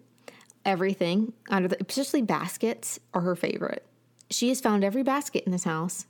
everything 0.65 1.33
under 1.49 1.67
the, 1.67 1.77
especially 1.87 2.21
baskets 2.21 2.99
are 3.13 3.21
her 3.21 3.35
favorite. 3.35 3.85
She 4.29 4.49
has 4.49 4.61
found 4.61 4.83
every 4.83 5.03
basket 5.03 5.43
in 5.45 5.51
this 5.51 5.63
house 5.63 6.05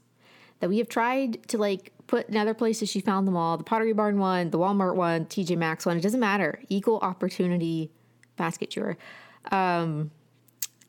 that 0.62 0.70
we 0.70 0.78
have 0.78 0.88
tried 0.88 1.46
to 1.50 1.58
like 1.58 1.92
put 2.08 2.30
in 2.30 2.38
other 2.38 2.54
places. 2.54 2.90
She 2.90 3.02
found 3.02 3.28
them 3.28 3.36
all 3.36 3.58
the 3.58 3.64
Pottery 3.64 3.94
Barn 3.94 4.20
one, 4.20 4.52
the 4.52 4.60
Walmart 4.60 4.96
one, 4.96 5.26
TJ 5.26 5.58
Maxx 5.58 5.86
one. 5.86 5.98
It 5.98 6.02
doesn't 6.02 6.20
matter. 6.20 6.60
Equal 6.70 7.00
opportunity 7.00 7.92
basket 8.38 8.70
chewer. 8.70 8.98
Um, 9.52 10.12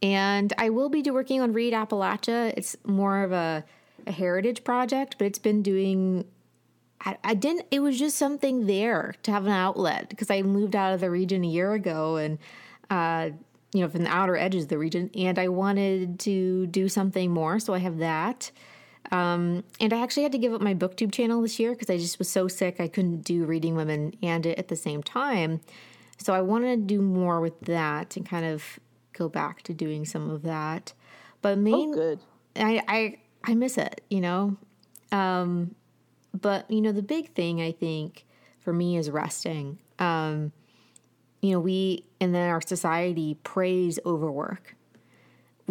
and 0.02 0.52
I 0.58 0.68
will 0.70 0.88
be 0.88 1.02
working 1.10 1.40
on 1.40 1.52
Read 1.52 1.72
Appalachia. 1.72 2.52
It's 2.56 2.76
more 2.84 3.22
of 3.22 3.32
a, 3.32 3.64
a 4.06 4.12
heritage 4.12 4.62
project, 4.62 5.16
but 5.18 5.26
it's 5.26 5.38
been 5.38 5.62
doing. 5.62 6.26
I, 7.00 7.16
I 7.24 7.34
didn't. 7.34 7.66
It 7.70 7.80
was 7.80 7.98
just 7.98 8.18
something 8.18 8.66
there 8.66 9.14
to 9.22 9.32
have 9.32 9.46
an 9.46 9.52
outlet 9.52 10.10
because 10.10 10.30
I 10.30 10.42
moved 10.42 10.76
out 10.76 10.92
of 10.92 11.00
the 11.00 11.10
region 11.10 11.44
a 11.44 11.48
year 11.48 11.72
ago 11.72 12.16
and. 12.16 12.38
Uh, 12.90 13.30
you 13.74 13.80
know, 13.80 13.88
from 13.88 14.04
the 14.04 14.10
outer 14.10 14.36
edges 14.36 14.64
of 14.64 14.68
the 14.68 14.76
region, 14.76 15.10
and 15.14 15.38
I 15.38 15.48
wanted 15.48 16.20
to 16.20 16.66
do 16.66 16.90
something 16.90 17.30
more, 17.30 17.58
so 17.58 17.72
I 17.72 17.78
have 17.78 17.96
that. 18.00 18.50
Um, 19.12 19.62
and 19.78 19.92
I 19.92 20.02
actually 20.02 20.22
had 20.22 20.32
to 20.32 20.38
give 20.38 20.54
up 20.54 20.62
my 20.62 20.74
booktube 20.74 21.12
channel 21.12 21.42
this 21.42 21.60
year 21.60 21.72
because 21.72 21.90
I 21.90 21.98
just 21.98 22.18
was 22.18 22.30
so 22.30 22.48
sick 22.48 22.80
I 22.80 22.88
couldn't 22.88 23.20
do 23.20 23.44
reading 23.44 23.76
women 23.76 24.14
and 24.22 24.46
it 24.46 24.58
at 24.58 24.68
the 24.68 24.76
same 24.76 25.02
time. 25.02 25.60
So 26.16 26.32
I 26.32 26.40
wanted 26.40 26.76
to 26.76 26.94
do 26.94 27.02
more 27.02 27.40
with 27.40 27.60
that 27.62 28.16
and 28.16 28.26
kind 28.26 28.46
of 28.46 28.80
go 29.12 29.28
back 29.28 29.62
to 29.62 29.74
doing 29.74 30.06
some 30.06 30.30
of 30.30 30.42
that. 30.44 30.94
But 31.42 31.58
main, 31.58 31.90
oh, 31.90 31.94
good. 31.94 32.20
I, 32.56 32.82
I 32.88 33.18
I 33.44 33.54
miss 33.54 33.76
it, 33.76 34.02
you 34.08 34.20
know. 34.20 34.56
Um, 35.10 35.74
but 36.32 36.70
you 36.70 36.80
know 36.80 36.92
the 36.92 37.02
big 37.02 37.34
thing 37.34 37.60
I 37.60 37.72
think 37.72 38.24
for 38.60 38.72
me 38.72 38.96
is 38.96 39.10
resting. 39.10 39.78
Um, 39.98 40.52
you 41.42 41.50
know, 41.50 41.60
we 41.60 42.04
and 42.20 42.34
then 42.34 42.48
our 42.48 42.60
society 42.60 43.36
praise 43.42 43.98
overwork 44.06 44.76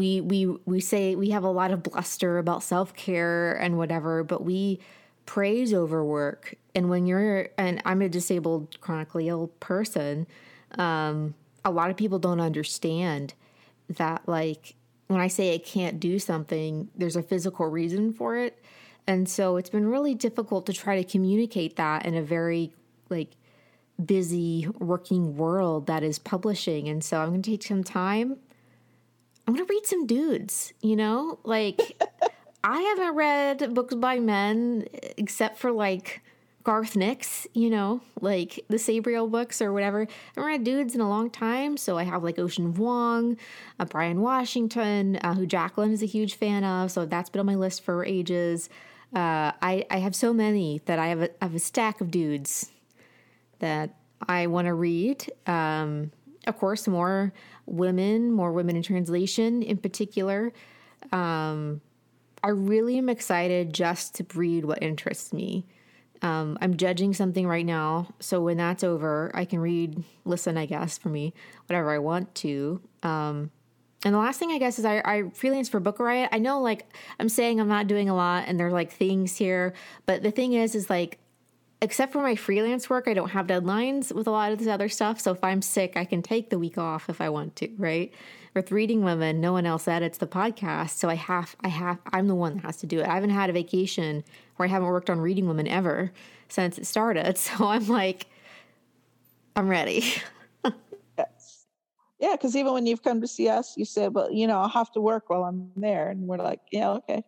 we 0.02 0.20
we 0.20 0.48
we 0.66 0.80
say 0.80 1.14
we 1.14 1.30
have 1.30 1.44
a 1.44 1.50
lot 1.52 1.70
of 1.70 1.84
bluster 1.84 2.40
about 2.40 2.64
self-care 2.64 3.54
and 3.54 3.78
whatever 3.78 4.24
but 4.24 4.44
we 4.44 4.80
praise 5.28 5.76
overwork 5.76 6.56
and 6.74 6.90
when 6.90 7.06
you're 7.06 7.50
and 7.56 7.80
i'm 7.86 8.02
a 8.02 8.10
disabled 8.10 8.82
chronically 8.82 9.28
ill 9.28 9.48
person 9.60 10.26
um, 10.80 11.36
a 11.64 11.70
lot 11.70 11.92
of 11.92 11.98
people 11.98 12.18
don't 12.18 12.40
understand 12.40 13.36
that 13.90 14.28
like 14.28 14.74
when 15.06 15.22
i 15.22 15.28
say 15.28 15.54
i 15.54 15.60
can't 15.60 16.00
do 16.00 16.18
something 16.18 16.90
there's 16.96 17.16
a 17.16 17.22
physical 17.22 17.68
reason 17.68 18.12
for 18.12 18.38
it. 18.38 18.58
And 19.08 19.28
so 19.28 19.58
it's 19.58 19.70
been 19.70 19.88
really 19.88 20.14
difficult 20.14 20.66
to 20.68 20.74
try 20.74 20.96
to 21.02 21.04
communicate 21.04 21.76
that 21.76 22.06
in 22.06 22.16
a 22.16 22.22
very 22.22 22.72
like 23.10 23.32
busy 24.04 24.68
working 24.80 25.36
world 25.36 25.88
that 25.88 26.04
is 26.04 26.18
publishing. 26.18 26.88
And 26.88 27.04
so 27.04 27.20
i'm 27.20 27.30
going 27.30 27.42
to 27.44 27.52
take 27.52 27.64
some 27.64 27.84
time 27.84 28.38
I'm 29.52 29.58
gonna 29.58 29.68
read 29.70 29.86
some 29.86 30.08
dudes, 30.08 30.72
you 30.82 30.96
know? 30.96 31.38
Like 31.44 32.02
I 32.64 32.80
haven't 32.80 33.16
read 33.16 33.74
books 33.74 33.96
by 33.96 34.18
men 34.18 34.88
except 35.18 35.58
for 35.58 35.74
like 35.74 36.22
Garth 36.64 36.96
Nix, 36.96 37.48
you 37.54 37.70
know, 37.70 38.00
like 38.22 38.64
the 38.70 38.78
Sabriel 38.78 39.30
books 39.30 39.62
or 39.62 39.74
whatever. 39.74 40.04
I 40.04 40.08
haven't 40.36 40.48
read 40.48 40.64
dudes 40.64 40.96
in 40.96 41.02
a 41.02 41.10
long 41.10 41.30
time, 41.30 41.76
so 41.76 41.98
I 41.98 42.04
have 42.04 42.24
like 42.24 42.40
Ocean 42.40 42.72
Vuong, 42.72 43.38
uh, 43.78 43.84
Bryan 43.84 44.22
Washington, 44.22 45.18
uh, 45.18 45.34
who 45.34 45.46
Jacqueline 45.46 45.92
is 45.92 46.02
a 46.02 46.06
huge 46.06 46.36
fan 46.36 46.64
of, 46.64 46.90
so 46.90 47.06
that's 47.06 47.30
been 47.30 47.42
on 47.42 47.46
my 47.46 47.56
list 47.56 47.84
for 47.84 48.06
ages. 48.06 48.70
Uh, 49.14 49.52
I, 49.62 49.86
I 49.92 49.98
have 49.98 50.16
so 50.16 50.32
many 50.32 50.80
that 50.86 50.98
I 50.98 51.08
have 51.08 51.24
a, 51.24 51.30
I 51.44 51.48
have 51.48 51.56
a 51.56 51.60
stack 51.60 52.00
of 52.00 52.10
dudes 52.10 52.72
that 53.60 53.98
I 54.30 54.48
want 54.48 54.68
to 54.68 54.74
read. 54.74 55.30
Um, 55.46 56.14
of 56.48 56.58
course, 56.58 56.88
more 56.88 57.34
women, 57.72 58.32
more 58.32 58.52
women 58.52 58.76
in 58.76 58.84
translation 58.84 59.64
in 59.64 59.78
particular. 59.78 60.52
Um, 61.12 61.82
I 62.44 62.50
really 62.50 62.98
am 62.98 63.10
excited 63.10 63.74
just 63.74 64.16
to 64.16 64.26
read 64.36 64.66
what 64.66 64.82
interests 64.82 65.32
me. 65.32 65.66
Um, 66.24 66.58
I'm 66.62 66.78
judging 66.78 67.14
something 67.14 67.48
right 67.48 67.66
now, 67.66 68.14
so 68.20 68.42
when 68.42 68.58
that's 68.58 68.84
over, 68.84 69.32
I 69.34 69.46
can 69.46 69.60
read, 69.60 70.04
listen, 70.24 70.56
I 70.56 70.68
guess, 70.68 70.98
for 70.98 71.10
me, 71.10 71.34
whatever 71.66 71.90
I 71.90 71.98
want 71.98 72.36
to. 72.36 72.80
Um, 73.02 73.50
and 74.06 74.14
the 74.14 74.20
last 74.20 74.38
thing 74.40 74.52
I 74.52 74.60
guess 74.60 74.78
is 74.78 74.86
I, 74.86 75.02
I 75.04 75.30
freelance 75.34 75.68
for 75.70 75.80
Book 75.80 76.00
Riot. 76.00 76.30
I 76.32 76.38
know, 76.38 76.62
like, 76.62 76.86
I'm 77.20 77.30
saying 77.30 77.60
I'm 77.60 77.68
not 77.68 77.88
doing 77.88 78.08
a 78.08 78.16
lot, 78.16 78.46
and 78.48 78.60
there's 78.60 78.74
like 78.74 78.92
things 78.92 79.38
here, 79.38 79.74
but 80.06 80.22
the 80.22 80.32
thing 80.32 80.54
is, 80.54 80.76
is 80.76 80.92
like 80.92 81.18
except 81.82 82.14
for 82.14 82.22
my 82.22 82.36
freelance 82.36 82.90
work, 82.90 83.08
I 83.08 83.14
don't 83.14 83.30
have 83.30 83.48
deadlines 83.48 84.14
with 84.14 84.28
a 84.28 84.32
lot 84.32 84.52
of 84.52 84.60
this 84.60 84.68
other 84.68 84.88
stuff. 84.88 85.20
So 85.20 85.32
if 85.32 85.44
I'm 85.44 85.62
sick, 85.62 85.98
I 85.98 86.06
can 86.06 86.22
take 86.22 86.52
the 86.52 86.60
week 86.60 86.78
off 86.78 87.10
if 87.10 87.20
I 87.20 87.30
want 87.30 87.56
to, 87.58 87.70
right? 87.78 88.14
With 88.54 88.72
reading 88.72 89.04
women, 89.04 89.42
no 89.42 89.54
one 89.54 89.66
else 89.66 89.88
edits 89.88 90.20
the 90.20 90.28
podcast. 90.28 90.92
So 90.92 91.10
I 91.10 91.16
have, 91.16 91.56
I 91.62 91.70
have, 91.70 91.98
I'm 92.14 92.28
the 92.28 92.36
one 92.36 92.56
that 92.56 92.66
has 92.66 92.78
to 92.78 92.88
do 92.88 93.00
it. 93.00 93.08
I 93.08 93.16
haven't 93.16 93.32
had 93.32 93.50
a 93.50 93.54
vacation 93.54 94.24
where 94.58 94.68
I 94.68 94.70
haven't 94.70 94.90
worked 94.90 95.10
on 95.10 95.20
reading 95.20 95.48
women 95.48 95.68
ever 95.68 96.12
since 96.50 96.78
it 96.78 96.86
started. 96.86 97.38
So 97.38 97.68
I'm 97.68 97.88
like, 97.88 98.28
I'm 99.56 99.68
ready. 99.68 100.06
yes. 101.18 101.66
Yeah. 102.20 102.36
Cause 102.36 102.56
even 102.56 102.74
when 102.74 102.86
you've 102.86 103.04
come 103.04 103.22
to 103.22 103.28
see 103.28 103.50
us, 103.50 103.74
you 103.76 103.86
say, 103.86 104.08
well, 104.08 104.32
you 104.32 104.46
know, 104.46 104.60
I'll 104.60 104.70
have 104.70 104.92
to 104.92 105.02
work 105.02 105.30
while 105.30 105.46
I'm 105.46 105.72
there. 105.76 106.10
And 106.10 106.28
we're 106.28 106.38
like, 106.38 106.60
yeah, 106.72 106.92
okay. 106.92 107.24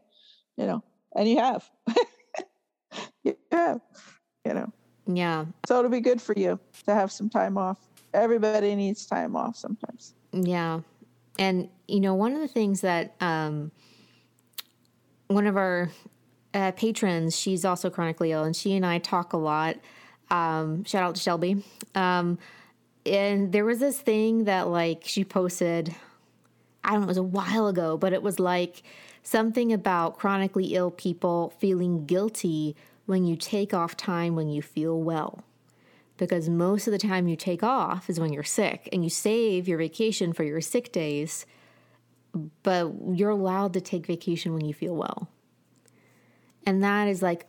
You 0.58 0.68
know, 0.68 0.84
and 1.16 1.28
you 1.28 1.40
have. 1.40 1.68
you 3.24 3.36
have 3.52 3.82
you 4.46 4.54
know. 4.54 4.72
Yeah. 5.06 5.46
So 5.66 5.80
it'll 5.80 5.92
be 5.92 6.00
good 6.00 6.22
for 6.22 6.34
you 6.38 6.60
to 6.86 6.94
have 6.94 7.12
some 7.12 7.30
time 7.30 7.58
off. 7.58 7.78
Everybody 8.14 8.76
needs 8.76 9.06
time 9.06 9.36
off 9.36 9.58
sometimes. 9.58 10.14
Yeah. 10.32 10.82
And, 11.40 11.70
you 11.88 12.00
know, 12.00 12.14
one 12.14 12.34
of 12.34 12.42
the 12.42 12.48
things 12.48 12.82
that 12.82 13.16
um, 13.20 13.72
one 15.28 15.48
of 15.48 15.58
our 15.58 15.90
uh, 16.54 16.72
patrons, 16.72 17.36
she's 17.36 17.66
also 17.66 17.90
chronically 17.90 18.32
ill, 18.32 18.44
and 18.44 18.56
she 18.56 18.76
and 18.76 18.86
I 18.86 19.00
talk 19.00 19.34
a 19.34 19.38
lot. 19.38 19.78
Um, 20.30 20.84
shout 20.86 21.04
out 21.04 21.16
to 21.16 21.22
Shelby. 21.22 21.64
Um, 21.96 22.38
and 23.06 23.52
there 23.52 23.66
was 23.66 23.80
this 23.80 24.00
thing 24.00 24.46
that, 24.46 24.68
like, 24.68 25.02
she 25.06 25.26
posted, 25.26 25.94
I 26.84 26.92
don't 26.92 27.02
know, 27.02 27.06
it 27.06 27.08
was 27.08 27.18
a 27.18 27.24
while 27.24 27.68
ago, 27.68 27.98
but 27.98 28.14
it 28.14 28.24
was 28.24 28.40
like 28.40 28.84
something 29.24 29.74
about 29.74 30.18
chronically 30.18 30.76
ill 30.76 30.92
people 30.92 31.54
feeling 31.60 32.06
guilty 32.06 32.76
when 33.06 33.26
you 33.26 33.36
take 33.36 33.74
off 33.74 33.98
time 33.98 34.36
when 34.36 34.50
you 34.50 34.62
feel 34.62 35.02
well. 35.02 35.44
Because 36.18 36.48
most 36.48 36.88
of 36.88 36.92
the 36.92 37.00
time 37.00 37.28
you 37.28 37.36
take 37.36 37.64
off 37.64 38.10
is 38.10 38.20
when 38.20 38.32
you're 38.32 38.44
sick 38.44 38.88
and 38.94 39.04
you 39.04 39.10
save 39.10 39.68
your 39.68 39.78
vacation 39.78 40.32
for 40.32 40.44
your 40.44 40.62
sick 40.62 40.92
days, 40.92 41.46
but 42.62 42.92
you're 43.14 43.32
allowed 43.32 43.74
to 43.74 43.82
take 43.82 44.06
vacation 44.06 44.54
when 44.54 44.66
you 44.66 44.74
feel 44.74 44.96
well. 44.96 45.30
And 46.66 46.84
that 46.84 47.08
is 47.08 47.22
like 47.22 47.46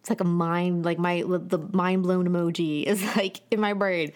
it's 0.00 0.10
like 0.10 0.20
a 0.20 0.24
mind 0.24 0.84
like 0.84 0.98
my 0.98 1.22
the 1.26 1.58
mind 1.72 2.02
blown 2.02 2.28
emoji 2.28 2.82
is 2.86 3.02
like 3.16 3.40
in 3.50 3.60
my 3.60 3.74
brain. 3.74 4.12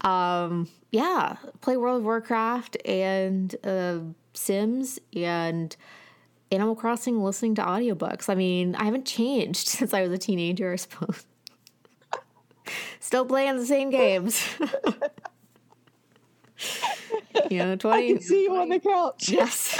Um 0.00 0.68
yeah, 0.90 1.36
play 1.60 1.76
World 1.76 1.98
of 1.98 2.04
Warcraft 2.04 2.76
and 2.84 3.54
uh 3.64 3.98
Sims 4.32 4.98
and 5.14 5.76
Animal 6.54 6.74
Crossing 6.74 7.22
listening 7.22 7.54
to 7.56 7.62
audiobooks. 7.62 8.28
I 8.28 8.34
mean, 8.34 8.74
I 8.74 8.84
haven't 8.84 9.06
changed 9.06 9.68
since 9.68 9.92
I 9.94 10.02
was 10.02 10.10
a 10.12 10.18
teenager, 10.18 10.72
I 10.72 10.76
suppose. 10.76 11.26
Still 13.00 13.26
playing 13.26 13.56
the 13.56 13.66
same 13.66 13.90
games. 13.90 14.42
you 17.50 17.58
know, 17.58 17.76
20. 17.76 17.96
I 17.96 18.06
can 18.06 18.22
see 18.22 18.44
you 18.44 18.56
on 18.56 18.70
the 18.70 18.80
couch. 18.80 19.28
Yes. 19.28 19.78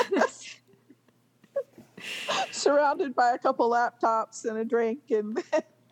Surrounded 2.50 3.14
by 3.14 3.30
a 3.32 3.38
couple 3.38 3.70
laptops 3.70 4.44
and 4.44 4.58
a 4.58 4.64
drink 4.64 5.00
and 5.10 5.42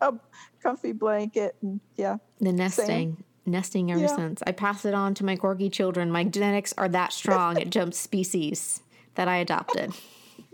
a 0.01 0.13
comfy 0.61 0.91
blanket. 0.91 1.55
And 1.61 1.79
yeah. 1.95 2.17
The 2.39 2.53
nesting. 2.53 2.85
Same. 2.85 3.23
Nesting 3.45 3.91
ever 3.91 4.01
yeah. 4.01 4.15
since. 4.15 4.43
I 4.45 4.51
pass 4.51 4.85
it 4.85 4.93
on 4.93 5.15
to 5.15 5.25
my 5.25 5.35
corgi 5.35 5.71
children. 5.71 6.11
My 6.11 6.23
genetics 6.23 6.73
are 6.77 6.87
that 6.89 7.11
strong, 7.11 7.57
it 7.59 7.71
jumps 7.71 7.97
species 7.97 8.81
that 9.15 9.27
I 9.27 9.37
adopted. 9.37 9.93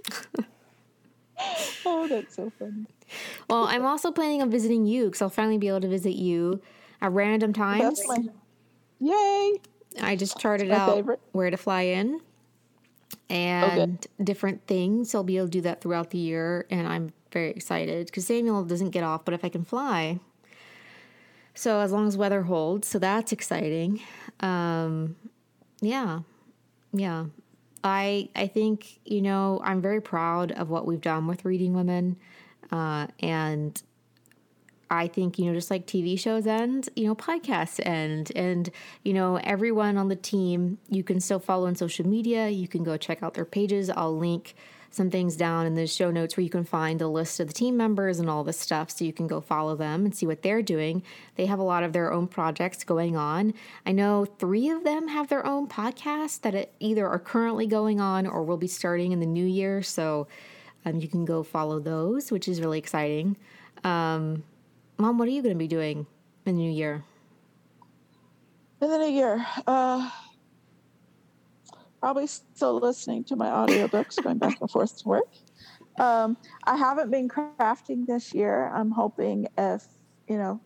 oh, 1.86 2.08
that's 2.08 2.36
so 2.36 2.52
funny. 2.58 2.86
Well, 3.50 3.66
I'm 3.66 3.86
also 3.86 4.12
planning 4.12 4.42
on 4.42 4.52
visiting 4.52 4.86
you 4.86 5.06
because 5.06 5.22
I'll 5.22 5.30
finally 5.30 5.58
be 5.58 5.68
able 5.68 5.82
to 5.82 5.88
visit 5.88 6.16
you 6.16 6.62
at 7.02 7.12
random 7.12 7.54
times. 7.54 8.02
My, 8.08 8.18
yay! 9.00 9.60
I 10.02 10.16
just 10.16 10.40
charted 10.40 10.72
out 10.72 10.96
favorite. 10.96 11.20
where 11.32 11.50
to 11.50 11.58
fly 11.58 11.82
in 11.82 12.22
and 13.30 13.80
okay. 13.80 14.24
different 14.24 14.66
things. 14.68 15.12
So 15.12 15.20
I'll 15.20 15.24
be 15.24 15.38
able 15.38 15.48
to 15.48 15.52
do 15.52 15.62
that 15.62 15.82
throughout 15.82 16.12
the 16.12 16.18
year, 16.18 16.66
and 16.70 16.88
I'm 16.88 17.14
very 17.32 17.52
excited 17.52 18.08
because 18.08 18.28
Samuel 18.28 18.64
doesn't 18.64 18.90
get 18.92 19.04
off, 19.04 19.26
but 19.26 19.34
if 19.34 19.44
I 19.44 19.50
can 19.50 19.64
fly, 19.64 20.20
so 21.54 21.80
as 21.80 21.92
long 21.92 22.08
as 22.08 22.18
weather 22.18 22.44
holds, 22.44 22.88
so 22.88 23.00
that's 23.00 23.32
exciting. 23.32 24.02
Um, 24.40 25.16
yeah, 25.82 26.20
yeah. 26.94 27.26
I 27.84 28.30
I 28.36 28.48
think 28.48 29.00
you 29.06 29.22
know 29.22 29.62
I'm 29.64 29.82
very 29.82 30.02
proud 30.02 30.52
of 30.52 30.70
what 30.70 30.86
we've 30.86 31.02
done 31.02 31.28
with 31.28 31.46
Reading 31.46 31.74
Women, 31.74 32.18
uh, 32.72 33.08
and 33.20 33.82
I 34.92 35.08
think, 35.08 35.38
you 35.38 35.46
know, 35.46 35.54
just 35.54 35.70
like 35.70 35.86
TV 35.86 36.18
shows 36.20 36.48
end, 36.48 36.90
you 36.96 37.06
know, 37.06 37.16
podcasts 37.16 37.80
end. 37.86 38.32
And, 38.36 38.70
you 39.04 39.14
know, 39.14 39.36
everyone 39.38 39.98
on 39.98 40.08
the 40.08 40.16
team, 40.16 40.80
you 40.90 41.04
can 41.04 41.20
still 41.20 41.40
follow 41.40 41.68
on 41.68 41.76
social 41.76 42.08
media. 42.08 42.50
You 42.50 42.68
can 42.68 42.84
go 42.84 42.98
check 42.98 43.22
out 43.22 43.36
their 43.36 43.46
pages. 43.46 43.90
I'll 43.92 44.18
link 44.18 44.56
some 44.92 45.10
things 45.10 45.36
down 45.36 45.66
in 45.66 45.76
the 45.76 45.86
show 45.88 46.12
notes 46.12 46.36
where 46.36 46.44
you 46.44 46.50
can 46.50 46.64
find 46.64 47.02
a 47.02 47.08
list 47.08 47.40
of 47.40 47.48
the 47.48 47.54
team 47.54 47.78
members 47.78 48.20
and 48.20 48.30
all 48.30 48.44
this 48.44 48.60
stuff 48.60 48.90
so 48.90 49.06
you 49.06 49.14
can 49.14 49.28
go 49.28 49.40
follow 49.40 49.76
them 49.76 50.06
and 50.06 50.16
see 50.16 50.26
what 50.26 50.42
they're 50.42 50.62
doing. 50.62 51.04
They 51.36 51.46
have 51.46 51.60
a 51.60 51.64
lot 51.64 51.84
of 51.84 51.94
their 51.94 52.12
own 52.12 52.28
projects 52.28 52.84
going 52.84 53.16
on. 53.16 53.54
I 53.86 53.92
know 53.92 54.26
three 54.26 54.70
of 54.70 54.84
them 54.84 55.08
have 55.08 55.28
their 55.28 55.46
own 55.46 55.68
podcasts 55.68 56.42
that 56.42 56.72
either 56.80 57.08
are 57.08 57.20
currently 57.20 57.68
going 57.68 58.02
on 58.02 58.26
or 58.26 58.44
will 58.44 58.58
be 58.58 58.68
starting 58.68 59.12
in 59.12 59.20
the 59.20 59.26
new 59.26 59.46
year. 59.46 59.82
So 59.84 60.28
um, 60.86 61.00
you 61.00 61.08
can 61.08 61.26
go 61.26 61.44
follow 61.44 61.80
those, 61.80 62.32
which 62.32 62.48
is 62.48 62.60
really 62.60 62.80
exciting. 62.80 63.38
Um, 63.84 64.44
Mom, 64.98 65.18
what 65.18 65.28
are 65.28 65.32
you 65.32 65.42
going 65.42 65.56
to 65.56 65.60
be 65.60 65.68
doing 65.68 66.08
in 66.46 66.56
the 66.56 66.62
new 66.62 66.72
year? 66.72 67.04
In 68.82 68.90
the 68.90 68.98
new 68.98 69.12
year, 69.12 69.46
uh, 69.68 70.10
probably 72.00 72.28
still 72.28 72.80
listening 72.80 73.24
to 73.26 73.36
my 73.36 73.48
audiobooks, 73.48 74.22
going 74.22 74.38
back 74.38 74.60
and 74.62 74.70
forth 74.70 74.98
to 75.02 75.08
work. 75.08 75.28
Um, 76.00 76.38
I 76.64 76.78
haven't 76.78 77.12
been 77.12 77.28
crafting 77.28 78.06
this 78.06 78.34
year. 78.34 78.70
I'm 78.74 78.92
hoping 78.92 79.48
if, 79.58 79.86
you 80.28 80.38
know, 80.38 80.62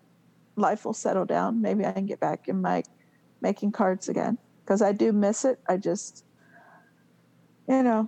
life 0.55 0.85
will 0.85 0.93
settle 0.93 1.25
down, 1.25 1.61
maybe 1.61 1.85
I 1.85 1.91
can 1.91 2.05
get 2.05 2.19
back 2.19 2.47
in 2.47 2.61
my 2.61 2.83
making 3.41 3.71
cards 3.71 4.09
again 4.09 4.37
because 4.63 4.81
I 4.81 4.91
do 4.91 5.11
miss 5.11 5.45
it. 5.45 5.59
I 5.67 5.77
just, 5.77 6.23
you 7.67 7.83
know, 7.83 8.07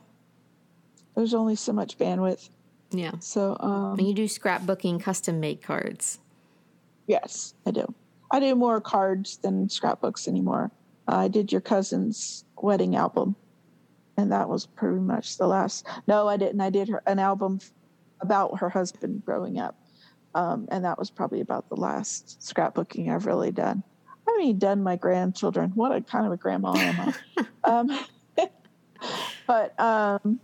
there's 1.16 1.34
only 1.34 1.56
so 1.56 1.74
much 1.74 1.98
bandwidth. 1.98 2.50
Yeah. 2.92 3.14
So, 3.20 3.58
um, 3.60 3.98
and 3.98 4.08
you 4.08 4.14
do 4.14 4.26
scrapbooking 4.26 5.02
custom 5.02 5.40
made 5.40 5.62
cards. 5.62 6.20
Yes, 7.08 7.56
I 7.66 7.72
do. 7.72 7.94
I 8.32 8.40
do 8.40 8.56
more 8.56 8.80
cards 8.82 9.38
than 9.38 9.70
scrapbooks 9.70 10.28
anymore. 10.28 10.72
I 11.08 11.28
did 11.28 11.52
your 11.52 11.62
cousin's 11.62 12.45
wedding 12.62 12.96
album, 12.96 13.36
and 14.18 14.32
that 14.32 14.50
was 14.50 14.66
pretty 14.66 15.00
much 15.00 15.38
the 15.38 15.48
last. 15.48 15.86
No, 16.08 16.28
I 16.28 16.38
didn't. 16.38 16.62
I 16.62 16.70
did 16.70 16.90
her 16.90 17.02
an 17.06 17.20
album 17.20 17.60
about 18.22 18.60
her 18.60 18.70
husband 18.70 19.24
growing 19.26 19.60
up, 19.60 19.80
um, 20.34 20.68
and 20.72 20.84
that 20.86 20.98
was 20.98 21.10
probably 21.10 21.42
about 21.42 21.70
the 21.70 21.76
last 21.76 22.40
scrapbooking 22.42 23.14
I've 23.14 23.26
really 23.26 23.52
done. 23.52 23.84
I 24.08 24.32
haven't 24.32 24.44
even 24.46 24.60
done 24.60 24.84
my 24.84 24.96
grandchildren. 24.96 25.72
What 25.76 25.96
a 25.96 26.02
kind 26.02 26.26
of 26.26 26.32
a 26.32 26.38
grandma 26.38 26.74
am 26.76 27.14
I? 27.36 27.46
um, 27.64 28.00
but 29.48 29.80
um, 29.80 30.40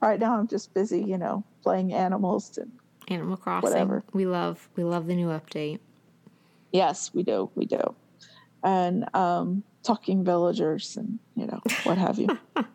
right 0.00 0.18
now 0.18 0.38
I'm 0.38 0.48
just 0.48 0.74
busy, 0.74 1.02
you 1.02 1.18
know, 1.18 1.44
playing 1.62 1.92
animals 1.92 2.58
and 2.58 2.72
Animal 3.08 3.36
Crossing. 3.36 3.70
Whatever. 3.70 4.02
We 4.12 4.26
love 4.26 4.68
we 4.76 4.84
love 4.84 5.06
the 5.06 5.14
new 5.14 5.28
update. 5.28 5.80
Yes, 6.72 7.12
we 7.14 7.22
do. 7.22 7.50
We 7.54 7.66
do. 7.66 7.94
And 8.62 9.04
um, 9.14 9.62
talking 9.84 10.24
villagers 10.24 10.96
and 10.96 11.18
you 11.36 11.46
know 11.46 11.60
what 11.84 11.98
have 11.98 12.18
you. 12.18 12.28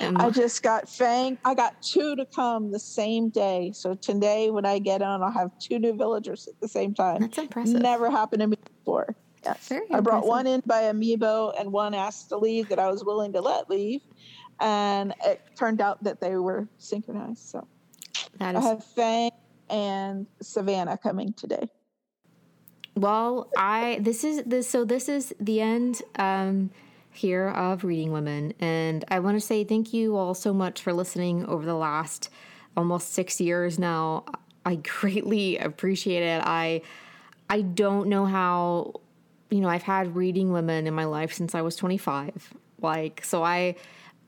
I 0.00 0.30
just 0.30 0.62
got 0.62 0.88
Fang. 0.88 1.38
I 1.44 1.54
got 1.54 1.82
two 1.82 2.16
to 2.16 2.24
come 2.24 2.70
the 2.70 2.78
same 2.78 3.28
day. 3.28 3.72
So 3.74 3.94
today, 3.94 4.50
when 4.50 4.64
I 4.64 4.78
get 4.78 5.02
on, 5.02 5.22
I'll 5.22 5.30
have 5.30 5.50
two 5.58 5.78
new 5.78 5.94
villagers 5.94 6.48
at 6.48 6.58
the 6.60 6.68
same 6.68 6.94
time. 6.94 7.20
That's 7.20 7.38
impressive. 7.38 7.80
Never 7.80 8.10
happened 8.10 8.40
to 8.40 8.46
me 8.46 8.56
before. 8.78 9.14
Yes. 9.44 9.68
Very 9.68 9.86
I 9.92 10.00
brought 10.00 10.26
one 10.26 10.46
in 10.46 10.62
by 10.66 10.82
amiibo 10.84 11.58
and 11.58 11.72
one 11.72 11.94
asked 11.94 12.28
to 12.30 12.38
leave 12.38 12.68
that 12.70 12.78
I 12.78 12.90
was 12.90 13.04
willing 13.04 13.32
to 13.34 13.40
let 13.40 13.70
leave. 13.70 14.00
And 14.60 15.14
it 15.24 15.40
turned 15.56 15.80
out 15.80 16.02
that 16.04 16.20
they 16.20 16.36
were 16.36 16.68
synchronized. 16.78 17.48
So 17.48 17.66
that 18.38 18.56
is. 18.56 18.64
I 18.64 18.68
have 18.68 18.84
Fang 18.84 19.30
and 19.70 20.26
Savannah 20.40 20.98
coming 20.98 21.32
today. 21.34 21.68
Well, 22.98 23.48
I 23.56 23.98
this 24.00 24.24
is 24.24 24.42
this 24.44 24.68
so 24.68 24.84
this 24.84 25.08
is 25.08 25.32
the 25.38 25.60
end 25.60 26.02
um, 26.16 26.70
here 27.12 27.46
of 27.46 27.84
Reading 27.84 28.10
Women, 28.10 28.54
and 28.58 29.04
I 29.06 29.20
want 29.20 29.36
to 29.36 29.40
say 29.40 29.62
thank 29.62 29.94
you 29.94 30.16
all 30.16 30.34
so 30.34 30.52
much 30.52 30.82
for 30.82 30.92
listening 30.92 31.46
over 31.46 31.64
the 31.64 31.76
last 31.76 32.28
almost 32.76 33.12
six 33.12 33.40
years 33.40 33.78
now. 33.78 34.24
I 34.64 34.76
greatly 34.76 35.58
appreciate 35.58 36.24
it. 36.24 36.42
I 36.44 36.82
I 37.48 37.60
don't 37.60 38.08
know 38.08 38.26
how 38.26 38.94
you 39.48 39.60
know 39.60 39.68
I've 39.68 39.84
had 39.84 40.16
Reading 40.16 40.50
Women 40.50 40.88
in 40.88 40.92
my 40.92 41.04
life 41.04 41.32
since 41.32 41.54
I 41.54 41.62
was 41.62 41.76
25. 41.76 42.52
Like 42.82 43.24
so 43.24 43.44
I 43.44 43.76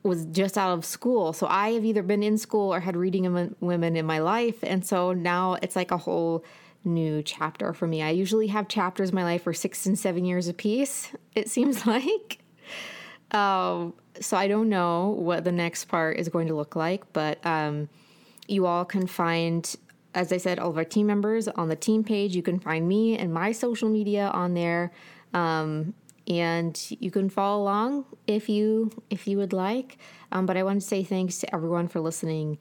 was 0.01 0.23
just 0.27 0.57
out 0.57 0.71
of 0.71 0.85
school. 0.85 1.33
So 1.33 1.45
I 1.45 1.71
have 1.71 1.83
either 1.83 2.03
been 2.03 2.23
in 2.23 2.37
school 2.37 2.73
or 2.73 2.79
had 2.79 2.95
reading 2.95 3.53
women 3.59 3.95
in 3.97 4.05
my 4.05 4.19
life. 4.19 4.63
And 4.63 4.83
so 4.83 5.11
now 5.11 5.57
it's 5.61 5.75
like 5.75 5.91
a 5.91 5.97
whole 5.97 6.43
new 6.83 7.21
chapter 7.23 7.73
for 7.73 7.87
me. 7.87 8.01
I 8.01 8.09
usually 8.09 8.47
have 8.47 8.67
chapters 8.67 9.09
in 9.09 9.15
my 9.15 9.23
life 9.23 9.43
for 9.43 9.53
six 9.53 9.85
and 9.85 9.97
seven 9.97 10.25
years 10.25 10.47
apiece, 10.47 11.11
it 11.35 11.49
seems 11.49 11.85
like. 11.87 12.39
Um, 13.31 13.93
so 14.19 14.35
I 14.35 14.47
don't 14.47 14.69
know 14.69 15.09
what 15.09 15.43
the 15.43 15.51
next 15.51 15.85
part 15.85 16.17
is 16.17 16.29
going 16.29 16.47
to 16.47 16.55
look 16.55 16.75
like, 16.75 17.11
but 17.13 17.43
um, 17.45 17.89
you 18.47 18.65
all 18.65 18.85
can 18.85 19.07
find, 19.07 19.73
as 20.13 20.31
I 20.31 20.37
said, 20.37 20.59
all 20.59 20.69
of 20.69 20.77
our 20.77 20.83
team 20.83 21.07
members 21.07 21.47
on 21.47 21.69
the 21.69 21.75
team 21.75 22.03
page. 22.03 22.35
You 22.35 22.43
can 22.43 22.59
find 22.59 22.87
me 22.87 23.17
and 23.17 23.33
my 23.33 23.51
social 23.51 23.89
media 23.89 24.27
on 24.33 24.53
there. 24.53 24.91
Um, 25.33 25.93
and 26.27 26.79
you 26.99 27.09
can 27.09 27.29
follow 27.29 27.63
along 27.63 28.05
if 28.27 28.47
you 28.47 28.91
if 29.09 29.27
you 29.27 29.37
would 29.37 29.53
like. 29.53 29.97
Um, 30.31 30.45
but 30.45 30.55
I 30.55 30.63
want 30.63 30.81
to 30.81 30.87
say 30.87 31.03
thanks 31.03 31.39
to 31.39 31.53
everyone 31.53 31.87
for 31.87 31.99
listening. 31.99 32.57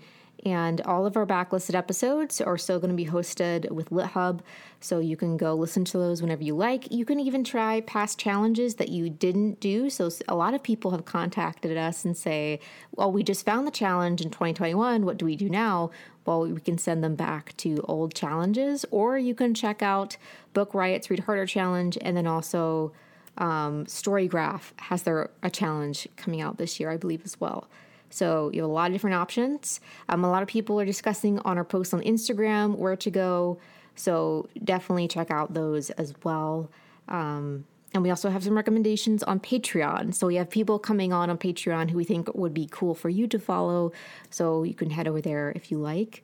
And 0.46 0.80
all 0.82 1.04
of 1.04 1.16
our 1.16 1.26
backlisted 1.26 1.74
episodes 1.74 2.40
are 2.40 2.56
still 2.56 2.78
going 2.78 2.90
to 2.90 2.96
be 2.96 3.10
hosted 3.10 3.70
with 3.70 3.90
LitHub, 3.90 4.40
so 4.80 4.98
you 4.98 5.16
can 5.16 5.36
go 5.36 5.54
listen 5.54 5.84
to 5.86 5.98
those 5.98 6.22
whenever 6.22 6.42
you 6.42 6.54
like. 6.54 6.90
You 6.90 7.04
can 7.04 7.20
even 7.20 7.44
try 7.44 7.82
past 7.82 8.18
challenges 8.18 8.76
that 8.76 8.88
you 8.88 9.10
didn't 9.10 9.60
do. 9.60 9.90
So 9.90 10.10
a 10.28 10.34
lot 10.34 10.54
of 10.54 10.62
people 10.62 10.92
have 10.92 11.04
contacted 11.04 11.76
us 11.76 12.04
and 12.04 12.16
say, 12.16 12.60
"Well, 12.92 13.12
we 13.12 13.22
just 13.22 13.44
found 13.44 13.66
the 13.66 13.70
challenge 13.70 14.22
in 14.22 14.30
2021. 14.30 15.04
What 15.04 15.18
do 15.18 15.26
we 15.26 15.36
do 15.36 15.50
now?" 15.50 15.90
Well, 16.24 16.42
we 16.46 16.60
can 16.60 16.78
send 16.78 17.02
them 17.02 17.16
back 17.16 17.56
to 17.58 17.84
old 17.88 18.14
challenges, 18.14 18.86
or 18.90 19.18
you 19.18 19.34
can 19.34 19.52
check 19.52 19.82
out 19.82 20.16
Book 20.54 20.74
Riot's 20.74 21.10
Read 21.10 21.20
Harder 21.20 21.46
challenge, 21.46 21.98
and 22.00 22.16
then 22.16 22.26
also 22.26 22.92
um, 23.38 23.86
Storygraph 23.86 24.72
has 24.76 25.02
their 25.02 25.30
a 25.42 25.50
challenge 25.50 26.08
coming 26.16 26.40
out 26.40 26.58
this 26.58 26.78
year, 26.80 26.90
I 26.90 26.96
believe, 26.96 27.22
as 27.24 27.40
well. 27.40 27.68
So 28.10 28.50
you 28.52 28.62
have 28.62 28.70
a 28.70 28.72
lot 28.72 28.88
of 28.88 28.92
different 28.92 29.14
options. 29.14 29.80
Um, 30.08 30.24
a 30.24 30.30
lot 30.30 30.42
of 30.42 30.48
people 30.48 30.80
are 30.80 30.84
discussing 30.84 31.38
on 31.40 31.56
our 31.56 31.64
posts 31.64 31.94
on 31.94 32.02
Instagram 32.02 32.76
where 32.76 32.96
to 32.96 33.10
go. 33.10 33.58
So 33.94 34.48
definitely 34.62 35.08
check 35.08 35.30
out 35.30 35.54
those 35.54 35.90
as 35.90 36.14
well. 36.24 36.70
Um, 37.08 37.64
and 37.92 38.02
we 38.02 38.10
also 38.10 38.30
have 38.30 38.44
some 38.44 38.54
recommendations 38.54 39.22
on 39.22 39.40
Patreon. 39.40 40.14
So 40.14 40.26
we 40.26 40.36
have 40.36 40.48
people 40.48 40.78
coming 40.78 41.12
on 41.12 41.28
on 41.28 41.38
Patreon 41.38 41.90
who 41.90 41.96
we 41.96 42.04
think 42.04 42.32
would 42.34 42.54
be 42.54 42.68
cool 42.70 42.94
for 42.94 43.08
you 43.08 43.26
to 43.28 43.38
follow. 43.38 43.92
So 44.30 44.62
you 44.62 44.74
can 44.74 44.90
head 44.90 45.08
over 45.08 45.20
there 45.20 45.52
if 45.56 45.70
you 45.70 45.78
like 45.78 46.22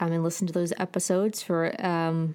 um, 0.00 0.12
and 0.12 0.22
listen 0.22 0.46
to 0.46 0.52
those 0.52 0.72
episodes 0.78 1.42
for 1.42 1.74
um, 1.84 2.34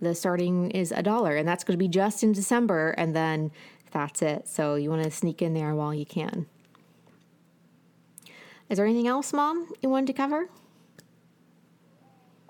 the 0.00 0.14
starting 0.14 0.70
is 0.70 0.92
a 0.92 1.02
dollar. 1.02 1.36
And 1.36 1.48
that's 1.48 1.64
going 1.64 1.74
to 1.74 1.82
be 1.82 1.88
just 1.88 2.22
in 2.22 2.32
December. 2.32 2.90
And 2.90 3.14
then 3.14 3.50
that's 3.90 4.22
it. 4.22 4.48
So 4.48 4.76
you 4.76 4.88
want 4.88 5.02
to 5.02 5.10
sneak 5.10 5.42
in 5.42 5.54
there 5.54 5.74
while 5.74 5.92
you 5.92 6.06
can. 6.06 6.46
Is 8.72 8.78
there 8.78 8.86
anything 8.86 9.06
else, 9.06 9.34
Mom, 9.34 9.68
you 9.82 9.90
wanted 9.90 10.06
to 10.06 10.12
cover? 10.14 10.48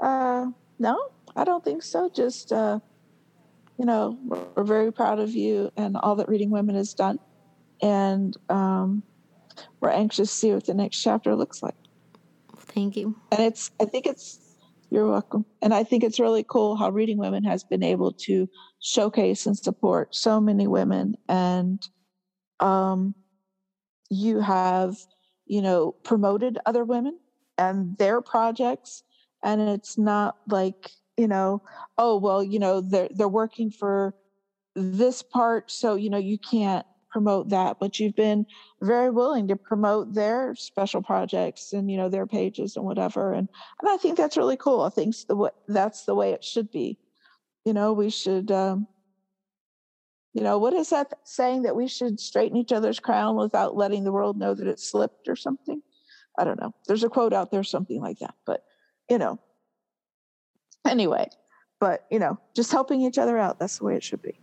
Uh, 0.00 0.46
no, 0.78 1.08
I 1.34 1.42
don't 1.42 1.64
think 1.64 1.82
so. 1.82 2.08
Just, 2.14 2.52
uh, 2.52 2.78
you 3.76 3.84
know, 3.84 4.16
we're, 4.24 4.44
we're, 4.54 4.62
very 4.62 4.92
proud 4.92 5.18
of 5.18 5.30
you 5.30 5.72
and 5.76 5.96
all 5.96 6.14
that 6.14 6.28
Reading 6.28 6.50
Women 6.50 6.76
has 6.76 6.94
done. 6.94 7.18
And 7.82 8.36
um, 8.48 9.02
we're 9.80 9.90
anxious 9.90 10.30
to 10.30 10.36
see 10.36 10.52
what 10.52 10.64
the 10.64 10.74
next 10.74 11.02
chapter 11.02 11.34
looks 11.34 11.60
like. 11.60 11.74
Thank 12.56 12.94
you. 12.96 13.16
And 13.32 13.40
it's, 13.40 13.72
I 13.80 13.86
think 13.86 14.06
it's, 14.06 14.38
you're 14.90 15.10
welcome. 15.10 15.44
And 15.60 15.74
I 15.74 15.82
think 15.82 16.04
it's 16.04 16.20
really 16.20 16.44
cool 16.44 16.76
how 16.76 16.90
Reading 16.90 17.18
Women 17.18 17.42
has 17.42 17.64
been 17.64 17.82
able 17.82 18.12
to 18.12 18.48
showcase 18.78 19.44
and 19.46 19.58
support 19.58 20.14
so 20.14 20.40
many 20.40 20.68
women. 20.68 21.16
And 21.28 21.82
um, 22.60 23.16
you 24.08 24.38
have, 24.38 24.94
you 25.52 25.60
know, 25.60 25.92
promoted 26.02 26.58
other 26.64 26.82
women 26.82 27.18
and 27.58 27.98
their 27.98 28.22
projects. 28.22 29.02
And 29.44 29.60
it's 29.60 29.98
not 29.98 30.38
like, 30.48 30.92
you 31.18 31.28
know, 31.28 31.60
oh 31.98 32.16
well, 32.16 32.42
you 32.42 32.58
know, 32.58 32.80
they're 32.80 33.10
they're 33.10 33.28
working 33.28 33.70
for 33.70 34.14
this 34.74 35.22
part, 35.22 35.70
so 35.70 35.94
you 35.94 36.08
know 36.08 36.16
you 36.16 36.38
can't 36.38 36.86
promote 37.10 37.50
that. 37.50 37.76
But 37.78 38.00
you've 38.00 38.16
been 38.16 38.46
very 38.80 39.10
willing 39.10 39.46
to 39.48 39.56
promote 39.56 40.14
their 40.14 40.54
special 40.54 41.02
projects 41.02 41.74
and 41.74 41.90
you 41.90 41.98
know 41.98 42.08
their 42.08 42.26
pages 42.26 42.74
and 42.76 42.86
whatever. 42.86 43.34
And 43.34 43.46
and 43.82 43.90
I 43.90 43.98
think 43.98 44.16
that's 44.16 44.38
really 44.38 44.56
cool. 44.56 44.80
I 44.80 44.88
think 44.88 45.14
the 45.28 45.52
that's 45.68 46.06
the 46.06 46.14
way 46.14 46.32
it 46.32 46.44
should 46.44 46.70
be. 46.70 46.96
You 47.66 47.74
know, 47.74 47.92
we 47.92 48.08
should. 48.08 48.50
Um, 48.50 48.86
you 50.32 50.42
know, 50.42 50.58
what 50.58 50.72
is 50.72 50.90
that 50.90 51.12
saying 51.24 51.62
that 51.62 51.76
we 51.76 51.88
should 51.88 52.18
straighten 52.18 52.56
each 52.56 52.72
other's 52.72 53.00
crown 53.00 53.36
without 53.36 53.76
letting 53.76 54.04
the 54.04 54.12
world 54.12 54.38
know 54.38 54.54
that 54.54 54.66
it 54.66 54.80
slipped 54.80 55.28
or 55.28 55.36
something? 55.36 55.82
I 56.38 56.44
don't 56.44 56.60
know. 56.60 56.74
There's 56.86 57.04
a 57.04 57.08
quote 57.10 57.34
out 57.34 57.50
there, 57.50 57.62
something 57.62 58.00
like 58.00 58.18
that. 58.20 58.34
But, 58.46 58.64
you 59.10 59.18
know, 59.18 59.38
anyway, 60.86 61.28
but 61.80 62.06
you 62.10 62.18
know, 62.18 62.38
just 62.54 62.70
helping 62.70 63.02
each 63.02 63.18
other 63.18 63.36
out. 63.36 63.58
That's 63.58 63.78
the 63.78 63.84
way 63.84 63.96
it 63.96 64.04
should 64.04 64.22
be. 64.22 64.38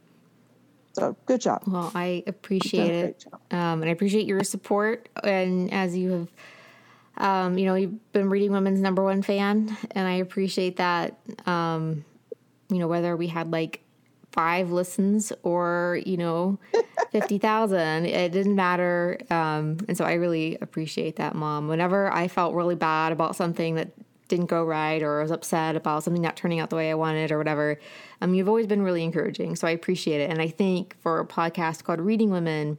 So 0.93 1.15
good 1.25 1.41
job. 1.41 1.63
Well, 1.65 1.91
I 1.95 2.23
appreciate 2.27 2.91
it. 2.91 3.25
Um, 3.51 3.81
and 3.81 3.85
I 3.85 3.89
appreciate 3.89 4.27
your 4.27 4.43
support. 4.43 5.07
And 5.23 5.71
as 5.71 5.95
you 5.95 6.11
have, 6.11 6.27
um, 7.17 7.57
you 7.57 7.65
know, 7.65 7.75
you've 7.75 8.11
been 8.11 8.29
Reading 8.29 8.51
Women's 8.51 8.79
number 8.79 9.03
one 9.03 9.21
fan, 9.21 9.75
and 9.91 10.07
I 10.07 10.13
appreciate 10.13 10.77
that. 10.77 11.19
Um, 11.45 12.05
you 12.69 12.79
know, 12.79 12.87
whether 12.87 13.15
we 13.15 13.27
had 13.27 13.51
like 13.51 13.83
five 14.31 14.71
listens 14.71 15.33
or, 15.43 15.99
you 16.05 16.17
know, 16.17 16.59
50,000, 17.11 18.05
it 18.05 18.31
didn't 18.31 18.55
matter. 18.55 19.17
Um, 19.29 19.77
and 19.87 19.97
so 19.97 20.05
I 20.05 20.13
really 20.13 20.57
appreciate 20.61 21.15
that, 21.15 21.35
Mom. 21.35 21.67
Whenever 21.67 22.11
I 22.11 22.27
felt 22.27 22.53
really 22.53 22.75
bad 22.75 23.11
about 23.11 23.35
something 23.35 23.75
that 23.75 23.91
didn't 24.27 24.45
go 24.45 24.63
right 24.63 25.01
or 25.01 25.19
I 25.19 25.23
was 25.23 25.31
upset 25.31 25.75
about 25.75 26.03
something 26.03 26.21
not 26.21 26.37
turning 26.37 26.59
out 26.59 26.69
the 26.69 26.75
way 26.75 26.91
I 26.91 26.93
wanted 26.93 27.31
or 27.31 27.37
whatever, 27.37 27.79
um, 28.21 28.33
you've 28.33 28.47
always 28.47 28.67
been 28.67 28.83
really 28.83 29.03
encouraging. 29.03 29.55
So 29.55 29.67
I 29.67 29.71
appreciate 29.71 30.21
it. 30.21 30.29
And 30.29 30.41
I 30.41 30.49
think 30.49 30.95
for 31.01 31.19
a 31.19 31.25
podcast 31.25 31.83
called 31.83 31.99
Reading 31.99 32.29
Women, 32.29 32.77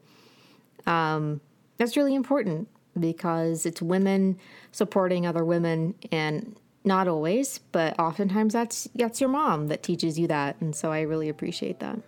um, 0.86 1.40
that's 1.76 1.96
really 1.96 2.14
important 2.14 2.68
because 2.98 3.66
it's 3.66 3.82
women 3.82 4.38
supporting 4.72 5.26
other 5.26 5.44
women 5.44 5.94
and 6.12 6.56
not 6.84 7.08
always, 7.08 7.58
but 7.72 7.98
oftentimes 7.98 8.52
that's 8.52 8.88
that's 8.94 9.20
your 9.20 9.30
mom 9.30 9.68
that 9.68 9.82
teaches 9.82 10.18
you 10.18 10.26
that. 10.28 10.56
And 10.60 10.74
so 10.74 10.90
I 10.90 11.02
really 11.02 11.28
appreciate 11.28 11.80
that. 11.80 11.98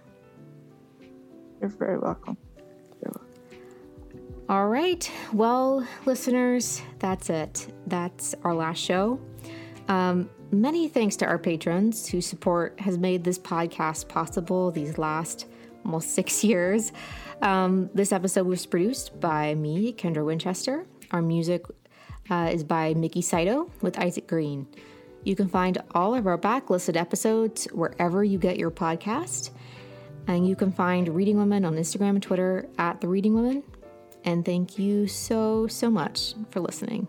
You're 1.60 1.70
very 1.70 1.98
welcome. 1.98 2.36
All 4.48 4.68
right. 4.68 5.10
Well, 5.32 5.86
listeners, 6.04 6.82
that's 6.98 7.30
it. 7.30 7.72
That's 7.86 8.34
our 8.44 8.54
last 8.54 8.78
show. 8.78 9.20
Um, 9.88 10.28
many 10.50 10.88
thanks 10.88 11.16
to 11.16 11.26
our 11.26 11.38
patrons 11.38 12.06
whose 12.06 12.26
support 12.26 12.78
has 12.80 12.98
made 12.98 13.24
this 13.24 13.38
podcast 13.38 14.08
possible 14.08 14.70
these 14.70 14.98
last 14.98 15.46
almost 15.84 16.10
six 16.14 16.44
years. 16.44 16.92
Um, 17.40 17.88
this 17.94 18.12
episode 18.12 18.46
was 18.46 18.66
produced 18.66 19.18
by 19.20 19.54
me, 19.54 19.92
Kendra 19.92 20.22
Winchester. 20.22 20.86
Our 21.12 21.22
music 21.22 21.62
uh, 22.30 22.50
is 22.52 22.64
by 22.64 22.94
Mickey 22.94 23.22
Saito 23.22 23.70
with 23.80 23.98
Isaac 23.98 24.26
Green. 24.26 24.66
You 25.24 25.36
can 25.36 25.48
find 25.48 25.78
all 25.92 26.14
of 26.14 26.26
our 26.26 26.38
backlisted 26.38 26.96
episodes 26.96 27.64
wherever 27.66 28.24
you 28.24 28.38
get 28.38 28.58
your 28.58 28.70
podcast. 28.70 29.50
And 30.26 30.46
you 30.46 30.56
can 30.56 30.72
find 30.72 31.08
Reading 31.08 31.36
Women 31.36 31.64
on 31.64 31.74
Instagram 31.74 32.10
and 32.10 32.22
Twitter 32.22 32.68
at 32.78 33.00
The 33.00 33.08
Reading 33.08 33.34
Women. 33.34 33.62
And 34.24 34.44
thank 34.44 34.78
you 34.78 35.08
so, 35.08 35.66
so 35.66 35.90
much 35.90 36.34
for 36.50 36.60
listening. 36.60 37.08